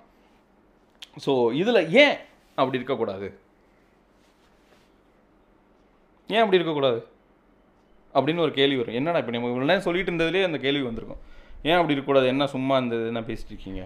[1.24, 2.16] ஸோ இதில் ஏன்
[2.60, 3.28] அப்படி இருக்கக்கூடாது?
[6.34, 7.00] ஏன் அப்படி இருக்கக்கூடாது?
[8.14, 8.96] அப்படின்னு ஒரு கேள்வி வரும்.
[8.98, 11.20] என்னடா இப்போ நம்ம இவ்வளோ நேரம் சொல்லிட்டு இருந்ததுலேயே அந்த கேள்வி வந்திருக்கும்.
[11.68, 12.26] ஏன் அப்படி இருக்கக்கூடாது?
[12.34, 13.82] என்ன சும்மா இந்த என்ன பேசிட்டு இருக்கீங்க?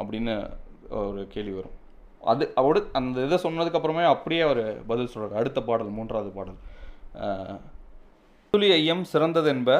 [0.00, 0.34] அப்படின்னு
[1.00, 1.76] ஒரு கேள்வி வரும்.
[2.32, 6.58] அது அவடு அந்த இதை சொன்னதுக்கப்புறமே அப்படியே அவர் பதில் சொல்கிறார் அடுத்த பாடல் மூன்றாவது பாடல்.
[8.52, 9.70] துளி ஐயம் சிறந்தது என்ப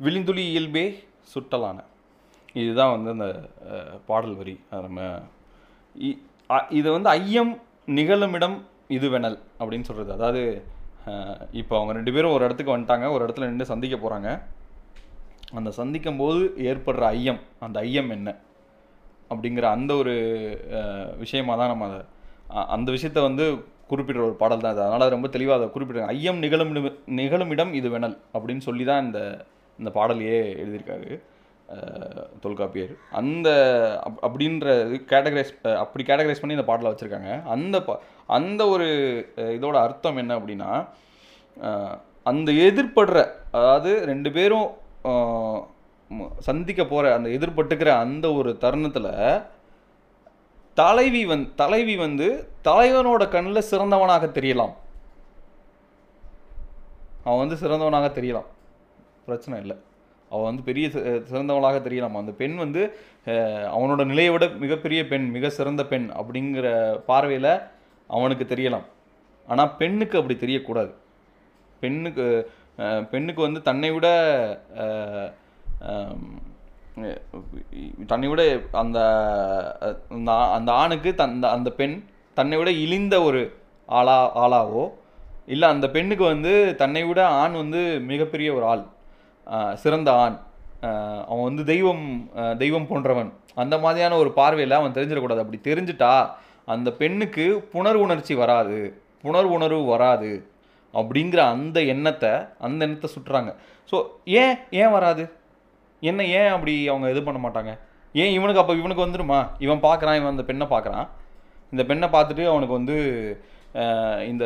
[0.00, 0.84] விழிந்துளி இயல்பே
[1.32, 1.78] சுட்டலான.
[2.62, 3.28] இதுதான் வந்து அந்த
[4.08, 4.54] பாடல் வரி.
[4.86, 5.00] நம்ம
[5.94, 7.52] இதை இது வந்து ஐயம்
[7.98, 8.56] நிகழுமிடம்
[8.96, 10.42] இதுவெனல் அப்படின்னு சொல்கிறது அதாவது
[11.60, 14.28] இப்போ அவங்க ரெண்டு பேரும் ஒரு இடத்துக்கு வந்துட்டாங்க ஒரு இடத்துல நின்று சந்திக்க போகிறாங்க
[15.58, 16.40] அந்த சந்திக்கும் போது
[16.70, 18.28] ஏற்படுற ஐயம் அந்த ஐயம் என்ன?
[19.30, 20.14] அப்படிங்கிற அந்த ஒரு
[21.22, 22.00] விஷயமாக தான் நம்ம அதை
[22.76, 23.44] அந்த விஷயத்த வந்து
[23.90, 26.12] குறிப்பிடுற ஒரு பாடல் தான் அது அதனால் ரொம்ப தெளிவாக அதை குறிப்பிடுறாங்க.
[26.16, 26.72] ஐயம் நிகழும்
[27.20, 29.20] நிகழுமிடம் இது வெனல் அப்படின்னு சொல்லி தான் இந்த
[29.80, 31.10] இந்த பாடலையே எழுதியிருக்காரு
[32.44, 32.90] தொல்காப்பியர்.
[33.18, 33.48] அந்த
[34.06, 35.52] அப் அப்படின்ற இது கேட்டகரைஸ்
[35.82, 37.30] அப்படி கேட்டகரைஸ் பண்ணி இந்த பாடலை வச்சுருக்காங்க.
[37.54, 37.96] அந்த ப
[38.38, 38.88] அந்த ஒரு
[39.56, 40.70] இதோட அர்த்தம் என்ன அப்படின்னா
[42.30, 43.18] அந்த எதிர்படுற
[43.56, 44.68] அதாவது ரெண்டு பேரும்
[46.48, 49.10] சந்திக்க போகிற அந்த எதிர்பட்டுக்கிற அந்த ஒரு தருணத்தில்
[50.80, 52.26] தலைவி வந் தலைவி வந்து
[52.68, 54.74] தலைவனோட கண்ணில் சிறந்தவனாக தெரியலாம்.
[57.24, 58.48] அவன் வந்து சிறந்தவனாக தெரியலாம்.
[59.26, 59.76] பிரச்சனை இல்லை.
[60.30, 60.86] அவள் வந்து பெரிய
[61.30, 62.16] சிறந்தவளாக தெரியலாம்?
[62.20, 62.82] அந்த பெண் வந்து
[63.76, 66.66] அவனோட நிலையை விட மிகப்பெரிய பெண் மிக சிறந்த பெண் அப்படிங்கிற
[67.10, 67.52] பார்வையில்
[68.10, 68.86] அவனுக்கு தெரியலாம்.
[69.48, 70.92] ஆனால் பெண்ணுக்கு அப்படி தெரியக்கூடாது.
[71.82, 72.26] பெண்ணுக்கு
[73.12, 74.06] பெண்ணுக்கு வந்து தன்னை விட
[78.10, 78.42] தன்னை விட
[78.82, 78.98] அந்த
[80.16, 81.96] அந்த அந்த ஆணுக்கு தந்த அந்த பெண்
[82.36, 83.42] தன்னை விட இழிந்த ஒரு
[83.98, 84.84] ஆளா ஆளாவோ
[85.52, 86.52] இல்லை அந்த பெண்ணுக்கு வந்து
[86.82, 88.84] தன்னை விட ஆண் வந்து மிகப்பெரிய ஒரு ஆள்
[89.82, 90.36] சிறந்த ஆண்.
[91.30, 92.06] அவன் வந்து தெய்வம்
[92.62, 93.30] தெய்வம் போன்றவன்.
[93.62, 95.42] அந்த மாதிரியான ஒரு பார்வையில் அவன் தெரிஞ்சிடக்கூடாது.
[95.44, 96.12] அப்படி தெரிஞ்சிட்டா
[96.74, 97.44] அந்த பெண்ணுக்கு
[97.74, 98.78] புணர்வுணர்ச்சி வராது.
[99.22, 100.32] புணர் உணர்வு வராது
[100.94, 102.32] அப்படிங்கிற அந்த எண்ணத்தை
[102.66, 103.50] அந்த எண்ணத்தை சுட்டுறாங்க.
[103.90, 103.96] ஸோ
[104.42, 105.24] ஏன் ஏன் வராது?
[106.10, 107.72] என்ன ஏன் அப்படி அவங்க இது பண்ண மாட்டாங்க?
[108.22, 109.40] ஏன் இவனுக்கு அப்போ இவனுக்கு வந்துடுமா?
[109.64, 111.06] இவன் பார்க்குறான் இவன் அந்த பெண்ணை பார்க்குறான்
[111.72, 112.96] இந்த பெண்ணை பார்த்துட்டு அவனுக்கு வந்து
[114.30, 114.44] இந்த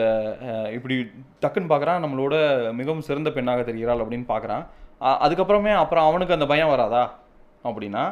[0.76, 0.96] இப்படி
[1.42, 2.34] டக்குன்னு பார்க்குறான் நம்மளோட
[2.80, 4.64] மிகவும் சிறந்த பெண்ணாக தெரிகிறாள் அப்படின்னு பார்க்குறான்
[5.00, 7.04] அதுக்கப்புறமே அப்புறம் அவனுக்கு அந்த பயம் வராதா?
[7.64, 8.04] அப்படின்னா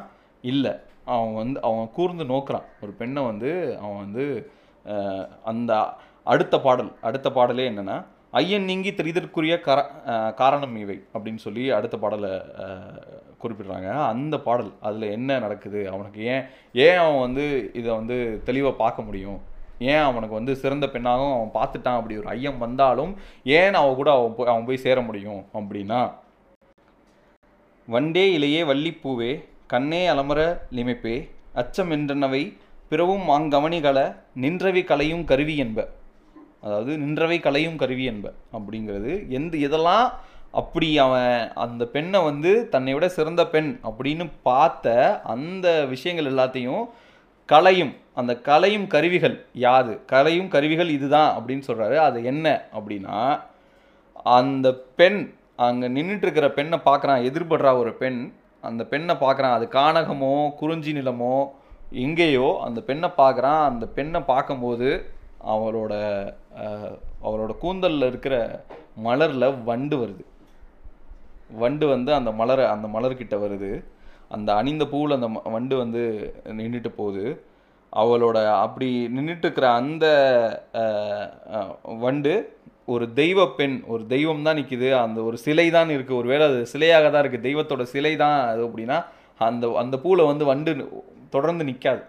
[0.45, 0.73] இல்லை.
[1.15, 2.67] அவன் வந்து அவன் கூர்ந்து நோக்குறான்.
[2.83, 3.51] ஒரு பெண்ணை வந்து
[3.83, 4.25] அவன் வந்து
[5.51, 5.73] அந்த
[6.33, 7.97] அடுத்த பாடல் அடுத்த பாடலே என்னன்னா
[8.41, 9.79] ஐயன் நீங்கி தெரிதற்குரிய கர
[10.41, 12.31] காரணம் இவை அப்படின்னு சொல்லி அடுத்த பாடலை
[13.43, 13.89] குறிப்பிடுறாங்க.
[14.13, 15.81] அந்த பாடல் அதில் என்ன நடக்குது?
[15.93, 16.45] அவனுக்கு ஏன்
[16.87, 17.45] ஏன் அவன் வந்து
[17.81, 18.17] இதை வந்து
[18.49, 19.39] தெளிவாக பார்க்க முடியும்?
[19.93, 21.99] ஏன் அவனுக்கு வந்து சிறந்த பெண்ணாகவும் அவன் பார்த்துட்டான்?
[22.01, 23.13] அப்படி ஒரு ஐயம் வந்தாலும்
[23.59, 25.43] ஏன் அவன் கூட அவன் போய் அவன் போய் சேர முடியும்?
[25.59, 26.01] அப்படின்னா
[27.89, 32.57] வண்டே இலையே வள்ளிப்பூவே கண்ணே அலமர லிமைப்பே அச்சம் என்றனவை
[32.89, 35.89] பிறவும் மாங்கவனிகள நின்றவை கலையும் கருவி என்ப.
[36.61, 39.29] அதாவது நின்றவை கலையும் கருவி என்ப அப்படிங்கிறது.
[39.29, 40.13] எந்த இதெல்லாம்
[40.51, 46.85] அப்படி அவன் அந்த பெண்ணை வந்து தன்னை விட சிறந்த பெண் அப்படின்னு பார்த்த அந்த விஷயங்கள் எல்லாத்தையும்
[47.47, 50.05] கலையும் அந்த கலையும் கருவிகள் யாது?
[50.07, 53.41] கலையும் கருவிகள் இதுதான் அப்படின்னு சொல்கிறாரு அது என்ன அப்படின்னா
[54.15, 58.21] அந்த பெண் அங்கே நின்றுட்டு இருக்கிற பெண்ணை பார்க்குறான் எதிர்படுறா ஒரு பெண்.
[58.63, 61.35] அந்த பெண்ணை பார்க்குறான் அது கானகமோ குறிஞ்சி நிலமோ
[62.05, 63.63] எங்கேயோ அந்த பெண்ணை பார்க்குறான்.
[63.71, 64.89] அந்த பெண்ணை பார்க்கும்போது
[65.55, 65.95] அவளோட அவரோட
[67.27, 68.37] அவளோட கூந்தலில் இருக்கிற
[69.07, 70.25] மலரில் வண்டு வருது.
[71.63, 73.71] வண்டு வந்து அந்த மலரை அந்த மலர்கிட்ட வருது.
[74.29, 76.03] அந்த அணிந்த பூவில் அந்த வண்டு வந்து
[76.59, 77.25] நின்றுட்டு போகுது.
[77.93, 80.07] அவளோட அப்படி நின்றுட்டு இருக்கிற அந்த
[82.05, 82.33] வண்டு
[82.89, 87.07] ஒரு தெய்வ பெண் ஒரு தெய்வம் தான் நிற்கிது அந்த ஒரு சிலை தான் இருக்குது ஒருவேளை அது சிலையாக
[87.11, 88.99] தான் இருக்குது தெய்வத்தோட சிலை தான் அது அப்படின்னா
[89.41, 90.73] அந்த அந்த பூவில் வந்து வண்டு
[91.31, 92.03] தொடர்ந்து நிற்காது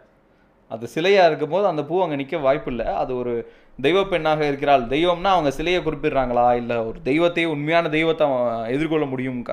[0.72, 2.86] அது சிலையாக இருக்கும்போது அந்த பூ அங்கே நிற்க வாய்ப்பில்லை.
[3.02, 3.34] அது ஒரு
[3.82, 4.84] தெய்வ பெண்ணாக இருக்கிறாள்.
[4.94, 6.46] தெய்வம்னா அவங்க சிலையை குறிப்பிடுறாங்களா?
[6.62, 8.28] இல்லை ஒரு தெய்வத்தையே உண்மையான தெய்வத்தை
[8.76, 9.52] எதிர்கொள்ள முடியும் க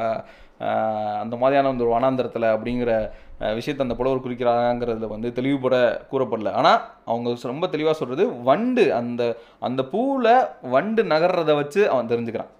[1.22, 2.92] அந்த மாதிரியான ஒரு வனாந்திரத்தில் அப்படிங்கிற
[3.58, 5.76] விஷயத்தை அந்த புலவர் குறிக்கிறாங்கிறதுல வந்து தெளிவுபட
[6.10, 6.52] கூறப்படல.
[6.60, 6.80] ஆனால்
[7.10, 9.22] அவங்க ரொம்ப தெளிவாக சொல்கிறது வண்டு அந்த
[9.68, 10.32] அந்த பூவில்
[10.74, 12.52] வண்டு நகர்றதை வச்சு அவன் தெரிஞ்சுக்கிறான்.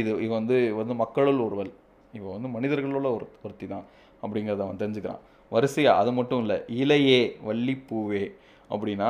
[0.00, 1.72] இது இவன் வந்து வந்து மக்களுள் ஒருவல்
[2.18, 3.84] இவன் வந்து மனிதர்களுள்ள ஒரு ஒருத்தி தான்
[4.22, 5.22] அப்படிங்கிறத அவன் தெரிஞ்சுக்கிறான்.
[5.52, 8.24] வரிசையாக அது மட்டும் இல்லை இலையே வள்ளிப்பூவே
[8.70, 9.08] அப்படின்னா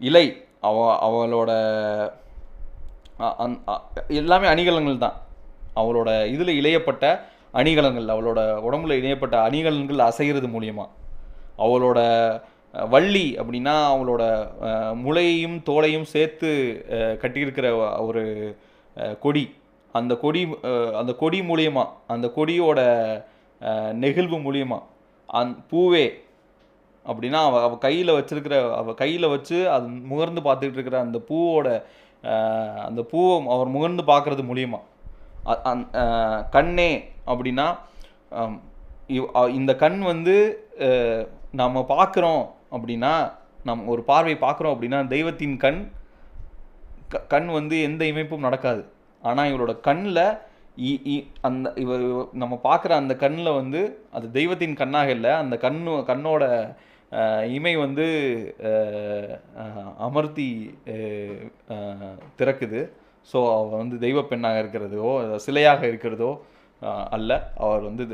[0.00, 0.26] இலை
[0.68, 0.76] அவ
[1.06, 1.50] அவளோட
[4.20, 5.16] எல்லாமே அணிகலன்கள் தான்.
[5.80, 7.04] அவளோட இதில் இழையப்பட்ட
[7.54, 10.94] அணிகலன்கள் அவளோட உடம்புல இணையப்பட்ட அணிகலன்கள் அசைகிறது மூலியமாக
[11.58, 11.98] அவளோட
[12.74, 14.22] வள்ளி அப்படின்னா அவளோட
[14.98, 16.50] முளையையும் தோலையும் சேர்த்து
[17.22, 17.66] கட்டியிருக்கிற
[18.00, 18.22] ஒரு
[19.20, 19.44] கொடி.
[19.94, 20.42] அந்த கொடி
[20.94, 22.80] அந்த கொடி மூலியமா அந்த கொடியோட
[23.94, 24.78] நெகிழ்வு மூலியமா
[25.28, 26.06] அந் பூவே
[27.06, 31.68] அப்படின்னா அவ அவள் கையில் வச்சிருக்கிற அவள் கையில் வச்சு அது முகர்ந்து பார்த்துக்கிட்டு இருக்கிற அந்த பூவோட
[32.84, 34.84] அந்த பூவை அவர் முகர்ந்து பார்க்குறது மூலியமாக
[35.64, 35.88] அந்-
[36.50, 36.90] கண்ணே
[37.28, 37.66] அப்படின்னா
[39.08, 40.34] இவ்- இந்த கண் வந்து
[41.52, 43.12] நாம் பார்க்குறோம் அப்படின்னா
[43.64, 45.80] நம் ஒரு பார்வை பார்க்குறோம் அப்படின்னா தெய்வத்தின் கண்
[47.08, 48.82] க- கண் வந்து எந்த இமைப்பும் நடக்காது.
[49.24, 50.24] ஆனால் இவளோட கண்ணில்
[51.40, 51.92] அந்த இவ
[52.32, 53.80] நம்ம பார்க்குற அந்த கண்ணில் வந்து
[54.12, 56.42] அது தெய்வத்தின் கண்ணாக இல்லை அந்த கண்ணு கண்ணோட
[57.52, 58.06] இமை வந்து
[59.98, 60.48] அமர்த்தி
[62.38, 62.80] திறக்குது.
[63.32, 65.08] ஸோ அவள் வந்து தெய்வ பெண்ணாக இருக்கிறதோ
[65.46, 66.30] சிலையாக இருக்கிறதோ
[67.10, 67.52] அல்ல.
[67.56, 68.06] அவர் வந்து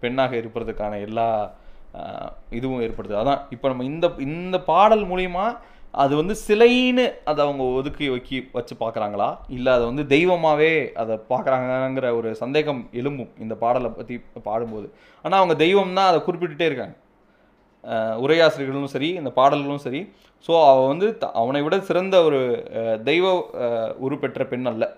[0.00, 1.52] பெண்ணாக இருப்பதற்கான எல்லா
[2.50, 3.12] இதுவும் ஏற்படுது.
[3.12, 5.56] அதான் இப்போ நம்ம இந்த இந்த பாடல் மூலிமா
[5.92, 12.16] அது வந்து சிலைன்னு அதை அவங்க ஒதுக்கி வைக்கி வச்சு பார்க்குறாங்களா இல்லை அதை வந்து தெய்வமாகவே அதை பார்க்குறாங்கங்கிற
[12.16, 14.92] ஒரு சந்தேகம் எழும்பும் இந்த பாடலை பற்றி பாடும்போது.
[15.22, 16.94] ஆனால் அவங்க தெய்வம் தான் அதை குறிப்பிட்டுட்டே இருக்காங்க.
[18.26, 20.12] உரையாசிரியர்களும் சரி இந்த பாடல்களும் சரி.
[20.46, 22.62] ஸோ அவ வந்து த- அவனை விட சிறந்த ஒரு
[23.04, 23.50] தெய்வ
[23.98, 24.96] உருப்பெற்ற பெண் அல்ல.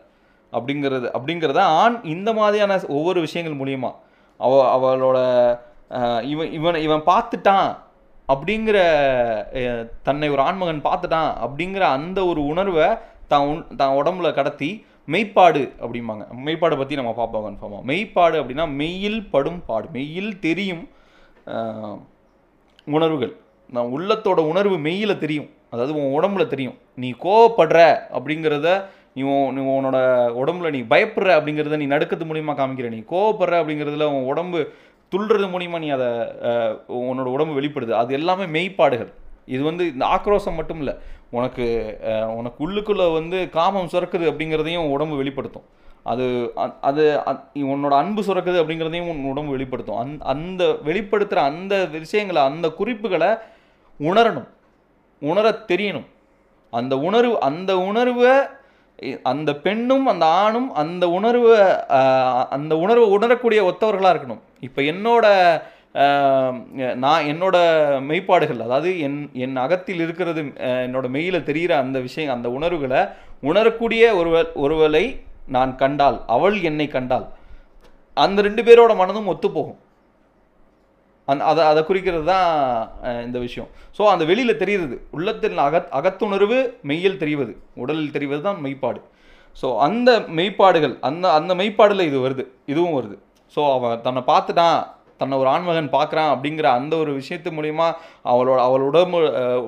[0.56, 3.90] அப்படிங்கிறது அப்படிங்கிறத ஆண் இந்த மாதிரியான ஒவ்வொரு விஷயங்கள் மூலியமா
[4.40, 5.18] அவ அவளோட
[6.32, 7.70] இவன் இவன் இவன் பார்த்துட்டான்
[8.28, 8.78] அப்படிங்கிற
[10.08, 12.88] தன்னை ஒரு ஆண்மகன் பார்த்துட்டான் அப்படிங்கிற அந்த ஒரு உணர்வை
[13.30, 14.70] தான் உன் தான் உடம்புல கடத்தி
[15.12, 16.24] மெய்ப்பாடு அப்படிம்பாங்க.
[16.46, 20.84] மெய்ப்பாடை பற்றி நம்ம பார்ப்போம் கன்ஃபார்மாக மெய்ப்பாடு அப்படின்னா மெய்யில் படும் பாடு மெய்யில் தெரியும்
[22.96, 23.32] உணர்வுகள்.
[23.74, 25.48] நான் உள்ளத்தோட உணர்வு மெய்யில் தெரியும்.
[25.72, 26.76] அதாவது உன் உடம்புல தெரியும்.
[27.02, 27.80] நீ கோவப்படுற
[28.16, 28.70] அப்படிங்கிறத
[29.14, 29.98] நீ உன் நீ உன்னோட
[30.42, 32.88] உடம்புல நீ பயப்படுற அப்படிங்கிறத நீ நடுக்கிறது மூலியமாக காமிக்கிற.
[32.88, 34.60] நீ கோவப்படுற அப்படிங்கிறதுல உன் உடம்பு
[35.14, 36.06] துள்ளுறது மூலியமாக நீ அதை
[37.08, 37.90] உன்னோட உடம்பு வெளிப்படுது.
[37.90, 39.12] அது எல்லாமே மெய்ப்பாடுகள்.
[39.46, 40.94] இது வந்து இந்த ஆக்ரோஷம் மட்டும் இல்லை.
[41.30, 41.66] உனக்கு
[42.36, 45.66] உனக்கு உள்ளுக்குள்ளே வந்து காமம் சுரக்குது அப்படிங்கிறதையும் உடம்பு வெளிப்படுத்தும்.
[46.12, 46.24] அது
[46.80, 47.02] அது
[47.54, 50.00] உன்னோட அன்பு சுரக்குது அப்படிங்கிறதையும் உன் உடம்பு வெளிப்படுத்தும்.
[50.02, 53.30] அந் அந்த வெளிப்படுத்துகிற அந்த விஷயங்களை அந்த குறிப்புகளை
[54.00, 54.48] உணரணும்.
[55.20, 56.08] உணரத் தெரியணும்.
[56.70, 58.34] அந்த உணர்வு அந்த உணர்வை
[59.30, 61.58] அந்த பெண்ணும் அந்த ஆணும் அந்த உணர்வை
[62.56, 64.42] அந்த உணர்வை உணரக்கூடிய ஒத்தவர்களாக இருக்கணும்.
[64.66, 65.26] இப்போ என்னோட
[67.04, 67.56] நான் என்னோட
[68.10, 70.42] மெய்ப்பாடுகள் அதாவது என் என் அகத்தில் இருக்கிறது
[70.86, 73.00] என்னோட மெய்யில தெரிகிற அந்த விஷயம் அந்த உணர்வுகளை
[73.50, 75.04] உணரக்கூடிய ஒருவ ஒருவளை
[75.56, 77.26] நான் கண்டால் அவள் என்னை கண்டால்
[78.24, 79.80] அந்த ரெண்டு பேரோட மனதும் ஒத்துப்போகும்.
[81.28, 82.46] அந் அதை அதை குறிக்கிறது தான்
[83.26, 83.68] இந்த விஷயம்.
[83.96, 86.58] ஸோ அந்த வெளியில் தெரியுது உள்ளத்தில் அகத் அகத்துணர்வு
[86.90, 87.52] மெய்யில் தெரிவது
[87.82, 89.00] உடலில் தெரிவது தான் மெய்ப்பாடு.
[89.56, 93.16] ஸோ அந்த மெய்ப்பாடுகள் அந்த அந்த மெய்ப்பாடில் இது வருது இதுவும் வருது.
[93.56, 94.80] ஸோ அவன் தன்னை பார்த்துட்டான்
[95.20, 97.86] தன்னை ஒரு ஆண்மகன் பார்க்குறான் அப்படிங்கிற அந்த ஒரு விஷயத்து மூலிமா
[98.30, 99.18] அவளோட அவள் உடம்பு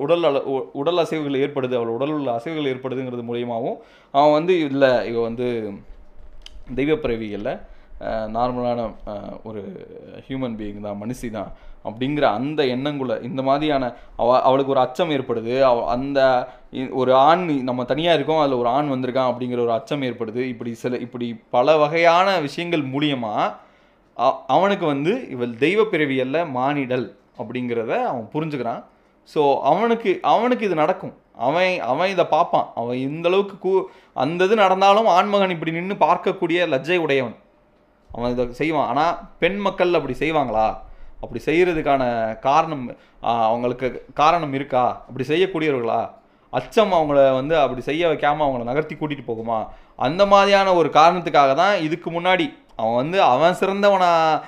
[0.03, 0.39] உடல் அள
[0.81, 3.77] உடல் அசைவுகள் ஏற்படுது அவள் உடல் உள்ள அசைவுகள் ஏற்படுதுங்கிறது மூலியமாகவும்
[4.13, 5.47] அவன் வந்து இல்லை இவ வந்து
[6.79, 7.53] தெய்வப்பிறவிகளில்
[8.29, 8.79] நார்மலான
[9.43, 9.61] ஒரு
[10.27, 11.49] ஹியூமன் பீயிங் தான் மனுஷி தான்
[11.85, 16.19] அப்படிங்கிற அந்த எண்ணங்குள்ள இந்த மாதிரியான அவ அவளுக்கு ஒரு அச்சம் ஏற்படுது அவ அந்த
[16.73, 20.73] இ- ஒரு ஆண் நம்ம தனியாக இருக்கோம் அதில் ஒரு ஆண் வந்திருக்கான் அப்படிங்கிற ஒரு அச்சம் ஏற்படுது இப்படி
[20.73, 23.53] சில இப்படி பல வகையான விஷயங்கள் மூலியமாக
[24.47, 27.07] அவனுக்கு வந்து இவள் தெய்வ பிறவியல்ல மானிடல்
[27.39, 28.81] அப்படிங்கிறத அவன் புரிஞ்சுக்கிறான்.
[29.29, 31.13] ஸோ அவனுக்கு அவனுக்கு இது நடக்கும்.
[31.37, 32.71] அவன் அவன் இதை பார்ப்பான்.
[32.75, 33.71] அவன் இந்த அளவுக்கு கூ
[34.15, 37.35] அந்த இது நடந்தாலும் ஆண்மகன் இப்படி நின்று பார்க்கக்கூடிய லஜ்ஜை உடையவன்.
[38.15, 38.87] அவன் இதை செய்வான்.
[38.87, 40.77] ஆனால் பெண் மக்கள் அப்படி செய்வாங்களா?
[41.21, 42.03] அப்படி செய்கிறதுக்கான
[42.39, 44.87] காரணம் அவங்களுக்கு காரணம் இருக்கா?
[44.87, 46.09] அப்படி செய்யக்கூடியவர்களா?
[46.49, 49.67] அச்சம் அவங்கள வந்து அப்படி செய்ய வைக்காமல் அவங்கள நகர்த்தி கூட்டிகிட்டு போகுமா?
[49.95, 54.41] அந்த மாதிரியான ஒரு காரணத்துக்காக தான் இதுக்கு முன்னாடி அவன் வந்து அவன் சிறந்தவனா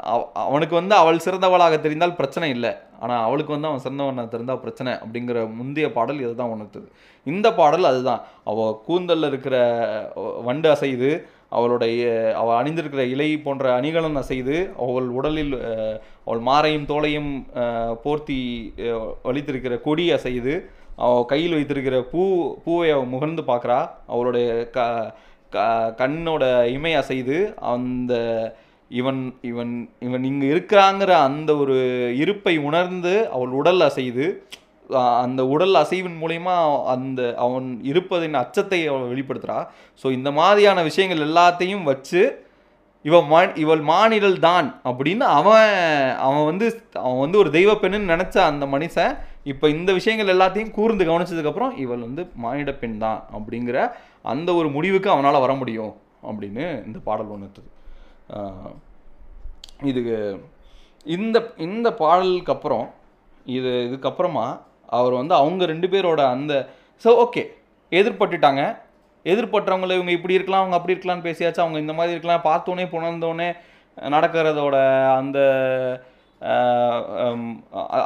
[0.00, 2.76] அவ- அவனுக்கு வந்து அவள் சிறந்தவளாக தெரிந்தால் பிரச்சனை இல்லை.
[3.00, 6.86] ஆனால் அவளுக்கு வந்து அவன் சிறந்தவனாக தெரிந்தால் பிரச்சனை அப்படிங்கிற முந்தைய பாடல் இதை தான் உணர்த்துது.
[7.24, 8.20] இந்த பாடல் அதுதான்.
[8.44, 9.56] அவள் கூந்தலில் இருக்கிற
[10.42, 11.22] வண்டு அசைது
[11.52, 12.00] அவளுடைய
[12.36, 15.52] அவள் அணிந்திருக்கிற இலை போன்ற அணிகலன் அசைது அவள் உடலில்
[16.26, 17.30] அவள் மாரையும் தோலையும்
[18.04, 18.40] போர்த்தி
[19.24, 20.54] வலித்திருக்கிற கொடி அசைது
[20.96, 22.22] அவள் கையில் வைத்திருக்கிற பூ
[22.64, 23.80] பூவை அவள் முகர்ந்து பார்க்குறா.
[24.06, 24.78] அவளுடைய க
[25.50, 28.12] க- கண்ணோட இமை அசைது அந்த
[28.90, 31.78] இவன் இவன் இவன் இங்கே இருக்கிறாங்கிற அந்த ஒரு
[32.16, 34.26] இருப்பை உணர்ந்து அவள் உடல் அசைது.
[34.90, 36.54] அந்த உடல் அசைவின் மூலயமா
[36.86, 39.58] அந்த அவன் இருப்பதின் அச்சத்தை அவள் வெளிப்படுத்துகிறா
[40.04, 42.22] ஸோ இந்த மாதிரியான விஷயங்கள் எல்லாத்தையும் வச்சு
[43.04, 45.70] இவன் மா இவள் மானிடல் தான் அப்படின்னு அவன்
[46.18, 51.04] அவன் வந்து அவன் வந்து ஒரு தெய்வ பெண்ணுன்னு நினச்ச அந்த மனுஷன் இப்போ இந்த விஷயங்கள் எல்லாத்தையும் கூர்ந்து
[51.04, 53.78] கவனிச்சதுக்கப்புறம் இவள் வந்து மானிட பெண் தான் அப்படிங்கிற
[54.22, 57.62] அந்த ஒரு முடிவுக்கு அவனால் வர முடியும் அப்படின்னு இந்த பாடல் ஒன்று
[59.82, 60.02] இது
[61.06, 62.86] இந்த இந்த பாடலுக்கு அப்புறம்
[63.46, 64.46] இது இதுக்கப்புறமா
[64.98, 66.54] அவர் வந்து அவங்க ரெண்டு பேரோட அந்த
[67.04, 67.42] ஸோ ஓகே
[67.98, 68.62] எதிர்பட்டுட்டாங்க.
[69.24, 71.60] எதிர்பட்டவங்களை இவங்க இப்படி இருக்கலாம் அவங்க அப்படி இருக்கலாம்னு பேசியாச்சு.
[71.64, 73.48] அவங்க இந்த மாதிரி இருக்கலாம் பார்த்தோன்னே புணர்ந்தோடனே
[74.14, 74.76] நடக்கிறதோட
[75.18, 75.38] அந்த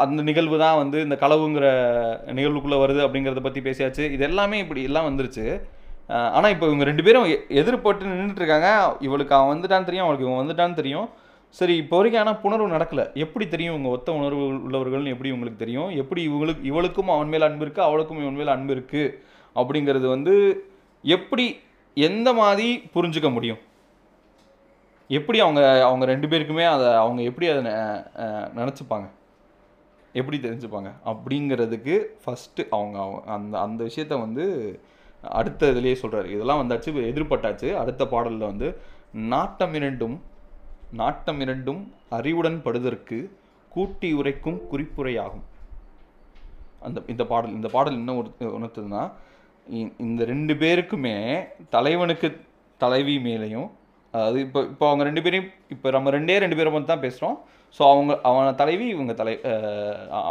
[0.05, 1.66] அந்த நிகழ்வு தான் வந்து இந்த களவுங்கிற
[2.39, 4.05] நிகழ்வுக்குள்ளே வருது அப்படிங்கிறத பற்றி பேசியாச்சு.
[4.16, 5.47] இது எல்லாமே இப்படி எல்லாம் வந்துருச்சு.
[6.37, 8.68] ஆனால் இப்போ இவங்க ரெண்டு பேரும் எ- எதிர்பட்டு நின்றுட்டுருக்காங்க
[9.07, 11.09] இவளுக்கு அவன் வந்துட்டான்னு தெரியும் அவளுக்கு இவன் வந்துட்டான்னு தெரியும்.
[11.55, 13.05] சரி இப்போ வரைக்கும் ஆனால் புணர்வு நடக்கலை.
[13.24, 15.90] எப்படி தெரியும் இவங்க ஒத்த உணர்வு உள்ளவர்கள்னு எப்படி உங்களுக்கு தெரியும்?
[16.03, 19.14] எப்படி இவங்களுக்கு இவளுக்கும் அவன் மேல் அன்பு இருக்குது அவளுக்கும் இவன் மேல் அன்பு இருக்குது
[19.61, 20.34] அப்படிங்கிறது வந்து
[21.03, 21.47] எப்படி
[21.94, 23.61] எந்த மாதிரி புரிஞ்சுக்க முடியும்?
[25.11, 27.62] எப்படி அவங்க அவங்க ரெண்டு பேருக்குமே அதை அவங்க எப்படி அதை
[28.61, 29.07] நினச்சிப்பாங்க?
[30.12, 30.90] எப்படி தெரிஞ்சுப்பாங்க?
[31.11, 34.44] அப்படிங்கிறதுக்கு ஃபஸ்ட்டு அவங்க அவங்க அந்த அந்த விஷயத்த வந்து
[35.40, 37.68] அடுத்த இதுலேயே சொல்கிறாரு இதெல்லாம் வந்தாச்சு எதிர்பட்டாச்சு.
[37.82, 38.68] அடுத்த பாடலில் வந்து
[39.12, 40.16] நாட்டம் இரண்டும்
[41.01, 41.82] நாட்டம் இரண்டும்
[42.18, 43.18] அறிவுடன் படுதற்கு
[43.72, 45.45] கூட்டி உரைக்கும் குறிப்புரையாகும்.
[46.87, 48.28] அந்த இந்த பாடல் இந்த பாடல் என்ன ஒரு
[48.59, 49.03] உணர்த்துதுன்னா
[50.05, 51.16] இந்த ரெண்டு பேருக்குமே
[51.74, 52.28] தலைவனுக்கு
[52.80, 53.68] தலைவி மேலேயும்
[54.14, 57.37] அதாவது இப்போ இப்போ அவங்க ரெண்டு பேரையும் இப்போ நம்ம ரெண்டே ரெண்டு பேரை மட்டும் தான் பேசுகிறோம்
[57.76, 59.34] ஸோ அவங்க அவனை தலைவி இவங்க தலை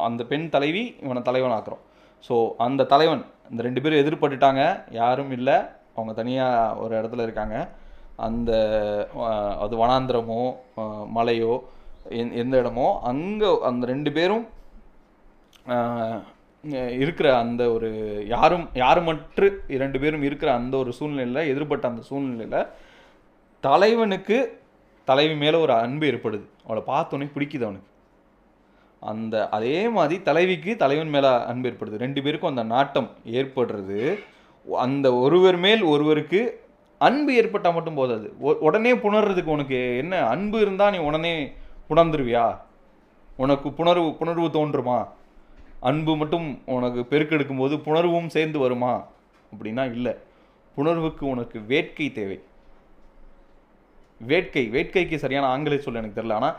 [0.07, 1.81] அந்த பெண் தலைவி இவனை தலைவன் ஆக்குறோம்
[2.23, 2.35] ஸோ
[2.65, 5.57] அந்த தலைவன் இந்த ரெண்டு பேரும் எதிர்பட்டுட்டாங்க யாரும் இல்லை
[5.95, 7.57] அவங்க தனியாக ஒரு இடத்துல இருக்காங்க.
[8.15, 8.51] அந்த
[9.59, 10.55] அது வனாந்திரமோ
[11.15, 11.59] மலையோ
[12.09, 14.47] எந்- எந்த இடமோ அங்கே அந்த ரெண்டு பேரும்
[16.99, 17.89] இருக்கிற அந்த ஒரு
[18.27, 22.67] யாரும் யாருமற்று இரண்டு பேரும் இருக்கிற அந்த ஒரு சூழ்நிலையில் எதிர்பட்ட அந்த சூழ்நிலையில்
[23.59, 24.59] தலைவனுக்கு
[25.03, 26.41] தலைவி மேலே ஒரு அன்பு ஏற்படுது.
[26.65, 27.89] அவளை பார்த்தோன்னே பிடிக்குது அவனுக்கு.
[28.99, 31.95] அந்த அதே மாதிரி தலைவிக்கு தலைவன் மேலே அன்பு ஏற்படுது.
[31.95, 34.19] ரெண்டு பேருக்கும் அந்த நாட்டம் ஏற்படுறது.
[34.79, 36.41] அந்த ஒருவர் மேல் ஒருவருக்கு
[37.05, 38.33] அன்பு ஏற்பட்டால் மட்டும் போதாது.
[38.39, 41.53] உடனே புணர்றதுக்கு உனக்கு என்ன அன்பு இருந்தால் நீ உடனே
[41.89, 42.59] புணர்ந்துருவியா?
[43.37, 45.07] உனக்கு புணர்வு புணர்வு தோன்றுமா?
[45.79, 49.07] அன்பு மட்டும் உனக்கு பெருக்கெடுக்கும் போது புணர்வும் சேர்ந்து வருமா?
[49.55, 50.15] அப்படின்னா இல்லை.
[50.77, 52.41] புணர்வுக்கு உனக்கு வேட்கை தேவை.
[54.19, 56.33] வேட்கை வேட்கைக்கு சரியான ஆங்கில சொல்ல எனக்கு தெரியல.
[56.33, 56.57] ஆனால்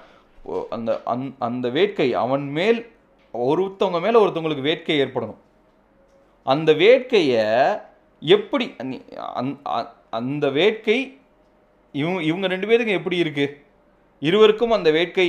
[0.71, 2.91] அந்த அந் அந்த வேட்கை அவன் மேல்
[3.35, 5.37] ஒருத்தவங்க மேலே ஒருத்தவங்களுக்கு வேட்கை ஏற்படணும்.
[6.45, 7.81] அந்த வேட்கையை
[8.21, 9.03] எப்படி நீ-
[10.19, 10.99] அந்த- வேட்கை
[11.95, 13.55] இவங்க இவங்க ரெண்டு பேருக்கும் எப்படி இருக்குது
[14.23, 15.29] இருவருக்கும் அந்த வேட்கை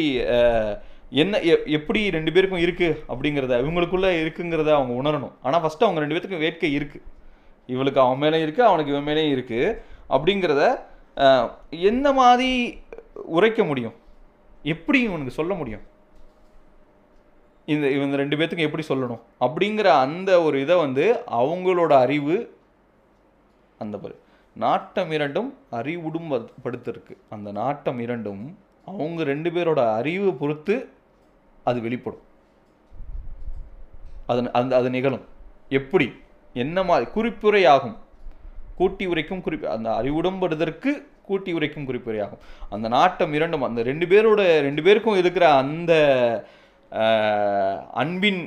[1.21, 5.33] என்ன எ- எப்படி ரெண்டு பேருக்கும் இருக்குது அப்படிங்கிறத இவங்களுக்குள்ளே இருக்குங்கிறத அவங்க உணரணும்.
[5.41, 7.05] ஆனால் ஃபஸ்ட்டு அவங்க ரெண்டு பேத்துக்கும் வேட்கை இருக்குது
[7.69, 9.77] இவளுக்கு அவன் மேலே இருக்குது அவனுக்கு இவன் மேலேயும் இருக்குது
[10.09, 10.63] அப்படிங்கிறத
[11.89, 12.49] என்ன மாதிரி
[13.35, 13.95] உரைக்க முடியும்?
[14.65, 15.83] எப்படி இவனுக்கு சொல்ல முடியும்?
[17.67, 19.21] இந்த இவங்க ரெண்டு பேர்த்துக்கும் எப்படி சொல்லணும்?
[19.39, 21.05] அப்படிங்கிற அந்த ஒரு இதை வந்து
[21.39, 22.35] அவங்களோட அறிவு
[23.81, 24.15] அந்த பாரு
[24.66, 25.49] நாட்டம் இரண்டும்
[25.80, 26.30] அறிவுடும்
[26.64, 28.43] படுத்திருக்கு அந்த நாட்டம் இரண்டும்
[28.91, 30.76] அவங்க ரெண்டு பேரோட அறிவை பொறுத்து
[31.64, 32.24] அது வெளிப்படும்.
[34.32, 35.26] அது அந்த அது நிகழும்.
[35.80, 36.08] எப்படி?
[36.64, 37.97] என்ன மாதிரி குறிப்புரையாகும்.
[38.80, 40.91] கூட்டி உரைக்கும் குறிப்பு அந்த அறிவுடம்படுதற்கு
[41.28, 42.43] கூட்டி உரைக்கும் குறிப்புரையாகும்.
[42.70, 45.93] அந்த நாட்டம் இரண்டும் அந்த ரெண்டு பேரோட ரெண்டு பேருக்கும் இருக்கிற அந்த
[48.01, 48.41] அன்பின்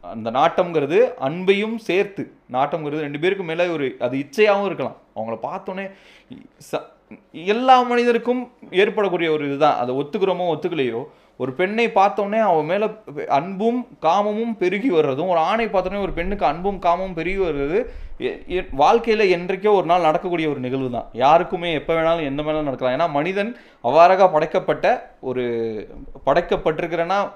[0.00, 4.96] அந்த நாட்டம்ங்கிறது அன்பையும் சேர்த்து நாட்டம்ங்கிறது ரெண்டு பேருக்கும் மேலே ஒரு அது இச்சையாகவும் இருக்கலாம்.
[5.16, 5.90] அவங்கள பார்த்தோன்னே
[6.72, 6.86] ச-
[7.32, 9.76] எல்லா மனிதருக்கும் ஏற்படக்கூடிய ஒரு இதுதான்.
[9.76, 11.04] அதை ஒத்துக்கிறோமோ ஒத்துக்கலையோ
[11.36, 12.90] ஒரு பெண்ணை பார்த்தோன்னே அவன் மேலே
[13.28, 17.86] அன்பும் காமமும் பெருகி வர்றதும் ஒரு ஆணை பார்த்தோன்னே ஒரு பெண்ணுக்கு அன்பும் காமமும் பெருகி வர்றது
[18.18, 18.68] எ- எ-
[19.36, 21.08] என்றைக்கோ ஒரு நாள் நடக்கக்கூடிய ஒரு நிகழ்வு தான்.
[21.12, 22.98] யாருக்குமே எப்போ வேணாலும் எந்த வேணாலும் நடக்கலாம்.
[22.98, 25.44] ஏன்னா மனிதன் அவ்வாறாக படைக்கப்பட்ட ஒரு
[26.26, 27.32] படைக்கப்பட்டிருக்கிறன்னா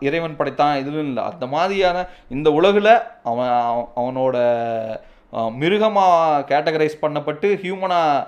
[0.00, 1.22] இறைவன் படைத்தான் இதுவும் இல்லை.
[1.22, 4.36] அந்த மாதிரியான இந்த உலகில் அவன் அவ- அவனோட
[5.52, 8.26] மிருகமாக கேட்டகரைஸ் பண்ணப்பட்டு ஹியூமனாக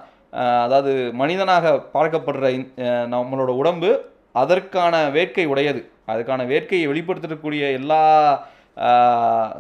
[0.61, 5.91] அதாவது மனிதனாக பார்க்கப்படுற நம்மளோட உடம்பு அதற்கான வேட்கை உடையது.
[6.09, 8.47] அதுக்கான வேட்கையை வெளிப்படுத்தக்கூடிய எல்லா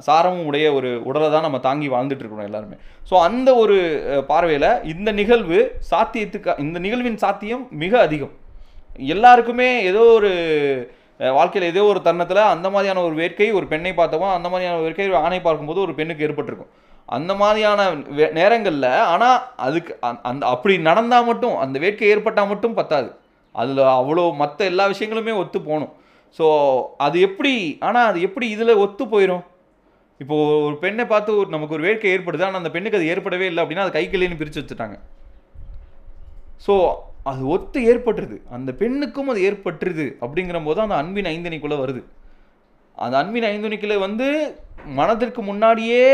[0.06, 2.74] சாரமும் உடைய ஒரு உடலை தான் நம்ம தாங்கி வாழ்ந்துட்டு இருக்கிறோம் எல்லாருமே.
[3.10, 3.78] ஸோ அந்த ஒரு
[4.26, 8.30] பார்வையில் இந்த நிகழ்வு சாத்தியத்துக்கு இந்த நிகழ்வின் சாத்தியம் மிக அதிகம்.
[8.96, 10.30] எல்லாருக்குமே ஏதோ ஒரு
[11.18, 15.16] வாழ்க்கையில் ஏதோ ஒரு தருணத்தில் அந்த மாதிரியான ஒரு வேட்கை ஒரு பெண்ணை பார்த்தவோ அந்த மாதிரியான வேட்கை ஒரு
[15.16, 16.68] ஆணை பார்க்கும்போது ஒரு பெண்ணுக்கு ஏற்பட்டிருக்கும்.
[17.06, 23.14] அந்த மாதிரியான வே- ஆனால் அதுக்கு அந்த- அந்த அப்படி நடந்தால் மட்டும் அந்த வேட்கை ஏற்பட்டால் மட்டும் பத்தாது.
[23.52, 25.92] அதில் அவ்வளோ மற்ற எல்லா விஷயங்களுமே ஒத்து போகணும்.
[26.38, 29.44] ஸோ அது எப்படி ஆனால் அது எப்படி இதில் ஒத்து போயிடும்
[30.18, 33.64] இப்போது ஒரு பெண்ணை பார்த்து ஒரு நமக்கு ஒரு வேட்கை ஏற்படுது ஆனால் அந்த பெண்ணுக்கு அது ஏற்படவே இல்லை
[33.64, 34.98] அப்படின்னா அது கை கிளின்னு பிரித்து வச்சுட்டாங்க.
[36.66, 36.94] ஸோ
[37.30, 38.36] அது ஒத்து ஏற்பட்டுருது.
[38.50, 42.02] அந்த பெண்ணுக்கும் அது ஏற்பட்டுருது அப்படிங்கிற போது அந்த அன்பின் ஐந்தணிக்குள்ளே வருது.
[42.96, 44.26] அந்த அன்பின் ஐந்தணிக்குள்ள வந்து
[44.86, 46.06] மனதிற்கு முன்னாடியே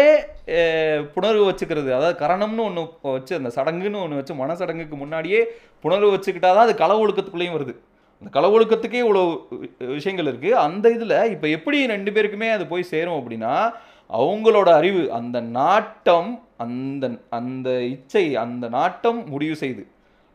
[1.15, 1.91] புணர்வு வச்சுக்கிறது.
[1.93, 5.41] அதாவது கரணம்னு ஒன்று வச்சு அந்த சடங்குன்னு ஒன்று வச்சு மனசடங்குக்கு முன்னாடியே
[5.83, 7.75] புணர்வு வச்சுக்கிட்டாதான் அது கள ஒழுக்கத்துக்குள்ளேயும் வருது.
[8.19, 12.91] அந்த கள ஒழுக்கத்துக்கே இவ்வளோ வி- விஷயங்கள் இருக்குது அந்த இதில் இப்போ எப்படி ரெண்டு பேருக்குமே அது போய்
[12.93, 13.55] சேரும் அப்படின்னா
[14.12, 19.83] அவங்களோட அறிவு அந்த நாட்டம் அந்த அந்த இச்சை அந்த நாட்டம் முடிவு செய்து.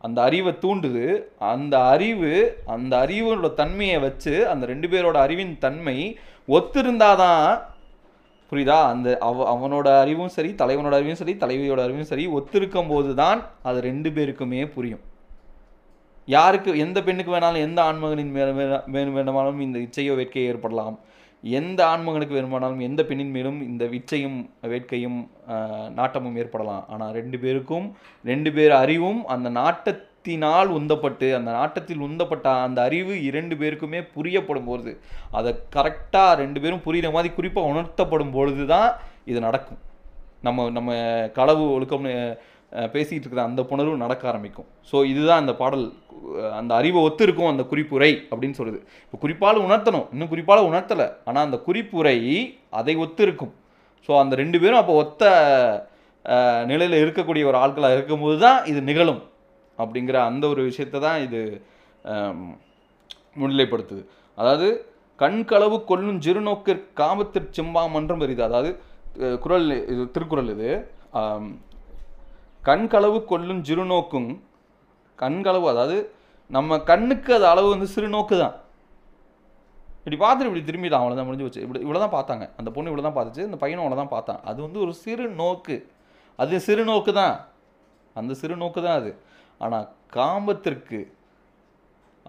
[0.05, 1.05] அந்த அறிவை தூண்டுது.
[1.53, 2.33] அந்த அறிவு
[2.75, 5.97] அந்த அறிவோட தன்மையை வச்சு அந்த ரெண்டு பேரோட அறிவின் தன்மை
[6.47, 7.49] ஒத்திருந்தாதான்
[8.51, 8.77] புரியுதா?
[8.91, 13.79] அந்த அவ அவனோட அறிவும் சரி தலைவனோட அறிவும் சரி தலைவியோட அறிவும் சரி ஒத்திருக்கும் போது தான் அது
[13.89, 15.03] ரெண்டு பேருக்குமே புரியும்.
[16.25, 20.97] யாருக்கு எந்த பெண்ணுக்கு வேணாலும் எந்த ஆண்மகனின் மேல வேணும் வேண்டுமானாலும் இந்த இச்சையோ வேட்கையோ ஏற்படலாம்.
[21.43, 24.37] எந்த ஆண்மகனுக்கு வேணுமானாலும் எந்த பெண்ணின் மேலும் இந்த விச்சையும்
[24.71, 25.19] வேட்கையும்
[25.99, 26.83] நாட்டமும் ஏற்படலாம்.
[26.93, 27.87] ஆனால் ரெண்டு பேருக்கும்
[28.31, 34.93] ரெண்டு பேர் அறிவும் அந்த நாட்டத்தினால் உந்தப்பட்டு அந்த நாட்டத்தில் உந்தப்பட்ட அந்த அறிவு இரண்டு பேருக்குமே புரியப்படும் பொழுது
[35.39, 38.89] அதை கரெக்டாக ரெண்டு பேரும் புரிகிற மாதிரி குறிப்பாக உணர்த்தப்படும் பொழுது தான்
[39.31, 39.81] இது நடக்கும்.
[40.47, 40.91] நம்ம நம்ம
[41.37, 42.13] களவு ஒழுக்கம்னு
[42.93, 44.67] பேசிகிட்டு இருக்கிற அந்த புணர்வு நடக்க ஆரம்பிக்கும்.
[44.89, 45.85] ஸோ இதுதான் அந்த பாடல்
[46.59, 50.07] அந்த அறிவை ஒத்து இருக்கும் அந்த குறிப்புரை அப்படின்னு சொல்லுது இப்போ குறிப்பால் உணர்த்தணும்.
[50.13, 51.07] இன்னும் குறிப்பால் உணர்த்தலை.
[51.27, 52.17] ஆனால் அந்த குறிப்புரை
[52.79, 53.53] அதை ஒத்து இருக்கும்
[54.07, 55.23] ஸோ அந்த ரெண்டு பேரும் அப்போ ஒத்த
[56.71, 59.21] நிலையில் இருக்கக்கூடிய ஒரு ஆட்களாக இருக்கும்போது தான் இது நிகழும்
[59.81, 61.39] அப்படிங்கிற அந்த ஒரு விஷயத்தை தான் இது
[63.41, 64.03] முன்னிலைப்படுத்துது.
[64.37, 64.67] அதாவது
[65.21, 68.69] கண்களவு கொல்லும் ஜிறுநோக்கிற் காமத்திற் செம்பாமன்றம் வருது அதாவது
[69.43, 70.69] குரல் குறள் இது திருக்குறள் இது.
[72.67, 74.29] கண்களவு கொல்லும் சிறுநோக்கும்
[75.21, 75.97] கண்களவு அதாவது
[76.55, 78.55] நம்ம கண்ணுக்கு அது அளவு வந்து சிறுநோக்கு தான்.
[79.99, 82.45] இப்படி பார்த்துட்டு இப்படி திரும்பிதான் அவ்வளோதான் முடிஞ்சு வச்சு இப்படி இவ்வளோ தான் பார்த்தாங்க.
[82.59, 84.41] அந்த பொண்ணு இவ்வளோ தான் பார்த்துச்சு இந்த பையனும் அவ்வளோ தான் பார்த்தான்.
[84.49, 85.77] அது வந்து ஒரு சிறு நோக்கு
[86.39, 87.35] அது சிறு நோக்கு தான்.
[88.19, 89.11] அந்த சிறு நோக்கு தான் அது.
[89.63, 89.87] ஆனால்
[90.17, 90.99] காமத்திற்கு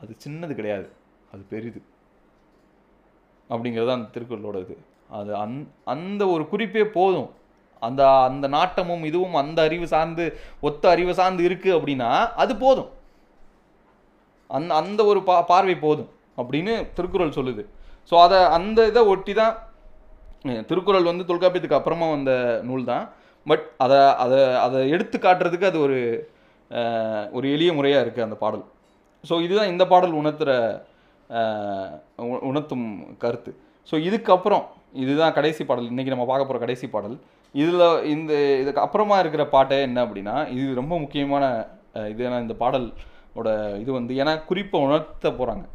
[0.01, 0.89] அது சின்னது கிடையாது.
[1.33, 1.81] அது பெரிது.
[3.51, 4.77] அப்படிங்கிறது அந்த திருக்குறளோட இது.
[5.19, 5.57] அது அந்
[5.95, 7.31] அந்த ஒரு குறிப்பே போதும்.
[7.87, 10.25] அந்த அந்த நாட்டமும் இதுவும் அந்த அறிவு சார்ந்து
[10.69, 12.11] ஒத்த அறிவு சார்ந்து இருக்குது அப்படின்னா
[12.43, 12.91] அது போதும்.
[14.57, 17.63] அந் அந்த ஒரு பா பார்வை போதும் அப்படின்னு திருக்குறள் சொல்லுது.
[18.11, 19.55] ஸோ அதை அந்த இதை ஒட்டி தான்
[20.69, 22.33] திருக்குறள் வந்து தொல்காப்பியத்துக்கு அப்புறமா வந்த
[22.69, 23.07] நூல் தான்.
[23.47, 25.99] பட் அதை அதை அதை எடுத்து காட்டுறதுக்கு அது ஒரு
[27.37, 28.65] ஒரு எளிய முறையாக இருக்குது அந்த பாடல்.
[29.29, 30.53] ஸோ இதுதான் இந்த பாடல் உணர்த்துகிற
[32.51, 32.87] உணர்த்தும்
[33.25, 33.51] கருத்து.
[33.91, 34.65] ஸோ இதுக்கப்புறம்
[35.03, 35.91] இதுதான் கடைசி பாடல்.
[35.93, 37.17] இன்றைக்கி நம்ம பார்க்க போகிற கடைசி பாடல்.
[37.55, 37.85] இதில்
[38.15, 41.45] இந்த இதுக்கு அப்புறமா இருக்கிற பாட்டே என்ன அப்படின்னா இது ரொம்ப முக்கியமான
[42.13, 43.49] இது ஏன்னா இந்த பாடலோட
[43.83, 45.67] இது வந்து ஏன்னா குறிப்பை உணர்த்த போகிறாங்க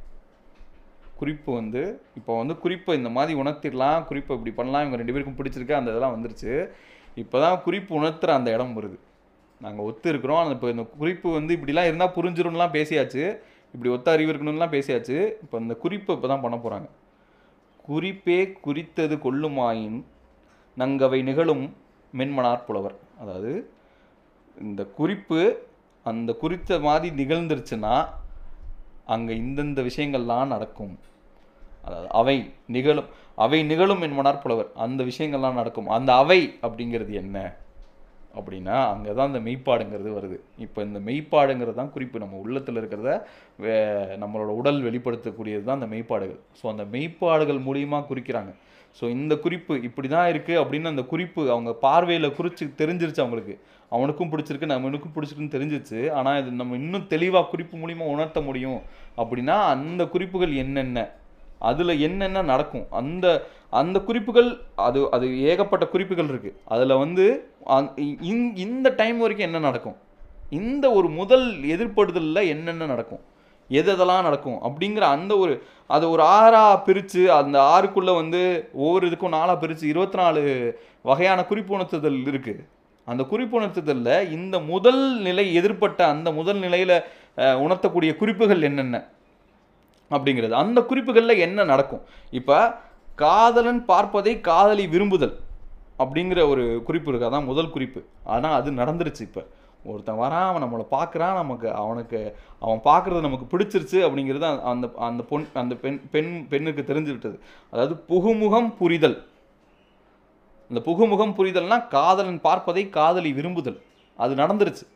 [1.19, 1.81] குறிப்பு வந்து
[2.19, 6.15] இப்போ வந்து குறிப்பை இந்த மாதிரி உணர்த்திடலாம் குறிப்பை இப்படி பண்ணலாம் இவங்க ரெண்டு பேருக்கும் பிடிச்சிருக்கு அந்த இதெல்லாம்
[6.15, 6.53] வந்துருச்சு.
[7.23, 8.97] இப்போ தான் குறிப்பு உணர்த்துற அந்த இடம் வருது.
[9.61, 13.23] நாங்கள் ஒத்து இருக்கிறோம் அந்த இப்போ இந்த குறிப்பு வந்து இப்படிலாம் இருந்தால் புரிஞ்சிரும்லாம் பேசியாச்சு.
[13.73, 15.17] இப்படி ஒத்த அறிவு இருக்கணும்லாம் பேசியாச்சு.
[15.43, 16.89] இப்போ இந்த குறிப்பு இப்போ தான் பண்ண போகிறாங்க
[17.87, 19.97] குறிப்பே குறித்தது கொள்ளுமாயின்
[20.77, 21.65] நங்கவை நிகழும்
[22.17, 22.95] மென்மனார் புலவர்.
[23.19, 23.53] அதாவது
[24.57, 25.67] இந்த குறிப்பு
[26.03, 27.95] அந்த குறித்த மாதிரி நிகழ்ந்துருச்சுன்னா
[29.05, 30.95] அங்கே இந்தந்த விஷயங்கள்லாம் நடக்கும்.
[31.81, 35.87] அதாவது அவை நிகழும் அவை நிகழும் என்பனார் புலவர் அந்த விஷயங்கள்லாம் நடக்கும்.
[35.87, 37.37] அந்த அவை அப்படிங்கிறது என்ன?
[38.39, 40.37] அப்படின்னா அங்கே தான் அந்த மெய்ப்பாடுங்கிறது வருது.
[40.65, 42.23] இப்போ இந்த மெய்ப்பாடுங்கிறது தான் குறிப்பு.
[42.23, 43.11] நம்ம உள்ளத்தில் இருக்கிறத
[43.63, 43.75] வே
[44.23, 46.39] நம்மளோட உடல் வெளிப்படுத்தக்கூடியது தான் அந்த மெய்ப்பாடுகள்.
[46.61, 48.53] ஸோ அந்த மெய்ப்பாடுகள் மூலியமாக குறிக்கிறாங்க.
[48.97, 53.55] ஸோ இந்த குறிப்பு இப்படி தான் இருக்குது அப்படின்னு அந்த குறிப்பு அவங்க பார்வையில் குறித்து தெரிஞ்சிருச்சு அவங்களுக்கு.
[53.95, 58.79] அவனுக்கும் பிடிச்சிருக்கு நம்மனுக்கும் பிடிச்சிருக்குன்னு தெரிஞ்சிச்சு ஆனால் இது நம்ம இன்னும் தெளிவாக குறிப்பு மூலிமா உணர்த்த முடியும்
[59.21, 60.99] அப்படின்னா அந்த குறிப்புகள் என்னென்ன?
[61.69, 62.87] அதில் என்னென்ன நடக்கும்?
[62.91, 63.25] அந்த
[63.71, 67.25] அந்த குறிப்புகள் அது அது ஏகப்பட்ட குறிப்புகள் இருக்குது அதில் வந்து
[68.31, 69.97] இந்- இந்த டைம் வரைக்கும் என்ன நடக்கும்?
[70.59, 73.23] இந்த ஒரு முதல் எதிர்ப்படுதலில் என்னென்ன நடக்கும்?
[73.69, 74.59] எது எதெல்லாம் நடக்கும்?
[74.67, 75.53] அப்படிங்கிற அந்த ஒரு
[75.87, 78.41] அதை ஒரு ஆறாக பிரித்து அந்த ஆறுக்குள்ளே வந்து
[78.73, 80.41] ஒவ்வொரு இதுக்கும் நாளாக பிரித்து இருபத்தி நாலு
[81.03, 82.63] வகையான குறிப்புணர்த்துதல் இருக்குது
[83.05, 86.95] அந்த குறிப்புணர்த்துதலில் இந்த முதல் நிலை எதிர்ப்பட்ட அந்த முதல் நிலையில்
[87.37, 88.97] உணர்த்தக்கூடிய குறிப்புகள் என்னென்ன?
[90.09, 90.51] அப்படிங்கிறது.
[90.51, 92.01] அந்த குறிப்புகளில் என்ன நடக்கும்?
[92.31, 92.75] இப்போ
[93.15, 95.39] காதலன் பார்ப்பதை காதலி விரும்புதல்
[95.99, 97.29] அப்படிங்கிற ஒரு குறிப்பு இருக்கு?
[97.29, 98.03] அதான் முதல் குறிப்பு.
[98.23, 99.45] ஆனால் அது நடந்துருச்சு இப்போ.
[99.85, 105.47] ஒருத்தன் வரான் அவன் நம்மளை பார்க்குறான் நமக்கு அவனுக்கு அவன் பார்க்குறது நமக்கு பிடிச்சிருச்சு அப்படிங்கிறது அந்த- அந்த பொன்
[105.53, 107.39] அந்த பெண் பெண் பெண்ணுக்கு தெரிஞ்சு விட்டது
[107.71, 109.27] அதாவது புகுமுகம் புரிதல்.
[110.69, 113.81] இந்த புகுமுகம் புரிதல்னா காதலன் பார்ப்பதை காதலி விரும்புதல்.
[114.17, 114.87] அது நடந்துருச்சு.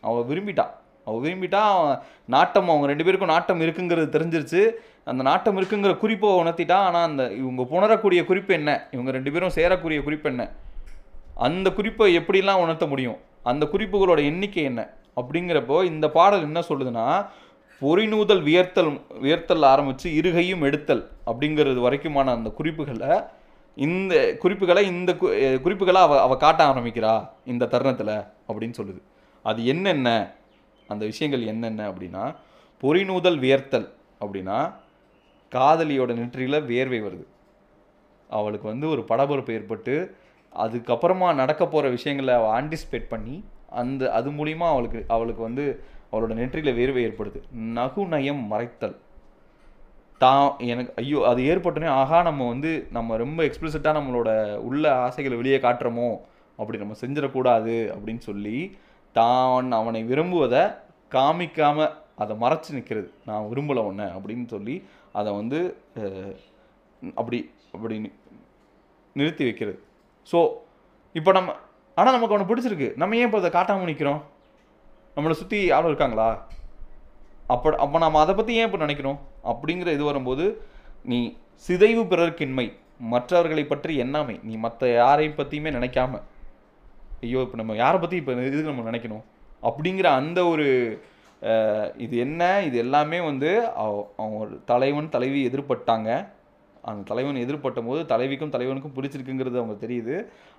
[0.00, 0.70] அவன் விரும்பிட்டான்.
[1.08, 1.98] அவள் விரும்பிட்டா அவன்
[2.34, 4.62] நாட்டம் அவங்க ரெண்டு பேருக்கும் நாட்டம் இருக்குங்கிறது தெரிஞ்சிருச்சு.
[5.10, 8.70] அந்த நாட்டம் இருக்குங்கிற குறிப்பை உணர்த்திட்டா ஆனால் அந்த இவங்க புணரக்கூடிய குறிப்பு என்ன?
[8.94, 10.44] இவங்க ரெண்டு பேரும் சேரக்கூடிய குறிப்பு என்ன?
[11.46, 13.18] அந்த குறிப்பை எப்படிலாம் உணர்த்த முடியும்?
[13.50, 14.80] அந்த குறிப்புகளோட எண்ணிக்கை என்ன?
[15.20, 17.06] அப்படிங்கிறப்போ இந்த பாடல் என்ன சொல்லுதுன்னா
[17.82, 18.90] பொறிநூதல் வியர்த்தல்
[19.24, 23.12] வியர்த்தல் ஆரம்பித்து இருகையும் எடுத்தல் அப்படிங்கிறது வரைக்குமான அந்த குறிப்புகளை
[23.76, 25.10] இந்த குறிப்புகளை இந்த
[25.64, 27.12] குறிப்புகளை அவ அவள் காட்ட ஆரம்பிக்கிறா
[27.52, 28.14] இந்த தருணத்தில்
[28.48, 29.00] அப்படின்னு சொல்லுது.
[29.44, 30.08] அது என்னென்ன?
[30.88, 32.24] அந்த விஷயங்கள் என்னென்ன அப்படின்னா
[32.82, 33.88] பொறிநூதல் வியர்த்தல்
[34.22, 34.58] அப்படின்னா
[35.52, 37.26] காதலியோட நெற்றியில் வேர்வை வருது.
[38.30, 39.94] அவளுக்கு வந்து ஒரு படபரப்பு ஏற்பட்டு
[40.52, 43.36] அதுக்கப்புறமா நடக்க போகிற விஷயங்களை அவள் ஆன்டிசிபேட் பண்ணி
[43.80, 45.64] அந்த அது மூலிமா அவளுக்கு அவளுக்கு வந்து
[46.12, 47.38] அவளோட நெற்றியில் வேர்வை ஏற்படுது.
[47.78, 48.96] நகுநயம் மறைத்தல்.
[50.20, 54.30] தான் எனக்கு ஐயோ அது ஏற்பட்டோன்னே ஆகா நம்ம வந்து நம்ம ரொம்ப எக்ஸ்பிளிசிட்டாக நம்மளோட
[54.68, 56.08] உள்ள ஆசைகளை வெளியே காட்டுறோமோ
[56.58, 58.56] அப்படி நம்ம செஞ்சிடக்கூடாது அப்படின்னு சொல்லி
[59.16, 60.62] தான் அவனை விரும்புவதை
[61.14, 64.74] காமிக்காமல் அதை மறைச்சி நிற்கிறது நான் விரும்பலை ஒன்று அப்படின்னு சொல்லி
[65.18, 65.58] அதை வந்து
[67.20, 67.38] அப்படி
[67.74, 67.96] அப்படி
[69.18, 69.78] நிறுத்தி வைக்கிறது.
[70.30, 70.38] ஸோ
[71.18, 71.54] இப்போ நம்ம
[71.98, 72.88] ஆனால் நமக்கு அவனை பிடிச்சிருக்கு.
[73.00, 74.20] நம்ம ஏன் இப்போ அதை காட்டாமல் நிற்கிறோம்
[75.16, 76.28] நம்மளை சுற்றி யாரும் இருக்காங்களா?
[77.54, 79.18] அப்போ அப்போ நம்ம அதை பற்றி ஏன் இப்போ நினைக்கிறோம்?
[79.52, 80.44] அப்படிங்கிற இது வரும்போது
[81.12, 81.18] நீ
[81.66, 82.66] சிதைவு பிறர்க்கின்மை
[83.12, 84.36] மற்றவர்களை பற்றி எண்ணாமை.
[84.48, 86.20] நீ மற்ற யாரையும் பற்றியுமே நினைக்காம.
[87.26, 89.24] ஐயோ இப்போ நம்ம யாரை பற்றி இப்போ இதுக்கு நம்ம நினைக்கணும்?
[89.68, 90.66] அப்படிங்கிற அந்த ஒரு
[92.04, 92.42] இது என்ன?
[92.68, 93.50] இது எல்லாமே வந்து
[94.22, 96.10] அவங்க ஒரு தலைவன் தலைவி எதிர்பட்டாங்க.
[96.88, 100.16] அந்த தலைவன் எதிர்பட்ட போது தலைவிக்கும் தலைவனுக்கும் பிடிச்சிருக்குங்கிறது அவங்க தெரியுது.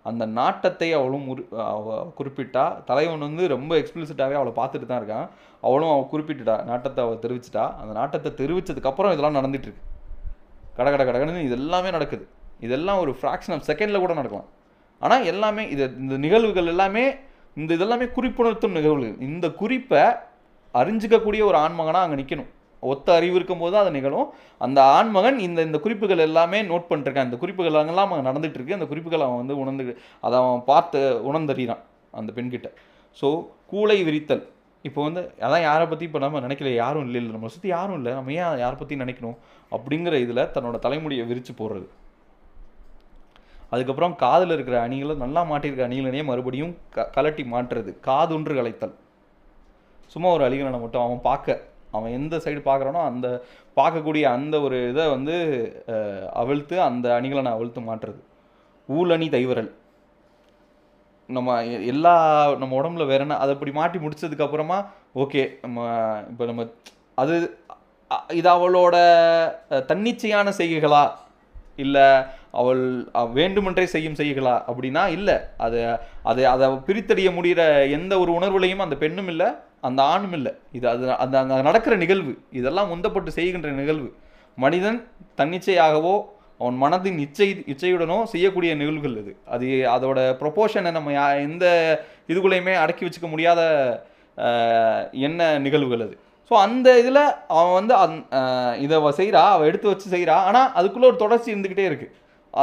[0.09, 2.65] அந்த நாட்டத்தை அவளும் முறு அவ குறிப்பிட்டா.
[2.89, 5.27] தலைவன் வந்து ரொம்ப எக்ஸ்பிளிசிட்டாகவே அவளை பார்த்துட்டு தான் இருக்கான்.
[5.67, 7.65] அவளும் அவள் குறிப்பிட்டுட்டா நாட்டத்தை அவள் தெரிவிச்சிட்டா.
[7.81, 9.85] அந்த நாட்டத்தை தெரிவித்ததுக்கப்புறம் இதெல்லாம் நடந்துட்டு இருக்கு.
[10.77, 12.25] கட கட கடகடன்னு இது எல்லாமே நடக்குது.
[12.67, 14.49] இதெல்லாம் ஒரு ஃப்ராக்ஷன் ஆஃப் செகண்டில் கூட நடக்கலாம்.
[15.05, 17.03] ஆனால் எல்லாமே இது இந்த நிகழ்வுகள் எல்லாமே
[17.61, 19.15] இந்த இதெல்லாமே குறிப்புணர்த்தும் நிகழ்வுகள்.
[19.27, 20.03] இந்த குறிப்பை
[20.79, 22.49] அறிஞ்சிக்கக்கூடிய ஒரு ஆண்மகனாக அங்கே நிற்கணும்
[22.83, 24.27] ஒத்த அறிவு இருக்கும்போது அது நிகழும்.
[24.65, 28.87] அந்த ஆண்மகன் இந்த இந்த குறிப்புகள் எல்லாமே நோட் பண்ணிருக்கான் இந்த குறிப்புகள் எல்லாம் அவன் நடந்துட்டு இருக்கு அந்த
[28.91, 29.95] குறிப்புகள் அவன் வந்து உணர்ந்து
[30.25, 30.99] அதை அவன் பார்த்து
[31.29, 31.81] உணர்ந்தறிகிறான்
[32.19, 32.69] அந்த பெண்கிட்ட.
[33.19, 33.27] ஸோ
[33.71, 34.43] கூளை விரித்தல்.
[34.87, 36.69] இப்போ வந்து அதான் யாரை பற்றி இப்போ நம்ம நினைக்கல?
[36.83, 37.31] யாரும் இல்லை இல்லை.
[37.35, 38.11] நம்மளை சுற்றி யாரும் இல்லை.
[38.17, 39.37] நம்ம ஏன் யாரை பற்றி நினைக்கணும்?
[39.75, 41.87] அப்படிங்கிற இதில் தன்னோட தலைமுடியை விரித்து போடுறது.
[43.71, 47.91] அதுக்கப்புறம் காதில் இருக்கிற அணிகளை நல்லா மாட்டியிருக்க அணிகளையே மறுபடியும் க கலட்டி மாற்றுறது.
[48.07, 48.95] காதுன்று கலைத்தல்.
[50.13, 51.57] சும்மா ஒரு அழிகலனை மட்டும் அவன் பார்க்க.
[51.97, 53.27] அவன் எந்த சைடு பார்க்குறானோ அந்த
[53.77, 55.35] பார்க்கக்கூடிய அந்த ஒரு இதை வந்து
[56.41, 58.19] அவிழ்த்து அந்த அணிகலனை அவிழ்த்து மாட்டுறது
[58.89, 59.71] ஊழணி தைவரல்
[61.29, 61.55] நம்ம
[61.91, 62.13] எல்லா
[62.61, 64.77] நம்ம உடம்புல வேற என்ன அதை அப்படி மாட்டி முடிச்சதுக்கப்புறமா
[65.23, 65.87] ஓகே நம்ம
[66.31, 66.65] இப்போ நம்ம
[67.21, 67.35] அது
[68.39, 68.95] இது அவளோட
[69.89, 71.03] தன்னிச்சையான செய்கைகளா?
[71.83, 72.05] இல்லை
[72.59, 72.83] அவள்
[73.37, 74.55] வேண்டுமென்றே செய்யும் செய்களா?
[74.69, 75.35] அப்படின்னா இல்லை.
[75.65, 75.79] அது
[76.31, 77.61] அதை அதை பிரித்தறிய முடிகிற
[77.97, 79.49] எந்த ஒரு உணர்வுலையும் அந்த பெண்ணும் இல்லை
[79.87, 80.51] அந்த ஆணும் இல்லை.
[80.77, 84.09] இது அது அந்த அங்கே நடக்கிற நிகழ்வு இதெல்லாம் உந்தப்பட்டு செய்கின்ற நிகழ்வு.
[84.57, 84.99] மனிதன்
[85.39, 86.15] தன்னிச்சையாகவோ
[86.61, 91.65] அவன் மனதின் இச்சை இச்சையுடனோ செய்யக்கூடிய நிகழ்வுகள் இது அது அதோட ப்ரொபோஷனை நம்ம யா எந்த
[92.31, 93.61] இதுக்குள்ளேயுமே அடக்கி வச்சுக்க முடியாத
[95.27, 96.15] என்ன நிகழ்வுகள் அது.
[96.51, 97.21] ஸோ அந்த இதில்
[97.57, 98.17] அவன் வந்து அந்
[98.85, 102.13] இதை செய்கிறா அவள் எடுத்து வச்சு செய்கிறா ஆனால் அதுக்குள்ளே ஒரு தொடர்ச்சி இருந்துக்கிட்டே இருக்குது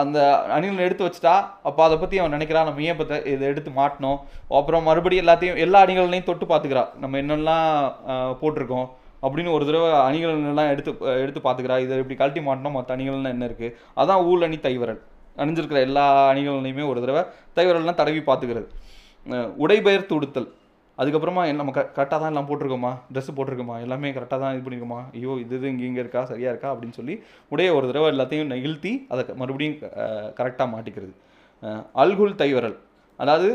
[0.01, 0.19] அந்த
[0.55, 1.35] அணிலன் எடுத்து வச்சுட்டா
[1.69, 4.19] அப்போ அதை பற்றி அவன் நினைக்கிறான் நம்ம ஏன் இப்போ இதை எடுத்து மாட்டணும்?
[4.59, 6.85] அப்புறம் மறுபடியும் எல்லாத்தையும் எல்லா அணிகளையும் தொட்டு பார்த்துக்கிறா.
[7.03, 7.67] நம்ம என்னெல்லாம்
[8.41, 8.89] போட்டிருக்கோம்
[9.25, 10.93] அப்படின்னு ஒரு தடவை அணிகள் எடுத்து
[11.25, 11.77] எடுத்து பார்த்துக்கிறா.
[11.85, 15.01] இதை இப்படி கழட்டி மாட்டணும் மற்ற அணிகள்லாம் என்ன இருக்குது அதான் ஊழ் அணி தைவரல்
[15.43, 17.23] அணிஞ்சிருக்கிற எல்லா அணிகள்லையுமே ஒரு தடவை
[17.57, 18.69] தைவரல்லாம் தடவி பார்த்துக்கிறது.
[19.27, 20.49] உடைபெயர் உடைபெயர்த்து உடுத்தல்.
[20.99, 22.93] அதுக்கப்புறமா என்ன நம்ம கரெக்டாக தான் எல்லாம் போட்டிருக்கோமா?
[23.13, 23.81] ட்ரெஸ் போட்டிருக்கோமா?
[23.81, 25.01] எல்லாமே கரெக்டாக தான் இது பண்ணிருக்கோமா?
[25.15, 26.25] ஐயோ இது இது இங்கே இங்கே இருக்கா?
[26.25, 26.75] சரியா இருக்கா?
[26.75, 27.15] அப்படின்னு சொல்லி
[27.49, 29.75] உடைய ஒரு தடவை எல்லாத்தையும் நெகிழ்த்தி அதை க- மறுபடியும்
[30.41, 31.15] கரெக்டாக மாட்டிக்கிறது.
[31.95, 32.77] அல்குல் தைவரல்.
[33.17, 33.51] அதாவது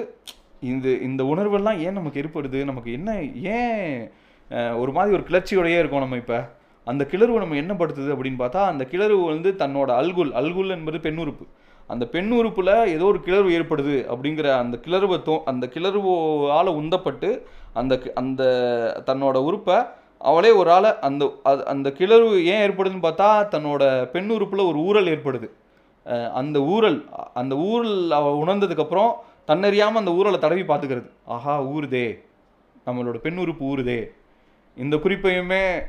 [0.61, 2.63] இந்த இந்த உணர்வெல்லாம் ஏன் நமக்கு ஏற்படுது?
[2.63, 3.09] நமக்கு என்ன
[3.55, 4.11] ஏன்
[4.79, 6.39] ஒரு மாதிரி ஒரு கிளர்ச்சியோடையே இருக்கோம் நம்ம இப்போ?
[6.87, 11.17] அந்த கிளர்வு நம்ம என்ன படுத்துது அப்படின்னு பார்த்தா அந்த கிளர்வு வந்து தன்னோட அல்குல் அல்குல் என்பது பெண்
[11.17, 11.45] உறுப்பு
[11.87, 17.41] அந்த பெண் உறுப்பில் ஏதோ ஒரு கிளர்வு ஏற்படுது அப்படிங்கிற அந்த கிளர்வை தோ அந்த கிளர்வால் உந்தப்பட்டு
[17.73, 19.75] அந்த கி- அந்த தன்னோட உறுப்பை
[20.19, 25.07] அவளே ஒரு ஆளை அந்த அது- அந்த கிளர்வு ஏன் ஏற்படுதுன்னு பார்த்தா தன்னோட பெண் உறுப்பில் ஒரு ஊறல்
[25.07, 25.49] ஏற்படுது.
[26.31, 29.11] அந்த ஊறல் அந்த ஊரல் அவள் உணர்ந்ததுக்கப்புறம்
[29.47, 31.09] தன்னறியாமல் அந்த ஊரலை தடவி பார்த்துக்கிறது.
[31.25, 32.23] ஆஹா ஊறுதே.
[32.85, 34.07] நம்மளோட பெண் உறுப்பு ஊறுதே.
[34.75, 35.81] இந்த குறிப்பையுமே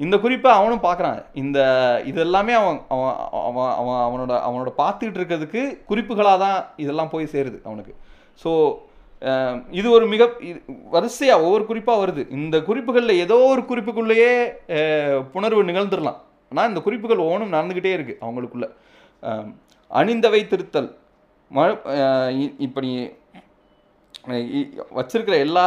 [0.00, 1.24] இந்த குறிப்பை அவனும் பார்க்குறான்.
[1.32, 1.58] இந்த
[2.06, 7.94] இதெல்லாமே அவன் அவன் அவன் அவன் அவனோட அவனோட பார்த்துக்கிட்டு இருக்கிறதுக்கு குறிப்புகளாக தான் இதெல்லாம் போய் சேருது அவனுக்கு.
[8.44, 8.74] ஸோ
[9.70, 12.30] இது ஒரு மிக இது- ஒவ்வொரு குறிப்பாக வருது.
[12.30, 14.52] இந்த குறிப்புகளில் ஏதோ ஒரு குறிப்புக்குள்ளேயே
[15.34, 16.16] புணர்வு நிகழ்ந்துடலாம்
[16.50, 18.70] ஆனால் இந்த குறிப்புகள் ஒவ்வொன்றும் நடந்துக்கிட்டே இருக்குது அவங்களுக்குள்ள.
[19.90, 20.96] அணிந்தவை திருத்தல்.
[21.54, 21.78] ம
[22.58, 23.08] இப்போ நீ
[24.98, 25.64] வச்சிருக்கிற எல்லா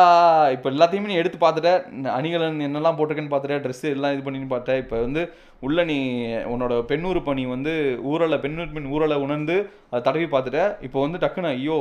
[0.56, 1.72] இப்போ எல்லாத்தையுமே நீ எடுத்து பார்த்துட்ட.
[2.18, 3.57] அணிகலன் என்னெல்லாம் போட்டிருக்கேன்னு பார்த்துட்ட.
[3.65, 5.22] ட்ரெஸ் எல்லாம் இது பண்ணின்னு பார்த்த இப்போ வந்து
[5.68, 5.98] உள்ளே நீ
[6.53, 7.73] உன்னோட பெண்ணூறு பணி வந்து
[8.11, 9.57] ஊரலை பெண்ணூர் பெண் ஊரலை உணர்ந்து
[9.91, 10.64] அதை தடவி பார்த்துட்ட.
[10.88, 11.80] இப்போ வந்து டக்குன்னு ஐயோ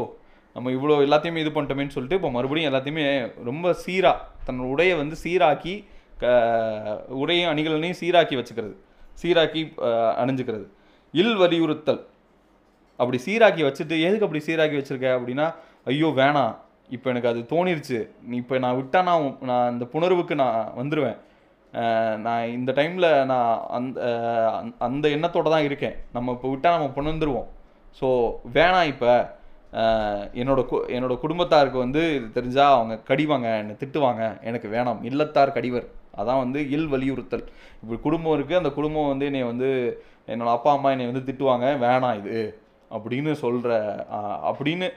[0.56, 3.04] நம்ம இவ்வளோ எல்லாத்தையுமே இது பண்ணிட்டோமேன்னு சொல்லிட்டு இப்போ மறுபடியும் எல்லாத்தையுமே
[3.50, 5.74] ரொம்ப சீராக தன்னோட உடையை வந்து சீராக்கி
[6.22, 6.32] க
[7.22, 8.74] உடையும் அணிகலனையும் சீராக்கி வச்சுக்கிறது.
[9.20, 9.62] சீராக்கி
[10.22, 10.66] அணிஞ்சுக்கிறது.
[11.20, 12.02] இல் வலியுறுத்தல்.
[13.00, 15.46] அப்படி சீராக்கி வச்சுட்டு எதுக்கு அப்படி சீராக்கி வச்சுருக்க அப்படின்னா
[15.90, 16.52] ஐயோ வேணாம்.
[16.93, 18.09] இப்போ எனக்கு அது தோணிருச்சு.
[18.27, 21.16] நீ இப்போ நான் விட்டால் நான் நான் அந்த புணர்வுக்கு நான் வந்துடுவேன்
[22.16, 24.01] நான் இந்த டைமில் நான் அந்த
[24.78, 25.94] அந்த- எண்ணத்தோடு தான் இருக்கேன்.
[26.12, 27.47] நம்ம இப்போ விட்டால் நம்ம புணர்ந்துருவோம்.
[28.01, 29.40] ஸோ வேணாம் இப்போ.
[30.35, 34.43] என்னோட கு- என்னோட குடும்பத்தாருக்கு வந்து இது தெரிஞ்சால் அவங்க கடிவாங்க என்னை திட்டுவாங்க.
[34.43, 35.02] எனக்கு வேணாம்.
[35.02, 35.86] இல்லத்தார் கடிவர்.
[36.16, 37.44] அதான் வந்து இல் வலியுறுத்தல்.
[37.82, 41.89] இப்படி குடும்பம் இருக்குது அந்த குடும்பம் வந்து என்னை வந்து என்னோடய அப்பா அம்மா என்னை வந்து திட்டுவாங்க.
[41.89, 42.59] வேணாம் இது.
[42.90, 43.94] அப்படின்னு சொல்கிற
[44.44, 44.90] அப்படின்னு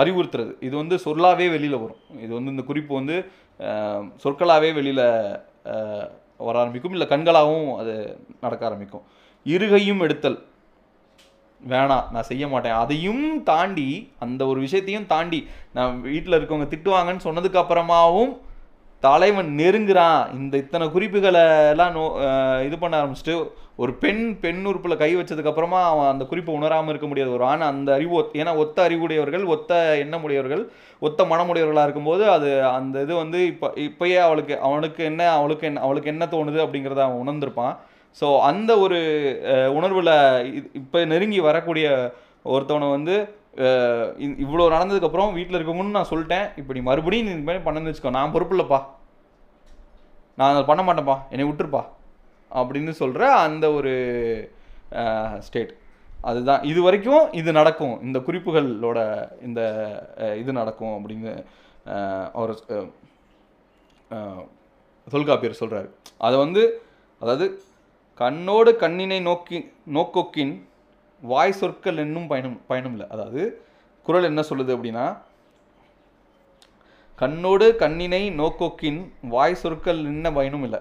[0.00, 0.52] அறிவுறுத்துறது.
[0.66, 2.02] இது வந்து சொல்லாவே வெளியில் வரும்.
[2.24, 3.16] இது வந்து இந்த குறிப்பு வந்து
[4.24, 5.06] சொற்களாகவே வெளியில்
[6.46, 6.94] வர ஆரம்பிக்கும்.
[6.96, 7.94] இல்லை கண்களாகவும் அது
[8.44, 9.04] நடக்க ஆரம்பிக்கும்.
[9.54, 10.38] இருகையும் எடுத்தல்.
[11.60, 12.76] வேணாம் நான் செய்ய மாட்டேன்.
[12.82, 13.88] அதையும் தாண்டி
[14.24, 15.40] அந்த ஒரு விஷயத்தையும் தாண்டி
[15.76, 18.32] நான் வீட்டில் இருக்கவங்க திட்டுவாங்கன்னு சொன்னதுக்கு அப்புறமாவும்
[19.00, 20.34] தலைவன் நெருங்குறான்.
[20.34, 22.04] இந்த இத்தனை குறிப்புகளை எல்லாம் நோ
[22.64, 23.34] இது பண்ண ஆரம்பிச்சுட்டு
[23.76, 27.32] ஒரு பெண் பெண் உறுப்பில் கை வச்சதுக்கப்புறமா அவன் அந்த குறிப்பை உணராமல் இருக்க முடியாது.
[27.32, 30.62] ஒரு ஆண் அந்த அறிவு ஒத்- ஏன்னா ஒத்த அறிவுடையவர்கள் ஒத்த எண்ணமுடையவர்கள்
[31.00, 36.10] ஒத்த மனமுடையவர்களாக இருக்கும்போது அது அந்த இது வந்து இப்போ இப்போயே அவளுக்கு அவனுக்கு என்ன அவளுக்கு என்ன அவளுக்கு
[36.10, 37.76] என்ன தோணுது அப்படிங்கிறத அவன் உணர்ந்திருப்பான்.
[38.20, 38.98] ஸோ அந்த ஒரு
[39.74, 40.12] உணர்வில்
[40.74, 41.88] இப்போ நெருங்கி வரக்கூடிய
[42.44, 43.16] ஒருத்தவனை வந்து
[44.44, 46.46] இவ்வளோ நடந்ததுக்கப்புறம் வீட்டில் இருக்கவங்கன்னு நான் சொல்லிட்டேன்.
[46.60, 48.16] இப்படி மறுபடியும் நீ இந்த மாதிரி பண்ணணும்னு வச்சுக்கோ.
[48.18, 48.80] நான் பொறுப்பு இல்லைப்பா
[50.38, 51.16] நான் அதை பண்ண மாட்டேன்ப்பா.
[51.32, 51.82] என்னை விட்டுருப்பா.
[52.50, 53.92] அப்படின்னு சொல்கிற அந்த ஒரு
[55.46, 55.72] ஸ்டேட்
[56.30, 56.62] அதுதான்.
[56.70, 57.94] இது வரைக்கும் இது நடக்கும்.
[58.06, 58.98] இந்த குறிப்புகளோட
[59.46, 59.60] இந்த
[60.42, 61.32] இது நடக்கும் அப்படின்னு
[62.38, 62.54] அவர்
[65.06, 65.88] தொல்காப்பியர் சொல்கிறாரு
[66.26, 66.62] அதை வந்து
[67.20, 67.46] அதாவது
[68.20, 69.58] கண்ணோடு கண்ணினை நோக்கி
[69.96, 70.54] நோக்கோக்கின்
[71.22, 73.62] வாய் சொற்கள் என்னும் பயணம் பயணம் இல்லை அதாவது
[74.02, 75.16] குறள் என்ன சொல்லுது அப்படின்னா
[77.18, 80.80] கண்ணோடு கண்ணினை நோக்கோக்கின் வாய் சொற்கள் என்ன பயனும் இல்லை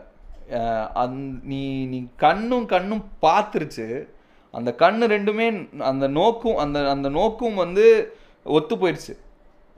[0.93, 4.07] அந் நீ நீ கண்ணும் கண்ணும் பார்த்துருச்சு.
[4.51, 8.13] அந்த கண் ரெண்டுமே அந்த நோக்கும் அந்த அந்த நோக்கும் வந்து
[8.43, 9.17] ஒத்து போயிடுச்சு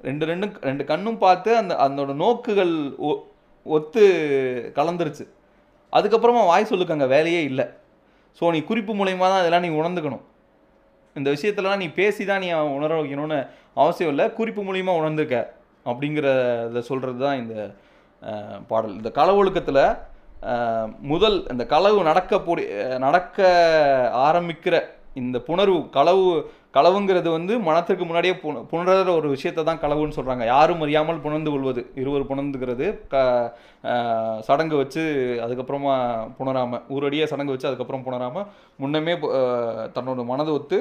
[0.01, 3.23] ரெண்டு ரெண்டும் ரெண்டு கண்ணும் பார்த்து அந்த அதனோட நோக்குகள் ஒ-
[3.63, 4.03] ஒத்து
[4.75, 5.25] கலந்துருச்சு.
[5.93, 7.65] அதுக்கப்புறமா வாய் சொல்லுக்கு அங்கே வேலையே இல்லை.
[8.41, 10.23] ஸோ நீ குறிப்பு மூலயமா தான் அதெல்லாம் நீ உணர்ந்துக்கணும்.
[11.15, 13.39] இந்த விஷயத்துலலாம் நீ பேசி தான் நீ உணர வைக்கணும்னு
[13.81, 14.25] அவசியம் இல்லை.
[14.39, 15.35] குறிப்பு மூலியமாக உணர்ந்துக்க
[15.85, 17.55] அப்படிங்கிறத சொல்கிறது தான் இந்த
[18.71, 18.95] பாடல்.
[18.99, 19.83] இந்த களவொழுக்கத்தில்
[21.11, 22.63] முதல் இந்த களவு நடக்க போடி
[23.05, 23.39] நடக்க
[24.27, 24.75] ஆரம்பிக்கிற
[25.21, 26.25] இந்த புணர்வு களவு
[26.75, 31.81] களவுங்கிறது வந்து மனத்திற்கு முன்னாடியே புண புணர்ற ஒரு விஷயத்தை தான் களவுன்னு சொல்கிறாங்க யாரும் அறியாமல் புணர்ந்து கொள்வது
[32.01, 33.23] இருவர் புணர்ந்துக்கிறது க
[34.47, 35.03] சடங்கு வச்சு
[35.45, 35.95] அதுக்கப்புறமா
[36.37, 38.47] புணராமல் ஊரடியே சடங்கு வச்சு அதுக்கப்புறம் புணராமல்
[38.83, 39.15] முன்னமே
[39.97, 40.79] தன்னோட மனதை ஒத்து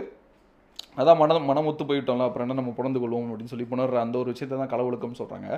[0.99, 4.33] அதான் மனம் மனம் ஒத்து போயிட்டோம்ல அப்புறம் என்ன நம்ம புணர்ந்து கொள்வோம் அப்படின்னு சொல்லி புணர்ற அந்த ஒரு
[4.35, 5.49] விஷயத்தை தான் களவொழுக்கம்னு சொல்கிறாங்க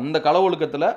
[0.00, 0.88] அந்த களவொழுக்கத்தில்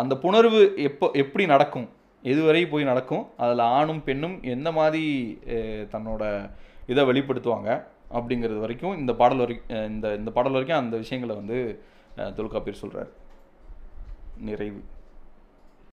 [0.00, 1.88] அந்த புணர்வு எப்போ எப்படி நடக்கும்?
[2.30, 3.24] எதுவரை போய் நடக்கும்?
[3.44, 5.04] அதில் ஆணும் பெண்ணும் எந்த மாதிரி
[5.92, 6.22] தன்னோட
[6.92, 7.70] இதை வெளிப்படுத்துவாங்க?
[8.16, 11.58] அப்படிங்கிறது வரைக்கும் இந்த பாடல் வரைக்கும் இந்த இந்த பாடல் வரைக்கும் அந்த விஷயங்களை வந்து
[12.38, 13.12] தொல்காப்பியர் சொல்கிறார்
[14.48, 14.80] நிறைவு.